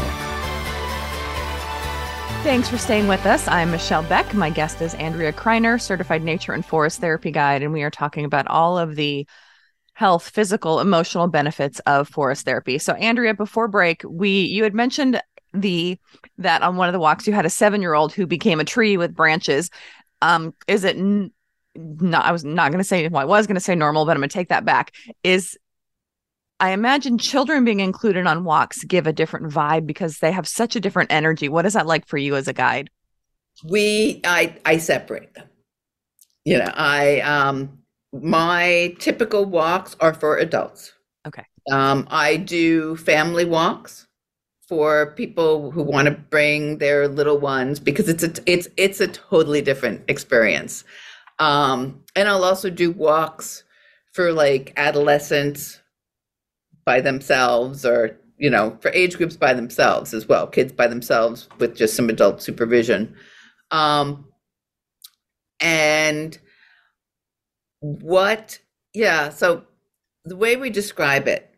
Thanks 2.44 2.68
for 2.68 2.78
staying 2.78 3.08
with 3.08 3.26
us. 3.26 3.48
I'm 3.48 3.72
Michelle 3.72 4.04
Beck. 4.04 4.34
My 4.34 4.50
guest 4.50 4.82
is 4.82 4.94
Andrea 4.96 5.32
Kreiner, 5.32 5.80
certified 5.80 6.24
nature 6.24 6.52
and 6.52 6.66
forest 6.66 7.00
therapy 7.00 7.32
guide, 7.32 7.64
and 7.64 7.72
we 7.72 7.84
are 7.84 7.90
talking 7.90 8.26
about 8.26 8.48
all 8.48 8.78
of 8.78 8.98
the 8.98 9.26
health, 9.94 10.28
physical, 10.28 10.82
emotional 10.82 11.28
benefits 11.28 11.80
of 11.86 12.10
forest 12.10 12.44
therapy. 12.44 12.80
So, 12.80 12.94
Andrea, 12.96 13.34
before 13.34 13.70
break, 13.70 14.02
we 14.06 14.42
you 14.42 14.64
had 14.64 14.74
mentioned 14.74 15.22
the 15.54 15.98
that 16.38 16.64
on 16.64 16.76
one 16.76 16.90
of 16.90 16.94
the 16.94 17.00
walks 17.00 17.28
you 17.28 17.34
had 17.34 17.46
a 17.46 17.50
seven 17.50 17.82
year 17.82 17.94
old 17.94 18.12
who 18.12 18.28
became 18.28 18.60
a 18.60 18.66
tree 18.66 18.98
with 18.98 19.16
branches. 19.16 19.70
Um, 20.22 20.54
is 20.68 20.84
it 20.84 20.98
not 21.76 22.26
I 22.26 22.32
was 22.32 22.44
not 22.44 22.72
going 22.72 22.80
to 22.80 22.88
say 22.88 23.08
well 23.08 23.22
I 23.22 23.26
was 23.26 23.48
going 23.48 23.56
to 23.56 23.62
say 23.62 23.76
normal 23.76 24.06
but 24.06 24.12
I'm 24.12 24.18
going 24.18 24.30
to 24.30 24.34
take 24.34 24.50
that 24.50 24.66
back 24.66 24.92
is 25.24 25.58
I 26.60 26.72
imagine 26.72 27.18
children 27.18 27.66
being 27.66 27.80
included 27.82 28.26
on 28.26 28.46
walks 28.46 28.84
give 28.86 29.08
a 29.08 29.12
different 29.14 29.52
vibe 29.52 29.86
because 29.86 30.20
they 30.20 30.32
have 30.32 30.48
such 30.48 30.76
a 30.76 30.80
different 30.80 31.12
energy. 31.12 31.50
What 31.50 31.66
is 31.66 31.74
that 31.74 31.88
like 31.88 32.08
for 32.08 32.18
you 32.18 32.36
as 32.36 32.48
a 32.48 32.54
guide? 32.54 32.90
We 33.66 34.22
I 34.24 34.56
I 34.66 34.78
separate 34.78 35.34
them. 35.34 35.48
You 36.46 36.60
know, 36.60 36.72
I 36.74 37.20
um 37.22 37.80
my 38.14 38.96
typical 39.00 39.46
walks 39.46 39.96
are 40.00 40.14
for 40.14 40.38
adults. 40.38 40.94
Okay. 41.28 41.44
Um 41.72 42.08
I 42.10 42.38
do 42.38 42.96
family 42.98 43.46
walks 43.46 44.08
for 44.70 45.14
people 45.18 45.72
who 45.72 45.84
want 45.84 46.08
to 46.08 46.12
bring 46.12 46.78
their 46.78 47.08
little 47.08 47.40
ones 47.40 47.80
because 47.80 48.08
it's 48.08 48.24
a 48.24 48.32
it's 48.46 48.68
it's 48.78 49.02
a 49.02 49.08
totally 49.08 49.62
different 49.62 50.02
experience. 50.08 50.84
Um, 51.40 52.04
and 52.16 52.28
I'll 52.28 52.44
also 52.44 52.70
do 52.70 52.92
walks 52.92 53.64
for 54.14 54.32
like 54.32 54.74
adolescents 54.78 55.80
by 56.86 57.02
themselves 57.02 57.86
or, 57.86 58.20
you 58.38 58.50
know, 58.50 58.78
for 58.82 58.92
age 58.92 59.18
groups 59.18 59.36
by 59.36 59.54
themselves 59.54 60.14
as 60.14 60.28
well, 60.28 60.48
kids 60.48 60.72
by 60.72 60.88
themselves 60.88 61.50
with 61.60 61.76
just 61.76 61.96
some 61.96 62.10
adult 62.10 62.42
supervision. 62.42 63.16
Um, 63.72 64.26
and 65.60 66.38
what, 67.80 68.60
yeah, 68.94 69.30
so 69.30 69.64
the 70.26 70.36
way 70.36 70.56
we 70.56 70.70
describe 70.70 71.28
it, 71.28 71.50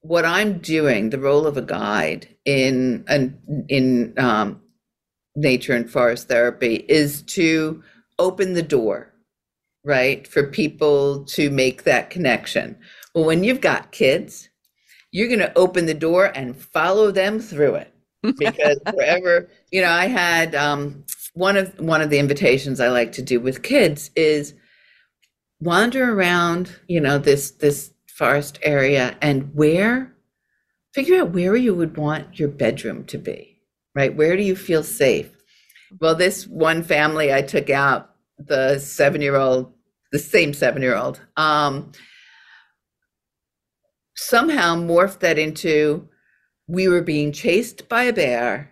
what 0.00 0.24
I'm 0.24 0.58
doing, 0.58 1.10
the 1.10 1.18
role 1.18 1.46
of 1.46 1.56
a 1.56 1.62
guide 1.62 2.28
in 2.44 3.04
in, 3.08 3.64
in 3.68 4.14
um, 4.18 4.60
nature 5.34 5.74
and 5.74 5.90
forest 5.90 6.28
therapy, 6.28 6.84
is 6.88 7.22
to 7.22 7.82
open 8.18 8.52
the 8.52 8.62
door 8.62 9.13
right? 9.84 10.26
For 10.26 10.44
people 10.44 11.24
to 11.26 11.50
make 11.50 11.84
that 11.84 12.10
connection. 12.10 12.76
Well, 13.14 13.24
when 13.24 13.44
you've 13.44 13.60
got 13.60 13.92
kids, 13.92 14.48
you're 15.12 15.28
going 15.28 15.40
to 15.40 15.56
open 15.56 15.86
the 15.86 15.94
door 15.94 16.32
and 16.34 16.56
follow 16.56 17.10
them 17.10 17.38
through 17.38 17.76
it 17.76 17.94
because 18.38 18.78
wherever, 18.92 19.48
you 19.70 19.82
know, 19.82 19.90
I 19.90 20.06
had 20.06 20.54
um, 20.54 21.04
one 21.34 21.56
of 21.56 21.78
one 21.78 22.00
of 22.00 22.10
the 22.10 22.18
invitations 22.18 22.80
I 22.80 22.88
like 22.88 23.12
to 23.12 23.22
do 23.22 23.38
with 23.38 23.62
kids 23.62 24.10
is 24.16 24.54
wander 25.60 26.12
around, 26.12 26.76
you 26.88 27.00
know, 27.00 27.18
this 27.18 27.52
this 27.52 27.92
forest 28.08 28.58
area 28.62 29.16
and 29.20 29.54
where 29.54 30.14
figure 30.94 31.20
out 31.20 31.30
where 31.30 31.56
you 31.56 31.74
would 31.74 31.96
want 31.96 32.38
your 32.38 32.48
bedroom 32.48 33.04
to 33.04 33.18
be, 33.18 33.60
right? 33.94 34.14
Where 34.14 34.36
do 34.36 34.42
you 34.42 34.54
feel 34.54 34.84
safe? 34.84 35.30
Well, 36.00 36.14
this 36.14 36.46
one 36.46 36.82
family 36.82 37.32
I 37.32 37.42
took 37.42 37.68
out 37.68 38.13
the 38.46 38.78
seven 38.78 39.20
year 39.20 39.36
old, 39.36 39.72
the 40.12 40.18
same 40.18 40.54
seven 40.54 40.82
year 40.82 40.96
old, 40.96 41.20
um, 41.36 41.92
somehow 44.16 44.76
morphed 44.76 45.20
that 45.20 45.38
into 45.38 46.08
we 46.66 46.88
were 46.88 47.02
being 47.02 47.32
chased 47.32 47.88
by 47.88 48.04
a 48.04 48.12
bear 48.12 48.70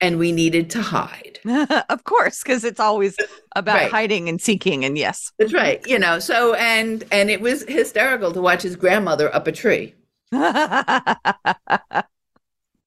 and 0.00 0.18
we 0.18 0.32
needed 0.32 0.68
to 0.70 0.82
hide. 0.82 1.38
of 1.88 2.04
course, 2.04 2.42
because 2.42 2.64
it's 2.64 2.80
always 2.80 3.16
about 3.56 3.76
right. 3.76 3.90
hiding 3.90 4.28
and 4.28 4.40
seeking. 4.40 4.84
And 4.84 4.98
yes, 4.98 5.32
that's 5.38 5.52
right. 5.52 5.86
You 5.86 5.98
know, 5.98 6.18
so 6.18 6.54
and 6.54 7.04
and 7.12 7.30
it 7.30 7.40
was 7.40 7.64
hysterical 7.64 8.32
to 8.32 8.40
watch 8.40 8.62
his 8.62 8.76
grandmother 8.76 9.34
up 9.34 9.46
a 9.46 9.52
tree. 9.52 9.94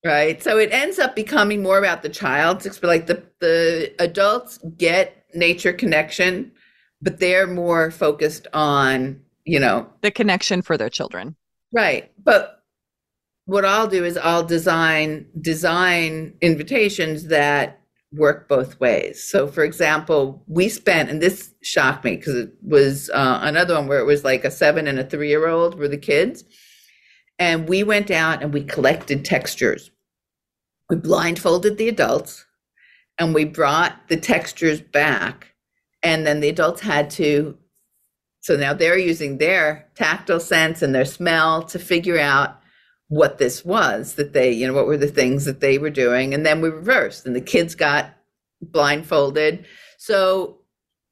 right. 0.08 0.41
So 0.41 0.58
it 0.58 0.72
ends 0.72 0.97
up 0.97 1.16
becoming 1.16 1.62
more 1.62 1.78
about 1.78 2.01
the 2.01 2.10
child. 2.10 2.66
Like 2.82 3.08
the 3.08 3.24
the 3.39 3.93
adults 3.99 4.60
get 4.78 5.26
nature 5.34 5.74
connection, 5.74 6.51
but 7.01 7.20
they're 7.20 7.47
more 7.47 7.91
focused 7.91 8.47
on, 8.53 9.22
you 9.45 9.60
know, 9.60 9.88
the 10.01 10.12
connection 10.12 10.62
for 10.62 10.78
their 10.78 10.89
children. 10.89 11.36
Right. 11.72 12.12
But 12.24 12.64
what 13.45 13.66
I'll 13.66 13.88
do 13.88 14.03
is 14.03 14.18
I'll 14.18 14.43
design 14.43 15.28
design 15.39 16.34
invitations 16.41 17.28
that 17.28 17.80
work 18.14 18.47
both 18.47 18.80
ways. 18.80 19.24
So, 19.24 19.47
for 19.47 19.64
example, 19.64 20.43
we 20.47 20.70
spent, 20.70 21.10
and 21.10 21.22
this 21.22 21.53
shocked 21.62 22.05
me 22.05 22.18
because 22.18 22.36
it 22.36 22.51
was 22.62 23.10
uh, 23.10 23.39
another 23.41 23.76
one 23.76 23.88
where 23.88 23.99
it 23.99 24.05
was 24.05 24.24
like 24.24 24.45
a 24.45 24.51
seven 24.51 24.88
and 24.88 24.99
a 24.99 25.03
three 25.03 25.30
year 25.30 25.47
old 25.47 25.78
were 25.78 25.88
the 25.88 25.97
kids. 25.97 26.43
And 27.39 27.70
we 27.70 27.84
went 27.84 28.10
out 28.10 28.41
and 28.41 28.53
we 28.53 28.64
collected 28.64 29.24
textures. 29.24 29.91
We 30.89 30.95
blindfolded 30.95 31.77
the 31.77 31.89
adults 31.89 32.45
and 33.17 33.33
we 33.33 33.45
brought 33.45 34.07
the 34.07 34.17
textures 34.17 34.81
back. 34.81 35.53
And 36.03 36.25
then 36.25 36.39
the 36.39 36.49
adults 36.49 36.81
had 36.81 37.09
to, 37.11 37.57
so 38.41 38.55
now 38.55 38.73
they're 38.73 38.97
using 38.97 39.38
their 39.38 39.88
tactile 39.95 40.39
sense 40.39 40.81
and 40.81 40.93
their 40.93 41.05
smell 41.05 41.63
to 41.63 41.79
figure 41.79 42.19
out 42.19 42.61
what 43.09 43.38
this 43.38 43.63
was 43.65 44.15
that 44.15 44.33
they, 44.33 44.51
you 44.51 44.67
know, 44.67 44.73
what 44.73 44.85
were 44.85 44.97
the 44.97 45.07
things 45.07 45.45
that 45.45 45.59
they 45.59 45.77
were 45.77 45.89
doing. 45.89 46.33
And 46.33 46.45
then 46.45 46.61
we 46.61 46.69
reversed 46.69 47.25
and 47.25 47.35
the 47.35 47.41
kids 47.41 47.73
got 47.73 48.13
blindfolded. 48.61 49.65
So 49.97 50.59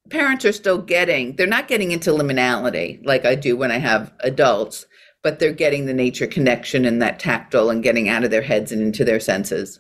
parents 0.10 0.46
are 0.46 0.52
still 0.52 0.78
getting, 0.78 1.36
they're 1.36 1.48
not 1.48 1.68
getting 1.68 1.92
into 1.92 2.12
liminality 2.12 3.04
like 3.06 3.26
I 3.26 3.36
do 3.36 3.58
when 3.58 3.72
I 3.72 3.80
have 3.80 4.14
adults, 4.20 4.86
but 5.26 5.40
they're 5.40 5.52
getting 5.52 5.88
the 5.88 5.94
nature 5.94 6.28
connection 6.28 6.86
and 6.86 7.02
that 7.02 7.18
tactile 7.18 7.72
and 7.72 7.82
getting 7.82 8.08
out 8.08 8.24
of 8.24 8.30
their 8.30 8.44
heads 8.44 8.72
and 8.72 8.80
into 8.80 9.04
their 9.04 9.20
senses. 9.20 9.80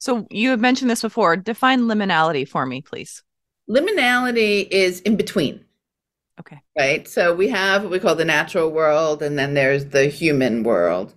So 0.00 0.26
you 0.28 0.50
have 0.50 0.58
mentioned 0.58 0.90
this 0.90 1.02
before. 1.02 1.36
Define 1.36 1.82
liminality 1.82 2.48
for 2.48 2.66
me, 2.66 2.82
please. 2.82 3.22
Liminality 3.70 4.66
is 4.72 5.02
in 5.02 5.14
between. 5.14 5.64
Okay. 6.40 6.60
Right. 6.76 7.06
So 7.06 7.32
we 7.32 7.46
have 7.46 7.82
what 7.82 7.92
we 7.92 8.00
call 8.00 8.16
the 8.16 8.24
natural 8.24 8.72
world, 8.72 9.22
and 9.22 9.38
then 9.38 9.54
there's 9.54 9.84
the 9.84 10.06
human 10.06 10.64
world. 10.64 11.14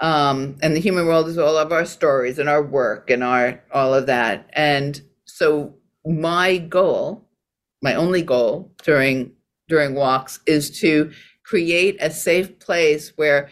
Um, 0.00 0.54
and 0.62 0.76
the 0.76 0.80
human 0.80 1.06
world 1.06 1.26
is 1.26 1.36
all 1.36 1.56
of 1.56 1.72
our 1.72 1.84
stories 1.84 2.38
and 2.38 2.48
our 2.48 2.62
work 2.62 3.10
and 3.10 3.24
our 3.24 3.60
all 3.72 3.92
of 3.92 4.06
that. 4.06 4.48
And 4.52 5.02
so 5.24 5.74
my 6.06 6.58
goal, 6.58 7.28
my 7.82 7.96
only 7.96 8.22
goal 8.22 8.72
during 8.84 9.32
during 9.66 9.96
walks 9.96 10.38
is 10.46 10.78
to 10.78 11.10
create 11.44 11.96
a 12.00 12.10
safe 12.10 12.58
place 12.58 13.12
where 13.16 13.48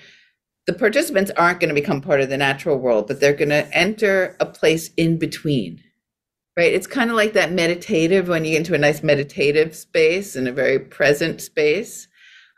the 0.67 0.73
participants 0.73 1.31
aren't 1.37 1.61
going 1.61 1.69
to 1.69 1.81
become 1.81 2.01
part 2.01 2.21
of 2.21 2.29
the 2.29 2.37
natural 2.37 2.79
world, 2.79 3.07
but 3.07 3.21
they're 3.21 3.33
going 3.33 3.49
to 3.49 3.69
enter 3.77 4.37
a 4.41 4.47
place 4.47 4.91
in 4.97 5.19
between. 5.19 5.83
Right? 6.57 6.73
It's 6.73 6.87
kind 6.87 7.11
of 7.11 7.17
like 7.17 7.33
that 7.33 7.53
meditative 7.53 8.29
when 8.29 8.45
you 8.45 8.53
get 8.53 8.59
into 8.59 8.75
a 8.75 8.79
nice 8.79 9.03
meditative 9.03 9.75
space 9.75 10.37
and 10.37 10.47
a 10.47 10.53
very 10.53 10.79
present 10.79 11.41
space. 11.41 12.09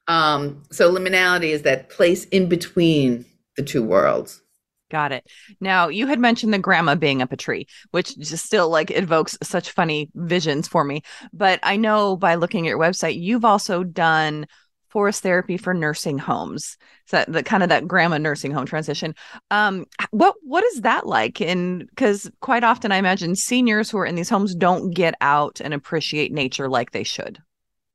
Um, 0.09 0.65
so 0.71 0.93
liminality 0.93 1.51
is 1.51 1.63
that 1.63 1.91
place 1.91 2.25
in 2.27 2.49
between 2.49 3.25
the 3.57 3.63
two 3.63 3.83
worlds. 3.83 4.43
Got 4.91 5.13
it. 5.13 5.27
Now, 5.61 5.89
you 5.89 6.07
had 6.07 6.19
mentioned 6.19 6.53
the 6.53 6.59
grandma 6.59 6.95
being 6.95 7.23
up 7.23 7.33
a 7.33 7.37
tree, 7.37 7.67
which 7.93 8.17
just 8.19 8.45
still 8.45 8.69
like 8.69 8.91
evokes 8.91 9.39
such 9.43 9.71
funny 9.71 10.11
visions 10.15 10.69
for 10.69 10.85
me. 10.85 11.03
But 11.33 11.59
I 11.63 11.77
know 11.77 12.17
by 12.17 12.35
looking 12.35 12.67
at 12.67 12.71
your 12.71 12.79
website, 12.79 13.21
you've 13.21 13.45
also 13.45 13.83
done 13.83 14.47
forest 14.95 15.25
therapy 15.25 15.57
for 15.57 15.75
nursing 15.75 16.19
homes. 16.19 16.79
So 17.07 17.25
that, 17.27 17.45
kind 17.45 17.65
of 17.65 17.69
that 17.69 17.89
grandma 17.89 18.17
nursing 18.17 18.53
home 18.53 18.65
transition. 18.65 19.13
Um, 19.51 19.87
what 20.13 20.37
what 20.43 20.63
is 20.63 20.83
that 20.83 21.05
like? 21.05 21.41
And 21.41 21.87
because 21.89 22.31
quite 22.41 22.63
often 22.63 22.93
I 22.93 22.99
imagine 22.99 23.35
seniors 23.35 23.91
who 23.91 23.99
are 23.99 24.07
in 24.07 24.15
these 24.15 24.31
homes 24.31 24.55
don't 24.55 24.93
get 24.93 25.15
out 25.21 25.61
and 25.61 25.75
appreciate 25.75 26.33
nature 26.33 26.69
like 26.69 26.93
they 26.93 27.03
should. 27.03 27.43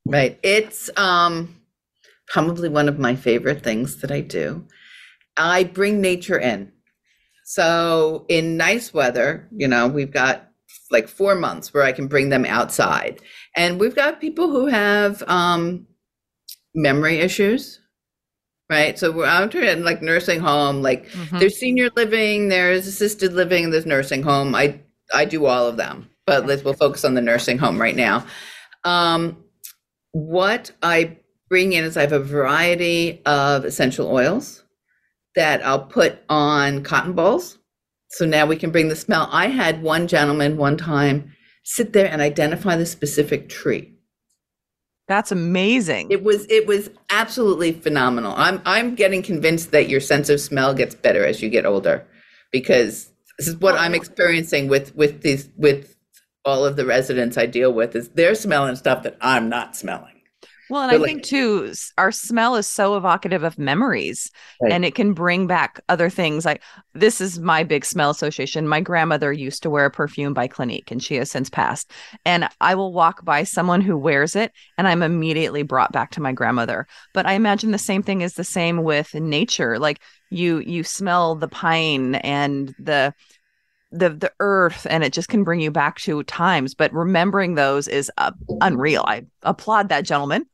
Right. 0.05 0.37
It's 0.43 0.89
um 0.97 1.55
probably 2.27 2.67
one 2.67 2.89
of 2.89 2.99
my 2.99 3.15
favorite 3.15 3.63
things 3.63 4.01
that 4.01 4.11
I 4.11 4.19
do. 4.19 4.67
I 5.37 5.63
bring 5.63 6.01
nature 6.01 6.37
in. 6.37 6.73
So 7.45 8.25
in 8.27 8.57
nice 8.57 8.93
weather, 8.93 9.47
you 9.55 9.69
know, 9.69 9.87
we've 9.87 10.11
got 10.11 10.49
like 10.91 11.07
four 11.07 11.35
months 11.35 11.73
where 11.73 11.83
I 11.83 11.93
can 11.93 12.07
bring 12.07 12.27
them 12.27 12.45
outside. 12.45 13.21
And 13.55 13.79
we've 13.79 13.95
got 13.95 14.19
people 14.19 14.49
who 14.49 14.67
have 14.67 15.23
um, 15.27 15.87
memory 16.75 17.19
issues, 17.19 17.79
right? 18.69 18.97
So 18.97 19.11
we're 19.11 19.25
out 19.25 19.53
here 19.53 19.63
in 19.63 19.83
like 19.83 20.01
nursing 20.01 20.39
home, 20.39 20.81
like 20.81 21.07
mm-hmm. 21.09 21.39
there's 21.39 21.59
senior 21.59 21.89
living, 21.95 22.49
there's 22.49 22.87
assisted 22.87 23.33
living, 23.33 23.69
there's 23.69 23.85
nursing 23.85 24.23
home. 24.23 24.55
I 24.55 24.79
I 25.13 25.25
do 25.25 25.45
all 25.45 25.67
of 25.67 25.77
them, 25.77 26.09
but 26.25 26.45
let's 26.45 26.63
we'll 26.63 26.73
focus 26.73 27.03
on 27.03 27.13
the 27.13 27.21
nursing 27.21 27.57
home 27.57 27.79
right 27.79 27.95
now. 27.95 28.25
Um, 28.83 29.43
what 30.11 30.71
I 30.81 31.17
bring 31.49 31.73
in 31.73 31.83
is 31.83 31.97
I 31.97 32.01
have 32.01 32.11
a 32.11 32.19
variety 32.19 33.21
of 33.25 33.65
essential 33.65 34.07
oils 34.07 34.63
that 35.35 35.65
I'll 35.65 35.85
put 35.85 36.19
on 36.29 36.83
cotton 36.83 37.13
balls. 37.13 37.57
So 38.11 38.25
now 38.25 38.45
we 38.45 38.55
can 38.55 38.71
bring 38.71 38.87
the 38.87 38.95
smell. 38.95 39.29
I 39.31 39.47
had 39.47 39.83
one 39.83 40.07
gentleman 40.07 40.57
one 40.57 40.77
time 40.77 41.31
sit 41.63 41.93
there 41.93 42.07
and 42.07 42.21
identify 42.21 42.75
the 42.75 42.85
specific 42.85 43.49
tree. 43.49 43.93
That's 45.09 45.31
amazing. 45.31 46.11
It 46.11 46.23
was 46.23 46.45
it 46.51 46.67
was 46.67 46.91
absolutely 47.09 47.71
phenomenal. 47.71 48.35
I'm 48.37 48.61
I'm 48.63 48.93
getting 48.93 49.23
convinced 49.23 49.71
that 49.71 49.89
your 49.89 49.99
sense 49.99 50.29
of 50.29 50.39
smell 50.39 50.75
gets 50.75 50.93
better 50.93 51.25
as 51.25 51.41
you 51.41 51.49
get 51.49 51.65
older 51.65 52.05
because 52.51 53.09
this 53.39 53.47
is 53.47 53.55
what 53.55 53.73
I'm 53.73 53.93
oh. 53.93 53.95
experiencing 53.95 54.67
with 54.67 54.95
with 54.95 55.23
these 55.23 55.49
with 55.57 55.95
all 56.45 56.63
of 56.63 56.75
the 56.75 56.85
residents 56.85 57.39
I 57.39 57.47
deal 57.47 57.73
with 57.73 57.95
is 57.95 58.09
they're 58.09 58.35
smelling 58.35 58.75
stuff 58.75 59.01
that 59.01 59.17
I'm 59.19 59.49
not 59.49 59.75
smelling. 59.75 60.18
Well, 60.69 60.83
and 60.83 60.91
I 60.91 61.03
think 61.03 61.23
too, 61.23 61.73
our 61.97 62.11
smell 62.11 62.55
is 62.55 62.67
so 62.67 62.95
evocative 62.95 63.43
of 63.43 63.57
memories 63.57 64.29
right. 64.61 64.71
and 64.71 64.85
it 64.85 64.93
can 64.93 65.13
bring 65.13 65.47
back 65.47 65.79
other 65.89 66.09
things. 66.09 66.45
Like, 66.45 66.61
this 66.93 67.19
is 67.19 67.39
my 67.39 67.63
big 67.63 67.83
smell 67.83 68.11
association. 68.11 68.67
My 68.67 68.79
grandmother 68.79 69.33
used 69.33 69.63
to 69.63 69.69
wear 69.69 69.85
a 69.85 69.91
perfume 69.91 70.33
by 70.33 70.47
Clinique 70.47 70.91
and 70.91 71.01
she 71.01 71.15
has 71.15 71.31
since 71.31 71.49
passed. 71.49 71.91
And 72.23 72.47
I 72.61 72.75
will 72.75 72.93
walk 72.93 73.25
by 73.25 73.43
someone 73.43 73.81
who 73.81 73.97
wears 73.97 74.35
it 74.35 74.51
and 74.77 74.87
I'm 74.87 75.01
immediately 75.01 75.63
brought 75.63 75.91
back 75.91 76.11
to 76.11 76.21
my 76.21 76.33
grandmother. 76.33 76.87
But 77.13 77.25
I 77.25 77.33
imagine 77.33 77.71
the 77.71 77.77
same 77.79 78.03
thing 78.03 78.21
is 78.21 78.35
the 78.35 78.43
same 78.43 78.83
with 78.83 79.15
nature. 79.15 79.79
Like, 79.79 79.99
you 80.31 80.59
you 80.59 80.83
smell 80.83 81.35
the 81.35 81.47
pine 81.47 82.15
and 82.15 82.75
the 82.77 83.13
the 83.91 84.09
the 84.09 84.31
earth 84.39 84.85
and 84.89 85.03
it 85.03 85.13
just 85.13 85.29
can 85.29 85.43
bring 85.43 85.59
you 85.59 85.71
back 85.71 85.97
to 85.97 86.21
times 86.23 86.75
but 86.75 86.93
remembering 86.93 87.55
those 87.55 87.87
is 87.87 88.11
uh, 88.17 88.31
unreal 88.61 89.03
i 89.07 89.25
applaud 89.43 89.89
that 89.89 90.05
gentleman 90.05 90.45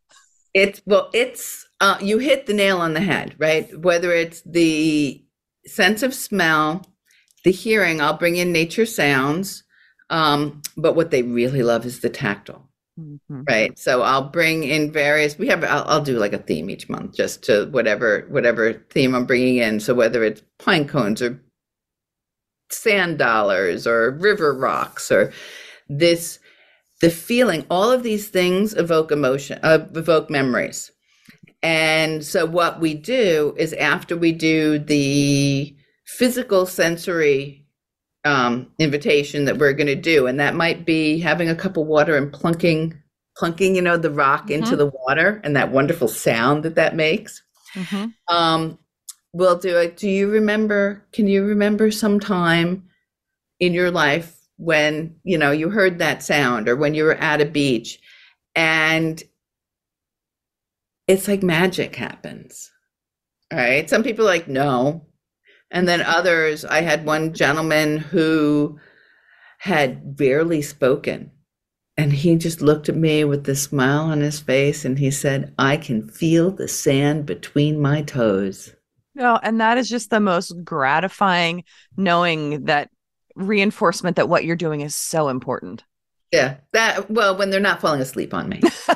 it's 0.56 0.82
well, 0.86 1.10
it's 1.14 1.68
uh, 1.82 1.98
you 2.02 2.18
hit 2.18 2.46
the 2.46 2.54
nail 2.54 2.80
on 2.80 2.94
the 2.94 3.02
head, 3.02 3.36
right? 3.38 3.78
Whether 3.78 4.14
it's 4.14 4.42
the 4.44 5.22
sense 5.68 6.02
of 6.02 6.14
smell, 6.14 6.86
the 7.44 7.52
hearing. 7.52 8.00
I'll 8.00 8.18
bring 8.18 8.38
in 8.38 8.54
nature 8.54 8.86
sounds, 8.86 9.64
um, 10.10 10.62
but 10.78 10.96
what 10.96 11.12
they 11.12 11.24
really 11.24 11.62
love 11.62 11.86
is 11.86 12.00
the 12.00 12.10
tactile. 12.10 12.70
Mm-hmm. 12.98 13.42
Right. 13.46 13.78
So 13.78 14.04
I'll 14.04 14.30
bring 14.30 14.64
in 14.64 14.94
various, 14.94 15.38
we 15.38 15.48
have, 15.48 15.66
I'll, 15.66 15.84
I'll, 15.86 16.02
do 16.02 16.18
like 16.18 16.32
a 16.32 16.38
theme 16.38 16.70
each 16.70 16.88
month 16.88 17.14
just 17.14 17.44
to 17.44 17.66
whatever, 17.66 18.26
whatever 18.30 18.72
theme 18.90 19.14
I'm 19.14 19.26
bringing 19.26 19.58
in. 19.58 19.82
So 19.82 19.94
whether 19.94 20.24
it's 20.24 20.42
pine 20.60 20.88
cones 20.88 21.22
or 21.22 21.44
sand 22.70 23.18
dollars 23.18 23.86
or 23.86 24.12
river 24.12 24.54
rocks 24.54 25.12
or 25.12 25.32
this 25.90 26.40
the 27.02 27.10
feeling 27.10 27.66
all 27.70 27.92
of 27.92 28.04
these 28.04 28.30
things 28.30 28.74
evoke 28.74 29.12
emotion 29.12 29.60
uh, 29.64 29.86
evoke 29.94 30.30
memories 30.30 30.92
and 31.62 32.24
so 32.24 32.46
what 32.46 32.80
we 32.80 32.94
do 32.94 33.54
is 33.58 33.74
after 33.74 34.16
we 34.16 34.32
do 34.32 34.80
the 34.80 35.76
physical 36.06 36.66
sensory 36.66 37.66
um, 38.24 38.72
invitation 38.80 39.46
that 39.46 39.58
we're 39.58 39.74
going 39.74 39.88
to 39.88 39.96
do 39.96 40.28
and 40.28 40.40
that 40.40 40.56
might 40.56 40.86
be 40.86 41.20
having 41.20 41.50
a 41.50 41.56
cup 41.56 41.78
of 41.78 41.86
water 41.86 42.18
and 42.18 42.34
plunking 42.34 43.00
plunking 43.38 43.76
you 43.76 43.82
know 43.82 43.98
the 43.98 44.12
rock 44.12 44.44
mm-hmm. 44.44 44.64
into 44.64 44.76
the 44.76 44.88
water 44.88 45.42
and 45.44 45.56
that 45.56 45.72
wonderful 45.72 46.08
sound 46.08 46.64
that 46.64 46.76
that 46.76 46.96
makes 46.96 47.44
mm-hmm. 47.76 48.36
um, 48.36 48.80
we'll 49.36 49.58
do 49.58 49.78
it 49.78 49.98
do 49.98 50.10
you 50.10 50.30
remember 50.30 51.04
can 51.12 51.28
you 51.28 51.44
remember 51.44 51.92
some 51.92 52.20
time 52.20 52.84
in 53.60 53.74
your 53.74 53.92
life 53.92 54.38
when 54.58 55.16
you 55.24 55.38
know 55.38 55.52
you 55.52 55.70
heard 55.70 56.00
that 56.00 56.24
sound 56.24 56.70
or 56.70 56.76
when 56.76 56.94
you 56.94 57.04
were 57.04 57.16
at 57.16 57.42
a 57.42 57.46
beach 57.46 58.00
and 58.56 59.24
it's 61.08 61.28
like 61.28 61.44
magic 61.44 61.96
happens 61.96 62.72
all 63.52 63.60
right? 63.60 63.90
Some 63.90 64.04
people 64.04 64.26
like 64.26 64.48
no. 64.48 65.06
And 65.72 65.88
then 65.88 66.02
others 66.02 66.64
i 66.64 66.82
had 66.82 67.06
one 67.06 67.34
gentleman 67.34 67.98
who 67.98 68.80
had 69.60 70.16
barely 70.16 70.62
spoken 70.62 71.32
and 71.98 72.14
he 72.14 72.36
just 72.38 72.62
looked 72.62 72.88
at 72.88 72.96
me 72.96 73.24
with 73.24 73.46
this 73.46 73.64
smile 73.64 74.04
on 74.04 74.22
his 74.22 74.40
face 74.40 74.86
and 74.86 75.00
he 75.00 75.10
said 75.10 75.54
i 75.58 75.76
can 75.76 76.08
feel 76.08 76.52
the 76.52 76.68
sand 76.68 77.26
between 77.26 77.82
my 77.82 78.04
toes 78.04 78.74
no, 79.16 79.40
and 79.42 79.62
that 79.62 79.78
is 79.78 79.90
just 79.90 80.10
the 80.10 80.20
most 80.20 80.54
gratifying 80.64 81.64
knowing 81.96 82.66
that 82.66 82.90
reinforcement 83.36 84.18
that 84.18 84.30
what 84.30 84.46
you're 84.46 84.56
doing 84.56 84.82
is 84.82 84.96
so 84.96 85.30
important. 85.30 85.84
Yeah, 86.32 86.58
that 86.74 87.10
well, 87.10 87.38
when 87.38 87.50
they're 87.50 87.62
not 87.62 87.80
falling 87.80 88.02
asleep 88.02 88.34
on 88.34 88.50
me. 88.50 88.62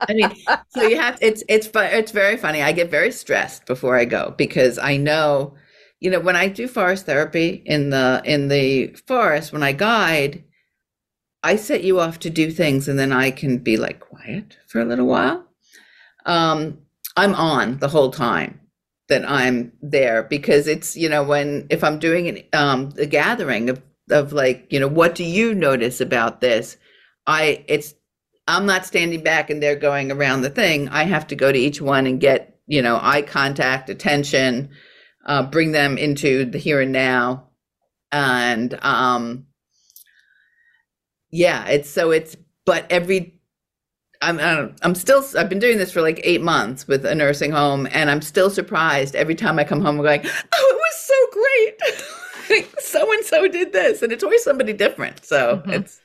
I 0.00 0.12
mean, 0.14 0.30
so 0.68 0.82
you 0.82 0.96
have 0.96 1.16
it's 1.22 1.42
it's 1.48 1.68
it's 1.74 2.12
very 2.12 2.36
funny. 2.36 2.60
I 2.60 2.72
get 2.72 2.90
very 2.90 3.10
stressed 3.10 3.64
before 3.64 3.96
I 3.96 4.04
go 4.04 4.34
because 4.36 4.78
I 4.78 4.98
know, 4.98 5.54
you 6.00 6.10
know, 6.10 6.20
when 6.20 6.36
I 6.36 6.48
do 6.48 6.68
forest 6.68 7.06
therapy 7.06 7.62
in 7.64 7.90
the 7.90 8.20
in 8.26 8.48
the 8.48 8.88
forest 9.06 9.54
when 9.54 9.62
I 9.62 9.72
guide, 9.72 10.44
I 11.42 11.56
set 11.56 11.82
you 11.82 11.98
off 11.98 12.18
to 12.20 12.30
do 12.30 12.50
things 12.50 12.88
and 12.88 12.98
then 12.98 13.12
I 13.12 13.30
can 13.30 13.58
be 13.58 13.78
like 13.78 14.00
quiet 14.00 14.58
for 14.66 14.80
a 14.80 14.84
little 14.84 15.06
while. 15.06 15.46
Um, 16.26 16.78
I'm 17.16 17.34
on 17.34 17.78
the 17.78 17.88
whole 17.88 18.10
time 18.10 18.60
that 19.08 19.28
I'm 19.28 19.72
there 19.82 20.22
because 20.22 20.66
it's, 20.66 20.96
you 20.96 21.08
know, 21.08 21.22
when 21.22 21.66
if 21.70 21.84
I'm 21.84 21.98
doing 21.98 22.28
an, 22.28 22.42
um, 22.52 22.92
a 22.98 23.06
gathering 23.06 23.68
of, 23.68 23.82
of 24.10 24.32
like, 24.32 24.66
you 24.70 24.80
know, 24.80 24.88
what 24.88 25.14
do 25.14 25.24
you 25.24 25.54
notice 25.54 26.00
about 26.00 26.40
this? 26.40 26.76
I, 27.26 27.64
it's, 27.68 27.94
I'm 28.48 28.66
not 28.66 28.86
standing 28.86 29.22
back 29.22 29.50
and 29.50 29.62
they're 29.62 29.76
going 29.76 30.10
around 30.10 30.42
the 30.42 30.50
thing. 30.50 30.88
I 30.88 31.04
have 31.04 31.26
to 31.28 31.36
go 31.36 31.52
to 31.52 31.58
each 31.58 31.80
one 31.80 32.06
and 32.06 32.20
get, 32.20 32.58
you 32.66 32.82
know, 32.82 32.98
eye 33.00 33.22
contact, 33.22 33.88
attention, 33.90 34.70
uh, 35.26 35.44
bring 35.44 35.72
them 35.72 35.98
into 35.98 36.44
the 36.44 36.58
here 36.58 36.80
and 36.80 36.92
now. 36.92 37.50
And, 38.10 38.78
um, 38.82 39.46
yeah, 41.30 41.66
it's 41.66 41.88
so 41.88 42.10
it's, 42.10 42.36
but 42.66 42.86
every 42.90 43.40
I'm 44.22 44.74
I'm 44.82 44.94
still 44.94 45.24
I've 45.36 45.48
been 45.48 45.58
doing 45.58 45.78
this 45.78 45.92
for 45.92 46.00
like 46.00 46.20
eight 46.22 46.42
months 46.42 46.86
with 46.86 47.04
a 47.04 47.14
nursing 47.14 47.50
home, 47.50 47.88
and 47.90 48.10
I'm 48.10 48.22
still 48.22 48.50
surprised 48.50 49.16
every 49.16 49.34
time 49.34 49.58
I 49.58 49.64
come 49.64 49.80
home. 49.80 49.98
I'm 49.98 50.04
going, 50.04 50.20
oh, 50.24 50.72
it 50.72 50.76
was 50.76 50.96
so 50.96 51.14
great. 51.32 52.72
so 52.78 53.12
and 53.12 53.24
so 53.24 53.48
did 53.48 53.72
this, 53.72 54.00
and 54.00 54.12
it's 54.12 54.22
always 54.22 54.44
somebody 54.44 54.72
different. 54.72 55.24
So 55.24 55.56
mm-hmm. 55.56 55.70
it's 55.70 56.00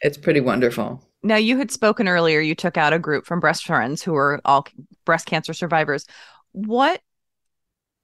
it's 0.00 0.16
pretty 0.16 0.40
wonderful. 0.40 1.04
Now 1.22 1.36
you 1.36 1.58
had 1.58 1.70
spoken 1.70 2.08
earlier. 2.08 2.40
You 2.40 2.54
took 2.54 2.78
out 2.78 2.94
a 2.94 2.98
group 2.98 3.26
from 3.26 3.40
Breast 3.40 3.66
Friends 3.66 4.02
who 4.02 4.12
were 4.12 4.40
all 4.46 4.66
breast 5.04 5.26
cancer 5.26 5.52
survivors. 5.52 6.06
What 6.52 7.02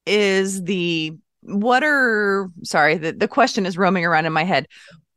is 0.04 0.62
the 0.64 1.16
what 1.42 1.82
are 1.82 2.50
sorry 2.62 2.96
the, 2.96 3.12
the 3.12 3.28
question 3.28 3.66
is 3.66 3.78
roaming 3.78 4.04
around 4.04 4.26
in 4.26 4.32
my 4.32 4.44
head 4.44 4.66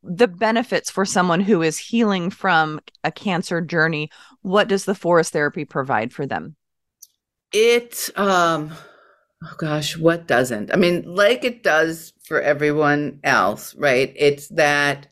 the 0.04 0.28
benefits 0.28 0.90
for 0.90 1.06
someone 1.06 1.42
who 1.42 1.62
is 1.62 1.78
healing 1.78 2.30
from 2.30 2.80
a 3.04 3.12
cancer 3.12 3.62
journey 3.62 4.10
what 4.50 4.68
does 4.68 4.86
the 4.86 4.96
forest 4.96 5.32
therapy 5.32 5.64
provide 5.66 6.12
for 6.12 6.26
them? 6.26 6.56
It 7.54 8.10
um 8.16 8.72
oh 9.44 9.56
gosh 9.58 9.98
what 9.98 10.28
doesn't? 10.28 10.74
I 10.74 10.78
mean 10.78 11.04
like 11.06 11.44
it 11.44 11.64
does 11.64 12.14
for 12.26 12.42
everyone 12.42 13.20
else 13.24 13.76
right? 13.76 14.14
It's 14.16 14.48
that 14.50 15.08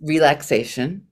relaxation 0.00 1.06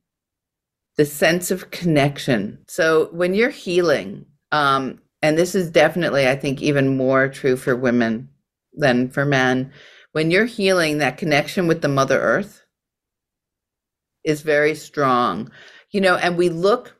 the 0.97 1.05
sense 1.05 1.51
of 1.51 1.71
connection. 1.73 2.59
So 2.69 3.09
when 3.13 3.35
you're 3.35 3.51
healing 3.51 4.27
um 4.53 5.01
and 5.23 5.39
this 5.39 5.55
is 5.55 5.71
definitely 5.71 6.29
i 6.29 6.37
think 6.37 6.61
even 6.61 6.97
more 6.99 7.29
true 7.29 7.57
for 7.57 7.75
women 7.75 8.29
than 8.75 9.09
for 9.09 9.25
men 9.25 9.73
when 10.13 10.31
you're 10.31 10.45
healing 10.45 10.99
that 10.99 11.17
connection 11.17 11.67
with 11.67 11.81
the 11.81 11.89
mother 11.89 12.21
earth 12.21 12.65
is 14.25 14.43
very 14.43 14.75
strong. 14.75 15.51
You 15.91 16.01
know, 16.01 16.17
and 16.17 16.37
we 16.37 16.49
look 16.49 16.94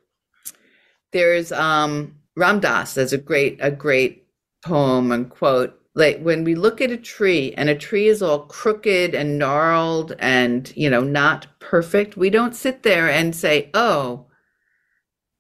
there's 1.15 1.51
um 1.53 2.15
Ram 2.37 2.61
a 2.63 3.19
great 3.19 3.59
a 3.63 3.71
great 3.71 4.27
poem 4.63 5.11
and 5.13 5.31
quote 5.31 5.81
like 5.95 6.21
when 6.21 6.45
we 6.45 6.55
look 6.55 6.83
at 6.83 6.91
a 6.91 6.99
tree 6.99 7.55
and 7.57 7.71
a 7.71 7.75
tree 7.75 8.09
is 8.09 8.21
all 8.21 8.41
crooked 8.41 9.15
and 9.15 9.39
gnarled 9.39 10.15
and 10.19 10.71
you 10.77 10.91
know 10.91 11.01
not 11.01 11.47
perfect 11.61 12.19
we 12.19 12.29
don't 12.29 12.55
sit 12.55 12.83
there 12.83 13.09
and 13.09 13.35
say 13.35 13.71
oh 13.73 14.27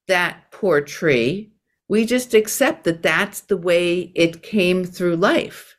that 0.09 0.51
poor 0.51 0.81
tree 0.81 1.55
we 1.89 2.07
just 2.07 2.35
accept 2.35 2.85
that 2.85 3.03
that's 3.03 3.41
the 3.41 3.57
way 3.57 4.13
it 4.15 4.43
came 4.43 4.85
through 4.85 5.17
life. 5.17 5.77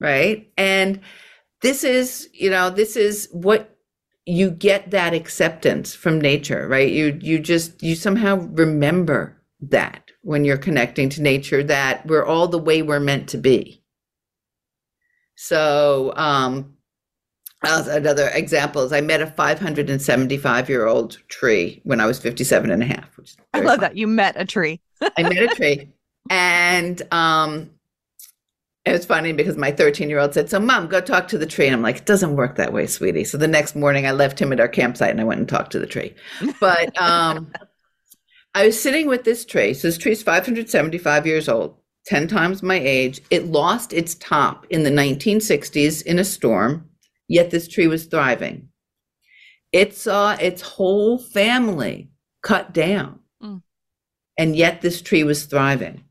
Right? 0.00 0.52
And 0.56 1.00
this 1.62 1.84
is 1.84 2.28
you 2.32 2.50
know 2.50 2.70
this 2.70 2.96
is 2.96 3.28
what 3.32 3.77
you 4.28 4.50
get 4.50 4.90
that 4.90 5.14
acceptance 5.14 5.94
from 5.94 6.20
nature 6.20 6.68
right? 6.68 6.92
You 6.92 7.18
you 7.20 7.38
just 7.38 7.82
you 7.82 7.94
somehow 7.94 8.36
remember 8.52 9.40
that 9.60 10.10
when 10.22 10.44
you're 10.44 10.58
connecting 10.58 11.08
to 11.08 11.22
nature 11.22 11.62
that 11.64 12.06
we're 12.06 12.24
all 12.26 12.46
the 12.46 12.58
way 12.58 12.82
we're 12.82 13.00
meant 13.00 13.28
to 13.30 13.38
be. 13.38 13.82
So 15.34 16.12
um 16.16 16.74
another 17.62 18.28
example 18.34 18.82
is 18.82 18.92
i 18.92 19.00
met 19.00 19.20
a 19.20 19.26
575 19.26 20.68
year 20.68 20.86
old 20.86 21.18
tree 21.28 21.80
when 21.82 22.00
i 22.00 22.06
was 22.06 22.20
57 22.20 22.70
and 22.70 22.82
a 22.84 22.86
half 22.86 23.16
which 23.16 23.34
i 23.52 23.58
love 23.58 23.76
fun. 23.76 23.80
that. 23.80 23.96
You 23.96 24.06
met 24.06 24.34
a 24.36 24.44
tree. 24.44 24.80
I 25.16 25.22
met 25.22 25.42
a 25.42 25.48
tree. 25.48 25.88
And 26.30 27.00
um 27.10 27.70
it 28.88 28.92
was 28.92 29.06
funny 29.06 29.32
because 29.32 29.56
my 29.56 29.70
13 29.70 30.08
year 30.08 30.18
old 30.18 30.34
said, 30.34 30.50
So, 30.50 30.58
mom, 30.58 30.88
go 30.88 31.00
talk 31.00 31.28
to 31.28 31.38
the 31.38 31.46
tree. 31.46 31.66
And 31.66 31.74
I'm 31.74 31.82
like, 31.82 31.98
It 31.98 32.06
doesn't 32.06 32.36
work 32.36 32.56
that 32.56 32.72
way, 32.72 32.86
sweetie. 32.86 33.24
So 33.24 33.38
the 33.38 33.48
next 33.48 33.76
morning, 33.76 34.06
I 34.06 34.12
left 34.12 34.40
him 34.40 34.52
at 34.52 34.60
our 34.60 34.68
campsite 34.68 35.10
and 35.10 35.20
I 35.20 35.24
went 35.24 35.40
and 35.40 35.48
talked 35.48 35.72
to 35.72 35.78
the 35.78 35.86
tree. 35.86 36.14
But 36.60 37.00
um, 37.00 37.52
I 38.54 38.66
was 38.66 38.80
sitting 38.80 39.06
with 39.06 39.24
this 39.24 39.44
tree. 39.44 39.74
So 39.74 39.88
this 39.88 39.98
tree 39.98 40.12
is 40.12 40.22
575 40.22 41.26
years 41.26 41.48
old, 41.48 41.76
10 42.06 42.28
times 42.28 42.62
my 42.62 42.78
age. 42.78 43.20
It 43.30 43.46
lost 43.46 43.92
its 43.92 44.14
top 44.14 44.66
in 44.70 44.82
the 44.82 44.90
1960s 44.90 46.02
in 46.02 46.18
a 46.18 46.24
storm, 46.24 46.88
yet 47.28 47.50
this 47.50 47.68
tree 47.68 47.86
was 47.86 48.06
thriving. 48.06 48.68
It 49.70 49.94
saw 49.94 50.32
its 50.32 50.62
whole 50.62 51.18
family 51.18 52.10
cut 52.42 52.72
down, 52.72 53.20
mm. 53.42 53.62
and 54.38 54.56
yet 54.56 54.80
this 54.80 55.02
tree 55.02 55.24
was 55.24 55.44
thriving. 55.44 56.04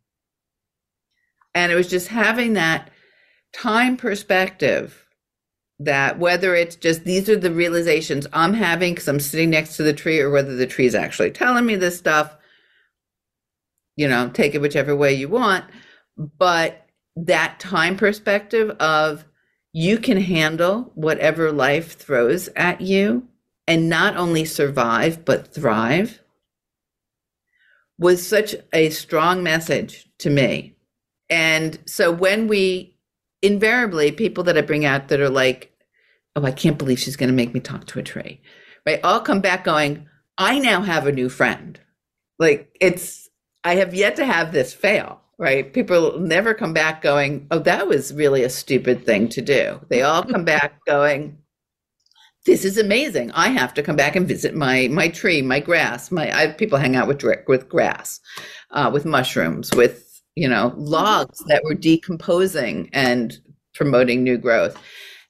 And 1.58 1.72
it 1.72 1.76
was 1.76 1.88
just 1.88 2.10
having 2.10 2.54
that 2.54 2.92
time 3.52 3.98
perspective 3.98 5.08
that 5.80 6.20
whether 6.20 6.54
it's 6.54 6.76
just 6.76 7.04
these 7.04 7.28
are 7.30 7.36
the 7.36 7.50
realizations 7.50 8.28
I'm 8.32 8.54
having 8.54 8.94
because 8.94 9.08
I'm 9.08 9.20
sitting 9.20 9.50
next 9.50 9.76
to 9.78 9.84
the 9.84 9.92
tree 9.92 10.20
or 10.20 10.30
whether 10.30 10.56
the 10.56 10.68
tree 10.68 10.86
is 10.86 10.94
actually 10.94 11.32
telling 11.32 11.66
me 11.66 11.76
this 11.76 11.98
stuff, 11.98 12.38
you 13.96 14.08
know, 14.08 14.30
take 14.30 14.54
it 14.54 14.62
whichever 14.62 14.96
way 14.96 15.16
you 15.16 15.30
want. 15.30 15.66
But 16.16 16.86
that 17.16 17.60
time 17.60 17.98
perspective 17.98 18.70
of 18.80 19.26
you 19.74 19.98
can 19.98 20.18
handle 20.22 20.92
whatever 20.94 21.52
life 21.52 21.98
throws 21.98 22.50
at 22.56 22.82
you 22.82 23.28
and 23.66 23.90
not 23.90 24.16
only 24.16 24.46
survive, 24.46 25.26
but 25.26 25.52
thrive 25.52 26.22
was 27.98 28.26
such 28.26 28.54
a 28.74 28.92
strong 28.92 29.42
message 29.42 30.08
to 30.20 30.30
me 30.30 30.77
and 31.30 31.78
so 31.86 32.12
when 32.12 32.48
we 32.48 32.98
invariably 33.42 34.12
people 34.12 34.44
that 34.46 34.58
I 34.58 34.62
bring 34.62 34.86
out 34.86 35.10
that 35.10 35.20
are 35.20 35.30
like, 35.30 35.74
oh, 36.36 36.44
I 36.44 36.52
can't 36.52 36.78
believe 36.78 37.00
she's 37.00 37.16
going 37.16 37.30
to 37.30 37.36
make 37.36 37.54
me 37.54 37.60
talk 37.60 37.86
to 37.88 38.00
a 38.00 38.04
tree, 38.04 38.42
right? 38.86 39.00
I'll 39.04 39.22
come 39.22 39.42
back 39.42 39.64
going, 39.64 40.08
I 40.38 40.60
now 40.60 40.82
have 40.82 41.08
a 41.08 41.12
new 41.12 41.30
friend. 41.30 41.80
Like 42.40 42.76
it's, 42.80 43.30
I 43.64 43.76
have 43.76 43.94
yet 43.94 44.16
to 44.18 44.26
have 44.26 44.52
this 44.52 44.74
fail, 44.74 45.22
right? 45.38 45.74
People 45.74 46.20
never 46.20 46.54
come 46.54 46.74
back 46.74 47.02
going, 47.02 47.48
oh, 47.52 47.60
that 47.60 47.88
was 47.88 48.14
really 48.14 48.44
a 48.44 48.50
stupid 48.50 49.06
thing 49.06 49.30
to 49.30 49.42
do. 49.42 49.80
They 49.90 50.04
all 50.04 50.24
come 50.24 50.46
back 50.46 50.80
going, 50.86 51.38
this 52.46 52.64
is 52.64 52.78
amazing. 52.78 53.32
I 53.32 53.50
have 53.50 53.74
to 53.74 53.84
come 53.84 53.98
back 53.98 54.16
and 54.16 54.26
visit 54.26 54.56
my 54.56 54.88
my 54.88 55.10
tree, 55.10 55.42
my 55.42 55.60
grass. 55.60 56.12
My 56.12 56.32
I, 56.32 56.48
people 56.48 56.78
hang 56.78 56.96
out 56.96 57.06
with 57.08 57.22
with 57.46 57.68
grass, 57.68 58.22
uh, 58.72 58.90
with 58.92 59.04
mushrooms, 59.04 59.70
with 59.76 60.07
you 60.38 60.48
know, 60.48 60.72
logs 60.78 61.44
that 61.48 61.64
were 61.64 61.74
decomposing 61.74 62.92
and 62.94 63.40
promoting 63.74 64.24
new 64.24 64.38
growth. 64.38 64.80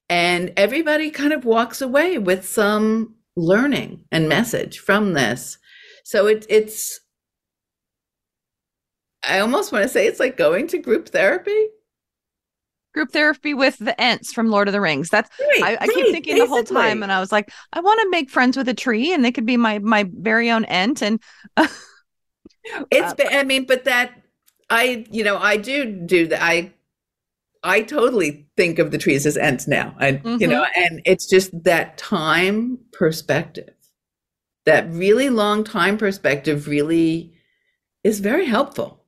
And 0.09 0.51
everybody 0.57 1.11
kind 1.11 1.31
of 1.31 1.45
walks 1.45 1.81
away 1.81 2.17
with 2.17 2.45
some 2.45 3.15
learning 3.37 4.03
and 4.11 4.27
message 4.27 4.79
from 4.79 5.13
this. 5.13 5.59
So 6.03 6.27
it, 6.27 6.45
it's, 6.49 6.99
I 9.25 9.39
almost 9.39 9.71
want 9.71 9.83
to 9.83 9.89
say 9.89 10.07
it's 10.07 10.19
like 10.19 10.35
going 10.35 10.67
to 10.67 10.77
group 10.77 11.07
therapy. 11.07 11.67
Group 12.93 13.11
therapy 13.11 13.53
with 13.53 13.77
the 13.77 13.99
Ents 14.01 14.33
from 14.33 14.49
Lord 14.49 14.67
of 14.67 14.73
the 14.73 14.81
Rings. 14.81 15.09
That's 15.09 15.29
right, 15.39 15.63
I, 15.63 15.67
I 15.67 15.75
right, 15.75 15.89
keep 15.89 16.05
thinking 16.07 16.35
basically. 16.35 16.39
the 16.39 16.47
whole 16.47 16.63
time, 16.63 17.01
and 17.01 17.13
I 17.13 17.21
was 17.21 17.31
like, 17.31 17.49
I 17.71 17.79
want 17.79 18.01
to 18.01 18.09
make 18.09 18.29
friends 18.29 18.57
with 18.57 18.67
a 18.67 18.73
tree, 18.73 19.13
and 19.13 19.23
they 19.23 19.31
could 19.31 19.45
be 19.45 19.55
my 19.55 19.79
my 19.79 20.09
very 20.11 20.49
own 20.49 20.65
Ent. 20.65 21.03
And 21.03 21.21
uh, 21.57 21.67
it's, 22.89 23.13
I 23.29 23.43
mean, 23.43 23.65
but 23.65 23.83
that 23.85 24.23
I, 24.69 25.05
you 25.11 25.23
know, 25.23 25.37
I 25.37 25.57
do 25.57 25.85
do 25.85 26.27
that. 26.27 26.41
I, 26.43 26.73
I 27.63 27.81
totally 27.81 28.47
think 28.55 28.79
of 28.79 28.91
the 28.91 28.97
trees 28.97 29.25
as 29.25 29.35
Ents 29.35 29.67
now, 29.67 29.95
and 29.99 30.21
mm-hmm. 30.23 30.41
you 30.41 30.47
know, 30.47 30.63
mm-hmm. 30.63 30.81
and 30.83 31.01
it's 31.05 31.27
just 31.27 31.51
that 31.63 31.97
time 31.97 32.77
perspective, 32.93 33.73
that 34.65 34.89
really 34.91 35.29
long 35.29 35.63
time 35.63 35.97
perspective, 35.97 36.67
really 36.67 37.33
is 38.03 38.19
very 38.19 38.45
helpful. 38.45 39.03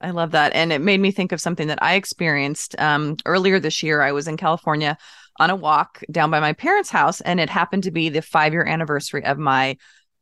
I 0.00 0.10
love 0.10 0.32
that, 0.32 0.52
and 0.54 0.72
it 0.72 0.80
made 0.80 1.00
me 1.00 1.12
think 1.12 1.32
of 1.32 1.40
something 1.40 1.68
that 1.68 1.82
I 1.82 1.94
experienced 1.94 2.74
um, 2.78 3.16
earlier 3.26 3.60
this 3.60 3.82
year. 3.82 4.02
I 4.02 4.12
was 4.12 4.26
in 4.26 4.36
California 4.36 4.98
on 5.38 5.50
a 5.50 5.56
walk 5.56 6.02
down 6.10 6.30
by 6.30 6.40
my 6.40 6.52
parents' 6.52 6.90
house, 6.90 7.20
and 7.20 7.38
it 7.38 7.48
happened 7.48 7.84
to 7.84 7.90
be 7.90 8.08
the 8.08 8.22
five-year 8.22 8.66
anniversary 8.66 9.24
of 9.24 9.38
my 9.38 9.76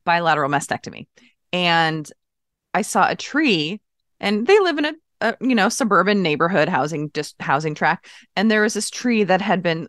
bilateral 0.05 0.51
mastectomy, 0.51 1.07
and 1.53 2.09
I 2.75 2.83
saw 2.83 3.09
a 3.09 3.17
tree 3.17 3.81
and 4.21 4.47
they 4.47 4.59
live 4.61 4.79
in 4.79 4.85
a, 4.87 4.95
a 5.21 5.37
you 5.41 5.55
know 5.55 5.69
suburban 5.69 6.23
neighborhood 6.23 6.69
housing 6.69 7.11
just 7.13 7.35
housing 7.41 7.75
track 7.75 8.07
and 8.37 8.51
there 8.51 8.63
was 8.63 8.75
this 8.75 8.91
tree 8.91 9.25
that 9.25 9.41
had 9.41 9.63
been 9.63 9.89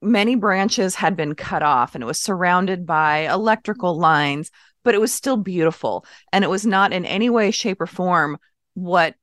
many 0.00 0.34
branches 0.34 0.94
had 0.94 1.16
been 1.16 1.34
cut 1.34 1.62
off 1.62 1.94
and 1.94 2.02
it 2.02 2.06
was 2.06 2.20
surrounded 2.20 2.86
by 2.86 3.32
electrical 3.32 3.98
lines, 3.98 4.50
but 4.84 4.94
it 4.94 5.00
was 5.00 5.12
still 5.12 5.36
beautiful. 5.36 6.04
And 6.32 6.44
it 6.44 6.50
was 6.50 6.64
not 6.66 6.92
in 6.92 7.04
any 7.04 7.30
way, 7.30 7.50
shape, 7.50 7.80
or 7.80 7.86
form 7.86 8.38
what 8.74 9.14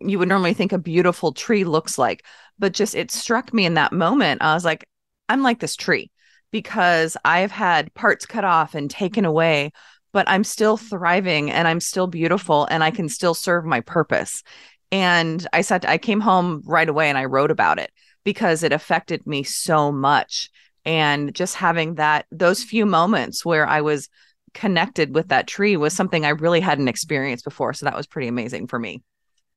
you 0.00 0.18
would 0.18 0.28
normally 0.28 0.54
think 0.54 0.72
a 0.72 0.78
beautiful 0.78 1.32
tree 1.32 1.64
looks 1.64 1.98
like. 1.98 2.24
But 2.58 2.72
just 2.72 2.94
it 2.94 3.10
struck 3.10 3.52
me 3.52 3.66
in 3.66 3.74
that 3.74 3.92
moment. 3.92 4.42
I 4.42 4.54
was 4.54 4.64
like, 4.64 4.86
I'm 5.28 5.42
like 5.42 5.60
this 5.60 5.76
tree 5.76 6.10
because 6.50 7.16
I've 7.24 7.52
had 7.52 7.94
parts 7.94 8.26
cut 8.26 8.44
off 8.44 8.74
and 8.74 8.90
taken 8.90 9.24
away, 9.24 9.72
but 10.12 10.28
I'm 10.28 10.44
still 10.44 10.76
thriving 10.76 11.50
and 11.50 11.66
I'm 11.66 11.80
still 11.80 12.06
beautiful 12.06 12.66
and 12.66 12.84
I 12.84 12.90
can 12.90 13.08
still 13.08 13.34
serve 13.34 13.64
my 13.64 13.80
purpose. 13.80 14.42
And 14.90 15.46
I 15.52 15.62
said, 15.62 15.86
I 15.86 15.98
came 15.98 16.20
home 16.20 16.62
right 16.66 16.88
away 16.88 17.08
and 17.08 17.16
I 17.16 17.24
wrote 17.24 17.50
about 17.50 17.78
it 17.78 17.90
because 18.24 18.62
it 18.62 18.72
affected 18.72 19.26
me 19.26 19.42
so 19.42 19.90
much. 19.90 20.50
And 20.84 21.34
just 21.34 21.54
having 21.54 21.94
that, 21.94 22.26
those 22.30 22.62
few 22.62 22.84
moments 22.84 23.44
where 23.44 23.66
I 23.66 23.80
was 23.80 24.08
connected 24.52 25.14
with 25.14 25.28
that 25.28 25.46
tree 25.46 25.76
was 25.76 25.94
something 25.94 26.24
I 26.26 26.30
really 26.30 26.60
hadn't 26.60 26.88
experienced 26.88 27.44
before. 27.44 27.72
So 27.72 27.86
that 27.86 27.96
was 27.96 28.06
pretty 28.06 28.28
amazing 28.28 28.66
for 28.66 28.78
me. 28.78 29.02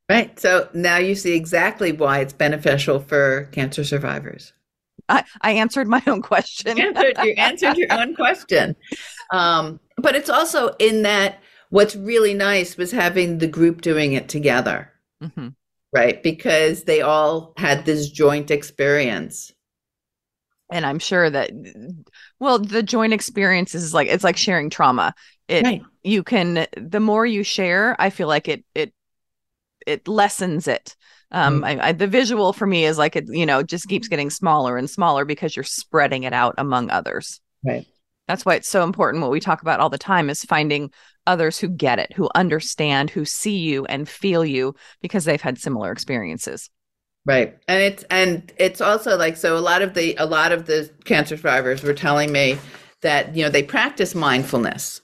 Right. 0.07 0.39
So 0.39 0.69
now 0.73 0.97
you 0.97 1.15
see 1.15 1.35
exactly 1.35 1.91
why 1.91 2.19
it's 2.19 2.33
beneficial 2.33 2.99
for 2.99 3.49
cancer 3.51 3.83
survivors. 3.83 4.53
I, 5.07 5.23
I 5.41 5.51
answered 5.51 5.87
my 5.87 6.01
own 6.07 6.21
question. 6.21 6.77
you, 6.77 6.89
answered, 6.89 7.17
you 7.23 7.33
answered 7.37 7.77
your 7.77 7.93
own 7.93 8.15
question. 8.15 8.75
Um, 9.31 9.79
but 9.97 10.15
it's 10.15 10.29
also 10.29 10.75
in 10.79 11.03
that 11.03 11.39
what's 11.69 11.95
really 11.95 12.33
nice 12.33 12.77
was 12.77 12.91
having 12.91 13.37
the 13.37 13.47
group 13.47 13.81
doing 13.81 14.13
it 14.13 14.29
together. 14.29 14.91
Mm-hmm. 15.23 15.49
Right. 15.93 16.21
Because 16.21 16.83
they 16.83 17.01
all 17.01 17.53
had 17.57 17.85
this 17.85 18.09
joint 18.09 18.51
experience. 18.51 19.51
And 20.71 20.85
I'm 20.85 20.99
sure 20.99 21.29
that, 21.29 21.51
well, 22.39 22.59
the 22.59 22.83
joint 22.83 23.13
experience 23.13 23.75
is 23.75 23.93
like, 23.93 24.07
it's 24.07 24.23
like 24.23 24.37
sharing 24.37 24.69
trauma. 24.69 25.13
It, 25.47 25.63
right. 25.63 25.83
you 26.03 26.23
can, 26.23 26.65
the 26.75 26.99
more 26.99 27.25
you 27.25 27.43
share, 27.43 27.95
I 27.99 28.09
feel 28.09 28.27
like 28.27 28.47
it, 28.47 28.65
it, 28.73 28.93
it 29.85 30.07
lessens 30.07 30.67
it 30.67 30.95
um 31.35 31.61
mm-hmm. 31.61 31.81
I, 31.81 31.87
I, 31.87 31.91
the 31.91 32.07
visual 32.07 32.53
for 32.53 32.65
me 32.65 32.85
is 32.85 32.97
like 32.97 33.15
it 33.15 33.25
you 33.27 33.45
know 33.45 33.61
just 33.61 33.87
keeps 33.87 34.07
getting 34.07 34.31
smaller 34.31 34.77
and 34.77 34.89
smaller 34.89 35.25
because 35.25 35.55
you're 35.55 35.63
spreading 35.63 36.23
it 36.23 36.33
out 36.33 36.55
among 36.57 36.89
others. 36.89 37.39
Right. 37.63 37.85
That's 38.27 38.43
why 38.43 38.55
it's 38.55 38.69
so 38.69 38.83
important 38.83 39.21
what 39.21 39.31
we 39.31 39.39
talk 39.39 39.61
about 39.61 39.79
all 39.79 39.89
the 39.89 39.99
time 39.99 40.31
is 40.31 40.43
finding 40.43 40.91
others 41.27 41.59
who 41.59 41.67
get 41.67 41.99
it 41.99 42.13
who 42.13 42.29
understand 42.33 43.11
who 43.11 43.25
see 43.25 43.57
you 43.57 43.85
and 43.85 44.09
feel 44.09 44.43
you 44.43 44.75
because 45.01 45.25
they've 45.25 45.41
had 45.41 45.59
similar 45.59 45.91
experiences. 45.91 46.69
Right. 47.25 47.57
And 47.67 47.81
it's 47.81 48.03
and 48.09 48.51
it's 48.57 48.81
also 48.81 49.17
like 49.17 49.35
so 49.35 49.57
a 49.57 49.59
lot 49.59 49.81
of 49.81 49.93
the 49.93 50.15
a 50.17 50.25
lot 50.25 50.51
of 50.51 50.65
the 50.65 50.89
cancer 51.05 51.35
survivors 51.35 51.83
were 51.83 51.93
telling 51.93 52.31
me 52.31 52.57
that 53.01 53.35
you 53.35 53.43
know 53.43 53.49
they 53.49 53.63
practice 53.63 54.15
mindfulness. 54.15 55.01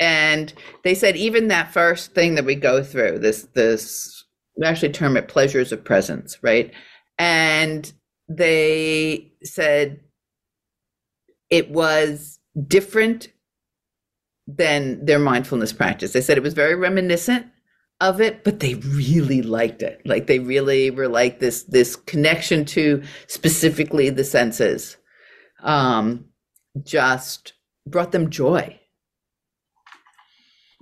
And 0.00 0.52
they 0.82 0.94
said 0.94 1.16
even 1.16 1.48
that 1.48 1.72
first 1.72 2.14
thing 2.14 2.34
that 2.34 2.44
we 2.44 2.56
go 2.56 2.82
through 2.82 3.20
this 3.20 3.42
this 3.54 4.13
we 4.56 4.66
actually 4.66 4.92
term 4.92 5.16
it 5.16 5.28
pleasures 5.28 5.72
of 5.72 5.84
presence, 5.84 6.38
right? 6.42 6.72
And 7.18 7.92
they 8.28 9.32
said 9.42 10.00
it 11.50 11.70
was 11.70 12.38
different 12.66 13.28
than 14.46 15.04
their 15.04 15.18
mindfulness 15.18 15.72
practice. 15.72 16.12
They 16.12 16.20
said 16.20 16.36
it 16.36 16.42
was 16.42 16.54
very 16.54 16.74
reminiscent 16.74 17.46
of 18.00 18.20
it, 18.20 18.44
but 18.44 18.60
they 18.60 18.74
really 18.74 19.42
liked 19.42 19.82
it. 19.82 20.00
Like 20.04 20.26
they 20.26 20.38
really 20.38 20.90
were 20.90 21.08
like 21.08 21.40
this 21.40 21.62
this 21.64 21.96
connection 21.96 22.64
to 22.66 23.02
specifically 23.26 24.10
the 24.10 24.24
senses. 24.24 24.96
Um, 25.62 26.26
just 26.82 27.54
brought 27.86 28.12
them 28.12 28.30
joy 28.30 28.78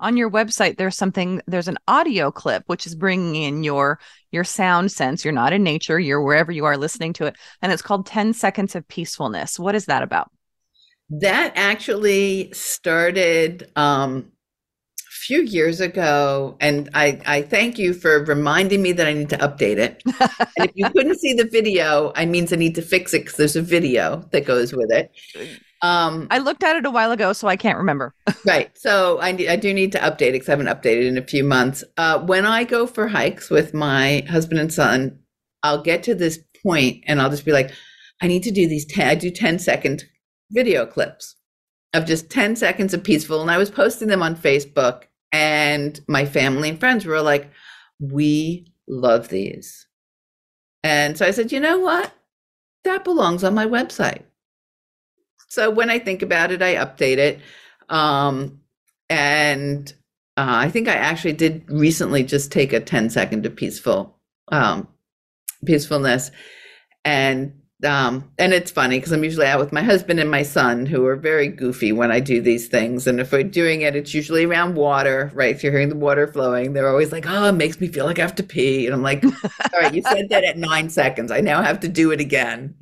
on 0.02 0.16
your 0.16 0.30
website 0.30 0.76
there's 0.76 0.96
something 0.96 1.40
there's 1.46 1.68
an 1.68 1.78
audio 1.88 2.30
clip 2.30 2.64
which 2.66 2.86
is 2.86 2.94
bringing 2.94 3.36
in 3.36 3.62
your 3.62 3.98
your 4.30 4.44
sound 4.44 4.90
sense. 4.90 5.24
You're 5.24 5.32
not 5.32 5.52
in 5.52 5.62
nature 5.62 5.98
you're 5.98 6.22
wherever 6.22 6.52
you 6.52 6.64
are 6.64 6.76
listening 6.76 7.12
to 7.14 7.26
it 7.26 7.36
and 7.62 7.72
it's 7.72 7.82
called 7.82 8.06
10 8.06 8.34
seconds 8.34 8.74
of 8.74 8.86
peacefulness. 8.88 9.58
What 9.58 9.74
is 9.74 9.86
that 9.86 10.02
about? 10.02 10.30
That 11.08 11.52
actually 11.56 12.52
started 12.52 13.70
um 13.76 14.32
a 14.98 15.24
few 15.24 15.42
years 15.42 15.80
ago 15.80 16.56
and 16.60 16.90
i 16.94 17.20
i 17.26 17.42
thank 17.42 17.78
you 17.78 17.94
for 17.94 18.24
reminding 18.24 18.82
me 18.82 18.90
that 18.90 19.06
i 19.06 19.12
need 19.12 19.30
to 19.30 19.38
update 19.38 19.78
it. 19.78 20.02
And 20.58 20.68
if 20.68 20.72
you 20.74 20.90
couldn't 20.90 21.20
see 21.20 21.32
the 21.32 21.44
video 21.44 22.12
i 22.16 22.26
means 22.26 22.52
i 22.52 22.56
need 22.56 22.74
to 22.74 22.82
fix 22.82 23.14
it 23.14 23.20
because 23.20 23.36
there's 23.36 23.56
a 23.56 23.62
video 23.62 24.28
that 24.32 24.44
goes 24.44 24.74
with 24.74 24.90
it 24.90 25.12
um, 25.82 26.28
I 26.30 26.38
looked 26.38 26.62
at 26.62 26.76
it 26.76 26.86
a 26.86 26.90
while 26.90 27.10
ago, 27.10 27.32
so 27.32 27.48
I 27.48 27.56
can't 27.56 27.78
remember. 27.78 28.14
right. 28.46 28.76
So 28.78 29.18
I, 29.20 29.28
I 29.48 29.56
do 29.56 29.74
need 29.74 29.92
to 29.92 29.98
update 29.98 30.32
because 30.32 30.48
I 30.48 30.52
haven't 30.52 30.66
updated 30.66 31.08
in 31.08 31.18
a 31.18 31.26
few 31.26 31.42
months. 31.42 31.82
Uh, 31.96 32.20
when 32.20 32.46
I 32.46 32.62
go 32.62 32.86
for 32.86 33.08
hikes 33.08 33.50
with 33.50 33.74
my 33.74 34.24
husband 34.28 34.60
and 34.60 34.72
son, 34.72 35.18
I'll 35.64 35.82
get 35.82 36.04
to 36.04 36.14
this 36.14 36.38
point 36.62 37.02
and 37.06 37.20
I'll 37.20 37.30
just 37.30 37.44
be 37.44 37.52
like, 37.52 37.72
I 38.20 38.28
need 38.28 38.44
to 38.44 38.52
do 38.52 38.68
these 38.68 38.86
10, 38.86 39.08
I 39.08 39.14
do 39.16 39.30
10 39.30 39.58
second 39.58 40.04
video 40.52 40.86
clips 40.86 41.34
of 41.92 42.06
just 42.06 42.30
10 42.30 42.54
seconds 42.54 42.94
of 42.94 43.02
peaceful. 43.02 43.42
And 43.42 43.50
I 43.50 43.58
was 43.58 43.70
posting 43.70 44.08
them 44.08 44.22
on 44.22 44.36
Facebook, 44.36 45.04
and 45.32 46.00
my 46.06 46.24
family 46.24 46.68
and 46.68 46.78
friends 46.78 47.04
were 47.04 47.20
like, 47.20 47.50
We 47.98 48.72
love 48.86 49.28
these. 49.28 49.86
And 50.84 51.18
so 51.18 51.26
I 51.26 51.32
said, 51.32 51.50
You 51.50 51.58
know 51.58 51.78
what? 51.80 52.12
That 52.84 53.04
belongs 53.04 53.42
on 53.42 53.54
my 53.54 53.66
website. 53.66 54.22
So 55.52 55.68
when 55.68 55.90
I 55.90 55.98
think 55.98 56.22
about 56.22 56.50
it, 56.50 56.62
I 56.62 56.76
update 56.76 57.18
it. 57.18 57.38
Um, 57.90 58.62
and 59.10 59.92
uh, 60.38 60.46
I 60.48 60.70
think 60.70 60.88
I 60.88 60.94
actually 60.94 61.34
did 61.34 61.70
recently 61.70 62.22
just 62.22 62.50
take 62.50 62.72
a 62.72 62.80
10 62.80 63.10
second 63.10 63.42
to 63.42 63.50
peaceful 63.50 64.18
um, 64.50 64.88
peacefulness. 65.66 66.30
And 67.04 67.52
um, 67.84 68.30
and 68.38 68.54
it's 68.54 68.70
funny 68.70 68.96
because 68.96 69.12
I'm 69.12 69.24
usually 69.24 69.46
out 69.46 69.58
with 69.60 69.72
my 69.72 69.82
husband 69.82 70.20
and 70.20 70.30
my 70.30 70.42
son, 70.42 70.86
who 70.86 71.04
are 71.04 71.16
very 71.16 71.48
goofy 71.48 71.92
when 71.92 72.10
I 72.10 72.20
do 72.20 72.40
these 72.40 72.68
things. 72.68 73.06
And 73.06 73.20
if 73.20 73.30
we're 73.30 73.42
doing 73.42 73.82
it, 73.82 73.94
it's 73.94 74.14
usually 74.14 74.44
around 74.46 74.76
water, 74.76 75.30
right? 75.34 75.54
If 75.54 75.62
you're 75.62 75.72
hearing 75.72 75.90
the 75.90 75.96
water 75.96 76.28
flowing, 76.28 76.72
they're 76.72 76.88
always 76.88 77.12
like, 77.12 77.26
"Oh, 77.28 77.48
it 77.48 77.52
makes 77.52 77.78
me 77.78 77.88
feel 77.88 78.06
like 78.06 78.18
I 78.18 78.22
have 78.22 78.36
to 78.36 78.42
pee," 78.42 78.86
and 78.86 78.94
I'm 78.94 79.02
like, 79.02 79.22
"All 79.22 79.80
right, 79.82 79.92
you 79.92 80.00
said 80.00 80.30
that 80.30 80.44
at 80.44 80.56
nine 80.56 80.88
seconds. 80.88 81.30
I 81.30 81.40
now 81.42 81.60
have 81.60 81.80
to 81.80 81.88
do 81.88 82.10
it 82.10 82.20
again." 82.22 82.74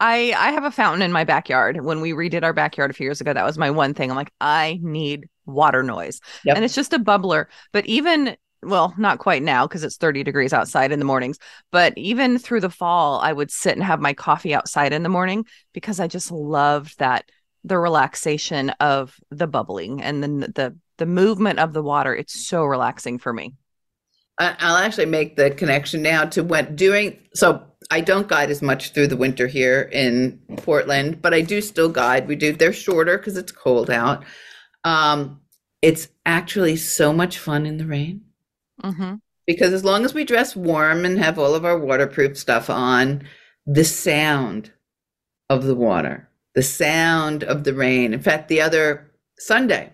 I 0.00 0.34
I 0.36 0.52
have 0.52 0.64
a 0.64 0.70
fountain 0.70 1.02
in 1.02 1.12
my 1.12 1.24
backyard. 1.24 1.84
When 1.84 2.00
we 2.00 2.12
redid 2.12 2.42
our 2.42 2.52
backyard 2.52 2.90
a 2.90 2.94
few 2.94 3.04
years 3.04 3.20
ago, 3.20 3.32
that 3.32 3.44
was 3.44 3.58
my 3.58 3.70
one 3.70 3.94
thing. 3.94 4.10
I'm 4.10 4.16
like, 4.16 4.32
I 4.40 4.78
need 4.82 5.28
water 5.46 5.82
noise. 5.82 6.20
Yep. 6.44 6.56
And 6.56 6.64
it's 6.64 6.74
just 6.74 6.92
a 6.92 6.98
bubbler. 6.98 7.46
But 7.72 7.86
even 7.86 8.36
well, 8.62 8.94
not 8.96 9.18
quite 9.18 9.42
now 9.42 9.66
because 9.66 9.82
it's 9.82 9.96
30 9.96 10.22
degrees 10.22 10.52
outside 10.52 10.92
in 10.92 11.00
the 11.00 11.04
mornings, 11.04 11.38
but 11.72 11.92
even 11.96 12.38
through 12.38 12.60
the 12.60 12.70
fall, 12.70 13.18
I 13.20 13.32
would 13.32 13.50
sit 13.50 13.74
and 13.74 13.82
have 13.82 14.00
my 14.00 14.14
coffee 14.14 14.54
outside 14.54 14.92
in 14.92 15.02
the 15.02 15.08
morning 15.08 15.46
because 15.72 15.98
I 15.98 16.06
just 16.06 16.30
loved 16.30 16.98
that 17.00 17.28
the 17.64 17.78
relaxation 17.78 18.70
of 18.78 19.16
the 19.30 19.46
bubbling 19.46 20.00
and 20.02 20.22
then 20.22 20.40
the 20.40 20.76
the 20.98 21.06
movement 21.06 21.58
of 21.58 21.72
the 21.72 21.82
water. 21.82 22.14
It's 22.14 22.46
so 22.46 22.64
relaxing 22.64 23.18
for 23.18 23.32
me. 23.32 23.54
I'll 24.38 24.76
actually 24.76 25.06
make 25.06 25.36
the 25.36 25.50
connection 25.50 26.02
now 26.02 26.24
to 26.26 26.42
when 26.42 26.74
doing 26.74 27.18
so 27.34 27.64
I 27.92 28.00
don't 28.00 28.26
guide 28.26 28.50
as 28.50 28.62
much 28.62 28.92
through 28.92 29.08
the 29.08 29.18
winter 29.18 29.46
here 29.46 29.82
in 29.92 30.40
Portland, 30.56 31.20
but 31.20 31.34
I 31.34 31.42
do 31.42 31.60
still 31.60 31.90
guide. 31.90 32.26
We 32.26 32.36
do. 32.36 32.54
They're 32.54 32.72
shorter 32.72 33.18
because 33.18 33.36
it's 33.36 33.52
cold 33.52 33.90
out. 33.90 34.24
Um, 34.82 35.42
it's 35.82 36.08
actually 36.24 36.76
so 36.76 37.12
much 37.12 37.38
fun 37.38 37.66
in 37.66 37.76
the 37.76 37.84
rain. 37.84 38.22
Mm-hmm. 38.82 39.16
Because 39.46 39.74
as 39.74 39.84
long 39.84 40.06
as 40.06 40.14
we 40.14 40.24
dress 40.24 40.56
warm 40.56 41.04
and 41.04 41.18
have 41.18 41.38
all 41.38 41.54
of 41.54 41.66
our 41.66 41.78
waterproof 41.78 42.38
stuff 42.38 42.70
on, 42.70 43.24
the 43.66 43.84
sound 43.84 44.70
of 45.50 45.64
the 45.64 45.74
water, 45.74 46.30
the 46.54 46.62
sound 46.62 47.44
of 47.44 47.64
the 47.64 47.74
rain. 47.74 48.14
In 48.14 48.22
fact, 48.22 48.48
the 48.48 48.62
other 48.62 49.12
Sunday, 49.38 49.92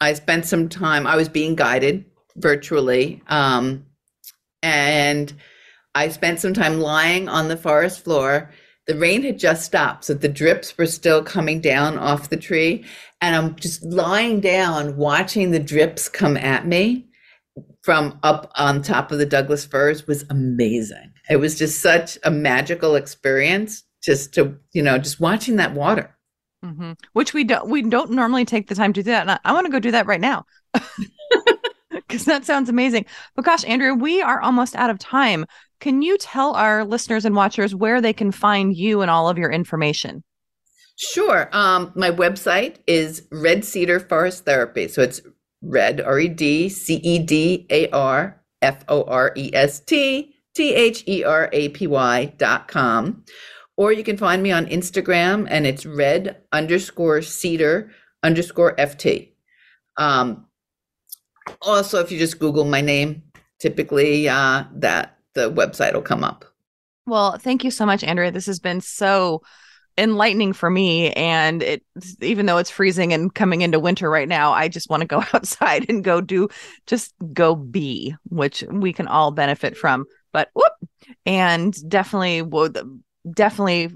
I 0.00 0.12
spent 0.12 0.46
some 0.46 0.68
time, 0.68 1.08
I 1.08 1.16
was 1.16 1.28
being 1.28 1.56
guided 1.56 2.04
virtually. 2.36 3.20
Um, 3.26 3.84
and 4.62 5.34
I 5.94 6.08
spent 6.08 6.40
some 6.40 6.54
time 6.54 6.80
lying 6.80 7.28
on 7.28 7.48
the 7.48 7.56
forest 7.56 8.02
floor. 8.04 8.50
The 8.86 8.96
rain 8.96 9.22
had 9.22 9.38
just 9.38 9.64
stopped, 9.64 10.04
so 10.04 10.14
the 10.14 10.28
drips 10.28 10.76
were 10.76 10.86
still 10.86 11.22
coming 11.22 11.60
down 11.60 11.98
off 11.98 12.30
the 12.30 12.36
tree. 12.36 12.84
And 13.20 13.36
I'm 13.36 13.54
just 13.56 13.84
lying 13.84 14.40
down, 14.40 14.96
watching 14.96 15.50
the 15.50 15.60
drips 15.60 16.08
come 16.08 16.36
at 16.36 16.66
me 16.66 17.08
from 17.82 18.18
up 18.22 18.50
on 18.56 18.82
top 18.82 19.12
of 19.12 19.18
the 19.18 19.26
Douglas 19.26 19.64
firs 19.64 20.06
was 20.06 20.24
amazing. 20.30 21.12
It 21.28 21.36
was 21.36 21.58
just 21.58 21.80
such 21.80 22.18
a 22.24 22.30
magical 22.30 22.96
experience 22.96 23.84
just 24.02 24.34
to, 24.34 24.56
you 24.72 24.82
know, 24.82 24.98
just 24.98 25.20
watching 25.20 25.56
that 25.56 25.74
water. 25.74 26.16
Mm-hmm. 26.64 26.92
Which 27.12 27.34
we 27.34 27.44
don't 27.44 27.68
we 27.68 27.82
don't 27.82 28.12
normally 28.12 28.44
take 28.44 28.68
the 28.68 28.74
time 28.74 28.92
to 28.92 29.02
do 29.02 29.10
that. 29.10 29.22
And 29.22 29.32
I, 29.32 29.38
I 29.44 29.52
want 29.52 29.66
to 29.66 29.72
go 29.72 29.80
do 29.80 29.90
that 29.90 30.06
right 30.06 30.20
now. 30.20 30.46
because 31.90 32.24
that 32.26 32.44
sounds 32.44 32.68
amazing. 32.68 33.06
But 33.34 33.44
gosh, 33.44 33.64
Andrea, 33.64 33.94
we 33.94 34.22
are 34.22 34.40
almost 34.40 34.76
out 34.76 34.90
of 34.90 34.98
time 34.98 35.46
can 35.82 36.00
you 36.00 36.16
tell 36.16 36.54
our 36.54 36.84
listeners 36.84 37.24
and 37.24 37.34
watchers 37.34 37.74
where 37.74 38.00
they 38.00 38.12
can 38.12 38.30
find 38.30 38.76
you 38.76 39.00
and 39.00 39.10
all 39.10 39.28
of 39.28 39.36
your 39.36 39.50
information? 39.50 40.22
Sure. 40.96 41.48
Um, 41.50 41.90
my 41.96 42.08
website 42.08 42.76
is 42.86 43.26
Red 43.32 43.64
Cedar 43.64 43.98
Forest 43.98 44.44
Therapy. 44.44 44.86
So 44.86 45.02
it's 45.02 45.20
Red, 45.60 46.00
R 46.00 46.20
E 46.20 46.28
D 46.28 46.68
C 46.68 46.94
E 46.94 47.18
D 47.18 47.66
A 47.68 47.90
R 47.90 48.40
F 48.62 48.84
O 48.86 49.02
R 49.02 49.32
E 49.36 49.50
S 49.52 49.80
T 49.80 50.32
T 50.54 50.72
H 50.72 51.02
E 51.08 51.24
R 51.24 51.50
A 51.52 51.70
P 51.70 51.88
Y 51.88 52.26
dot 52.36 52.68
com. 52.68 53.24
Or 53.76 53.92
you 53.92 54.04
can 54.04 54.16
find 54.16 54.40
me 54.40 54.52
on 54.52 54.66
Instagram 54.66 55.48
and 55.50 55.66
it's 55.66 55.84
red 55.84 56.42
underscore 56.52 57.22
cedar 57.22 57.90
underscore 58.22 58.76
FT. 58.76 59.32
Um, 59.96 60.46
also, 61.60 61.98
if 61.98 62.12
you 62.12 62.20
just 62.20 62.38
Google 62.38 62.64
my 62.66 62.82
name, 62.82 63.24
typically 63.58 64.28
uh, 64.28 64.64
that 64.74 65.18
the 65.34 65.50
website 65.50 65.94
will 65.94 66.02
come 66.02 66.24
up. 66.24 66.44
Well, 67.06 67.38
thank 67.38 67.64
you 67.64 67.70
so 67.70 67.84
much, 67.84 68.04
Andrea. 68.04 68.30
This 68.30 68.46
has 68.46 68.60
been 68.60 68.80
so 68.80 69.42
enlightening 69.98 70.54
for 70.54 70.70
me 70.70 71.12
and 71.12 71.62
it 71.62 71.84
even 72.22 72.46
though 72.46 72.56
it's 72.56 72.70
freezing 72.70 73.12
and 73.12 73.34
coming 73.34 73.60
into 73.60 73.78
winter 73.78 74.08
right 74.08 74.28
now 74.28 74.50
i 74.50 74.66
just 74.66 74.88
want 74.88 75.02
to 75.02 75.06
go 75.06 75.22
outside 75.34 75.84
and 75.90 76.02
go 76.02 76.20
do 76.20 76.48
just 76.86 77.14
go 77.34 77.54
be 77.54 78.14
which 78.30 78.64
we 78.70 78.92
can 78.92 79.06
all 79.06 79.30
benefit 79.30 79.76
from 79.76 80.06
but 80.32 80.48
whoop 80.54 80.72
and 81.26 81.76
definitely 81.90 82.40
would 82.40 82.78
definitely 83.34 83.90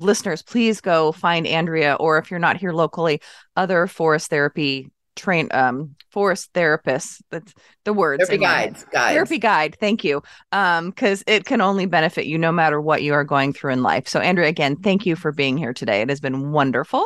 listeners 0.00 0.42
please 0.42 0.80
go 0.80 1.12
find 1.12 1.46
andrea 1.46 1.94
or 1.94 2.18
if 2.18 2.32
you're 2.32 2.40
not 2.40 2.56
here 2.56 2.72
locally 2.72 3.20
other 3.54 3.86
forest 3.86 4.30
therapy 4.30 4.90
train 5.18 5.48
um 5.50 5.94
forest 6.10 6.52
therapists 6.54 7.20
that's 7.30 7.52
the 7.84 7.92
words 7.92 8.26
therapy 8.26 8.42
guides 8.42 8.86
guides. 8.92 9.14
Therapy 9.14 9.38
guide 9.38 9.76
thank 9.78 10.04
you. 10.04 10.22
Um 10.52 10.90
because 10.90 11.22
it 11.26 11.44
can 11.44 11.60
only 11.60 11.86
benefit 11.86 12.26
you 12.26 12.38
no 12.38 12.52
matter 12.52 12.80
what 12.80 13.02
you 13.02 13.12
are 13.14 13.24
going 13.24 13.52
through 13.52 13.72
in 13.72 13.82
life. 13.82 14.08
So 14.08 14.20
andrea 14.20 14.48
again 14.48 14.76
thank 14.76 15.04
you 15.04 15.16
for 15.16 15.32
being 15.32 15.58
here 15.58 15.74
today. 15.74 16.00
It 16.00 16.08
has 16.08 16.20
been 16.20 16.52
wonderful. 16.52 17.04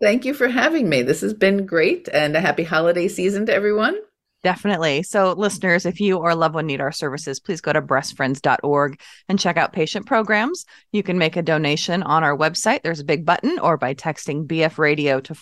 Thank 0.00 0.24
you 0.24 0.34
for 0.34 0.48
having 0.48 0.88
me. 0.88 1.02
This 1.02 1.20
has 1.22 1.34
been 1.34 1.66
great 1.66 2.08
and 2.12 2.36
a 2.36 2.40
happy 2.40 2.62
holiday 2.62 3.08
season 3.08 3.46
to 3.46 3.54
everyone. 3.54 3.96
Definitely. 4.42 5.02
So, 5.02 5.32
listeners, 5.32 5.84
if 5.84 6.00
you 6.00 6.16
or 6.16 6.30
a 6.30 6.34
loved 6.34 6.54
one 6.54 6.66
need 6.66 6.80
our 6.80 6.92
services, 6.92 7.40
please 7.40 7.60
go 7.60 7.74
to 7.74 7.82
breastfriends.org 7.82 8.98
and 9.28 9.38
check 9.38 9.58
out 9.58 9.74
patient 9.74 10.06
programs. 10.06 10.64
You 10.92 11.02
can 11.02 11.18
make 11.18 11.36
a 11.36 11.42
donation 11.42 12.02
on 12.02 12.24
our 12.24 12.34
website. 12.34 12.82
There's 12.82 13.00
a 13.00 13.04
big 13.04 13.26
button 13.26 13.58
or 13.58 13.76
by 13.76 13.92
texting 13.94 14.46
BF 14.46 14.78
Radio 14.78 15.20
to 15.20 15.34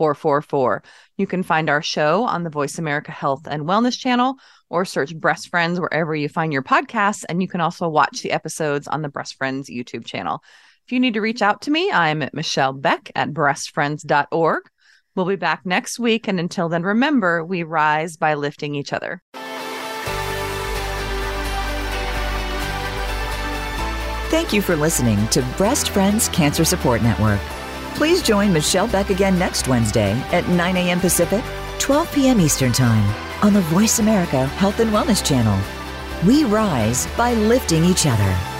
41444. 0.00 0.82
You 1.18 1.26
can 1.26 1.42
find 1.42 1.68
our 1.68 1.82
show 1.82 2.24
on 2.24 2.42
the 2.42 2.48
Voice 2.48 2.78
America 2.78 3.12
Health 3.12 3.46
and 3.46 3.64
Wellness 3.64 3.98
channel 3.98 4.36
or 4.70 4.86
search 4.86 5.14
Breast 5.14 5.50
Friends 5.50 5.78
wherever 5.78 6.14
you 6.14 6.30
find 6.30 6.54
your 6.54 6.62
podcasts. 6.62 7.22
And 7.28 7.42
you 7.42 7.48
can 7.48 7.60
also 7.60 7.86
watch 7.86 8.22
the 8.22 8.32
episodes 8.32 8.88
on 8.88 9.02
the 9.02 9.10
Breast 9.10 9.34
Friends 9.34 9.68
YouTube 9.68 10.06
channel. 10.06 10.42
If 10.86 10.92
you 10.92 11.00
need 11.00 11.12
to 11.14 11.20
reach 11.20 11.42
out 11.42 11.60
to 11.62 11.70
me, 11.70 11.92
I'm 11.92 12.22
at 12.22 12.32
Michelle 12.32 12.72
Beck 12.72 13.12
at 13.14 13.34
breastfriends.org. 13.34 14.62
We'll 15.14 15.26
be 15.26 15.36
back 15.36 15.66
next 15.66 15.98
week. 15.98 16.28
And 16.28 16.40
until 16.40 16.70
then, 16.70 16.82
remember, 16.82 17.44
we 17.44 17.62
rise 17.62 18.16
by 18.16 18.32
lifting 18.32 18.74
each 18.74 18.94
other. 18.94 19.22
Thank 24.30 24.54
you 24.54 24.62
for 24.62 24.76
listening 24.76 25.28
to 25.28 25.42
Breast 25.58 25.90
Friends 25.90 26.30
Cancer 26.30 26.64
Support 26.64 27.02
Network. 27.02 27.40
Please 27.94 28.22
join 28.22 28.52
Michelle 28.52 28.88
Beck 28.88 29.10
again 29.10 29.38
next 29.38 29.68
Wednesday 29.68 30.12
at 30.32 30.48
9 30.48 30.76
a.m. 30.76 31.00
Pacific, 31.00 31.44
12 31.78 32.12
p.m. 32.12 32.40
Eastern 32.40 32.72
Time 32.72 33.04
on 33.42 33.52
the 33.52 33.60
Voice 33.62 33.98
America 33.98 34.46
Health 34.46 34.80
and 34.80 34.90
Wellness 34.90 35.24
Channel. 35.24 35.58
We 36.26 36.44
rise 36.44 37.06
by 37.16 37.34
lifting 37.34 37.84
each 37.84 38.06
other. 38.06 38.59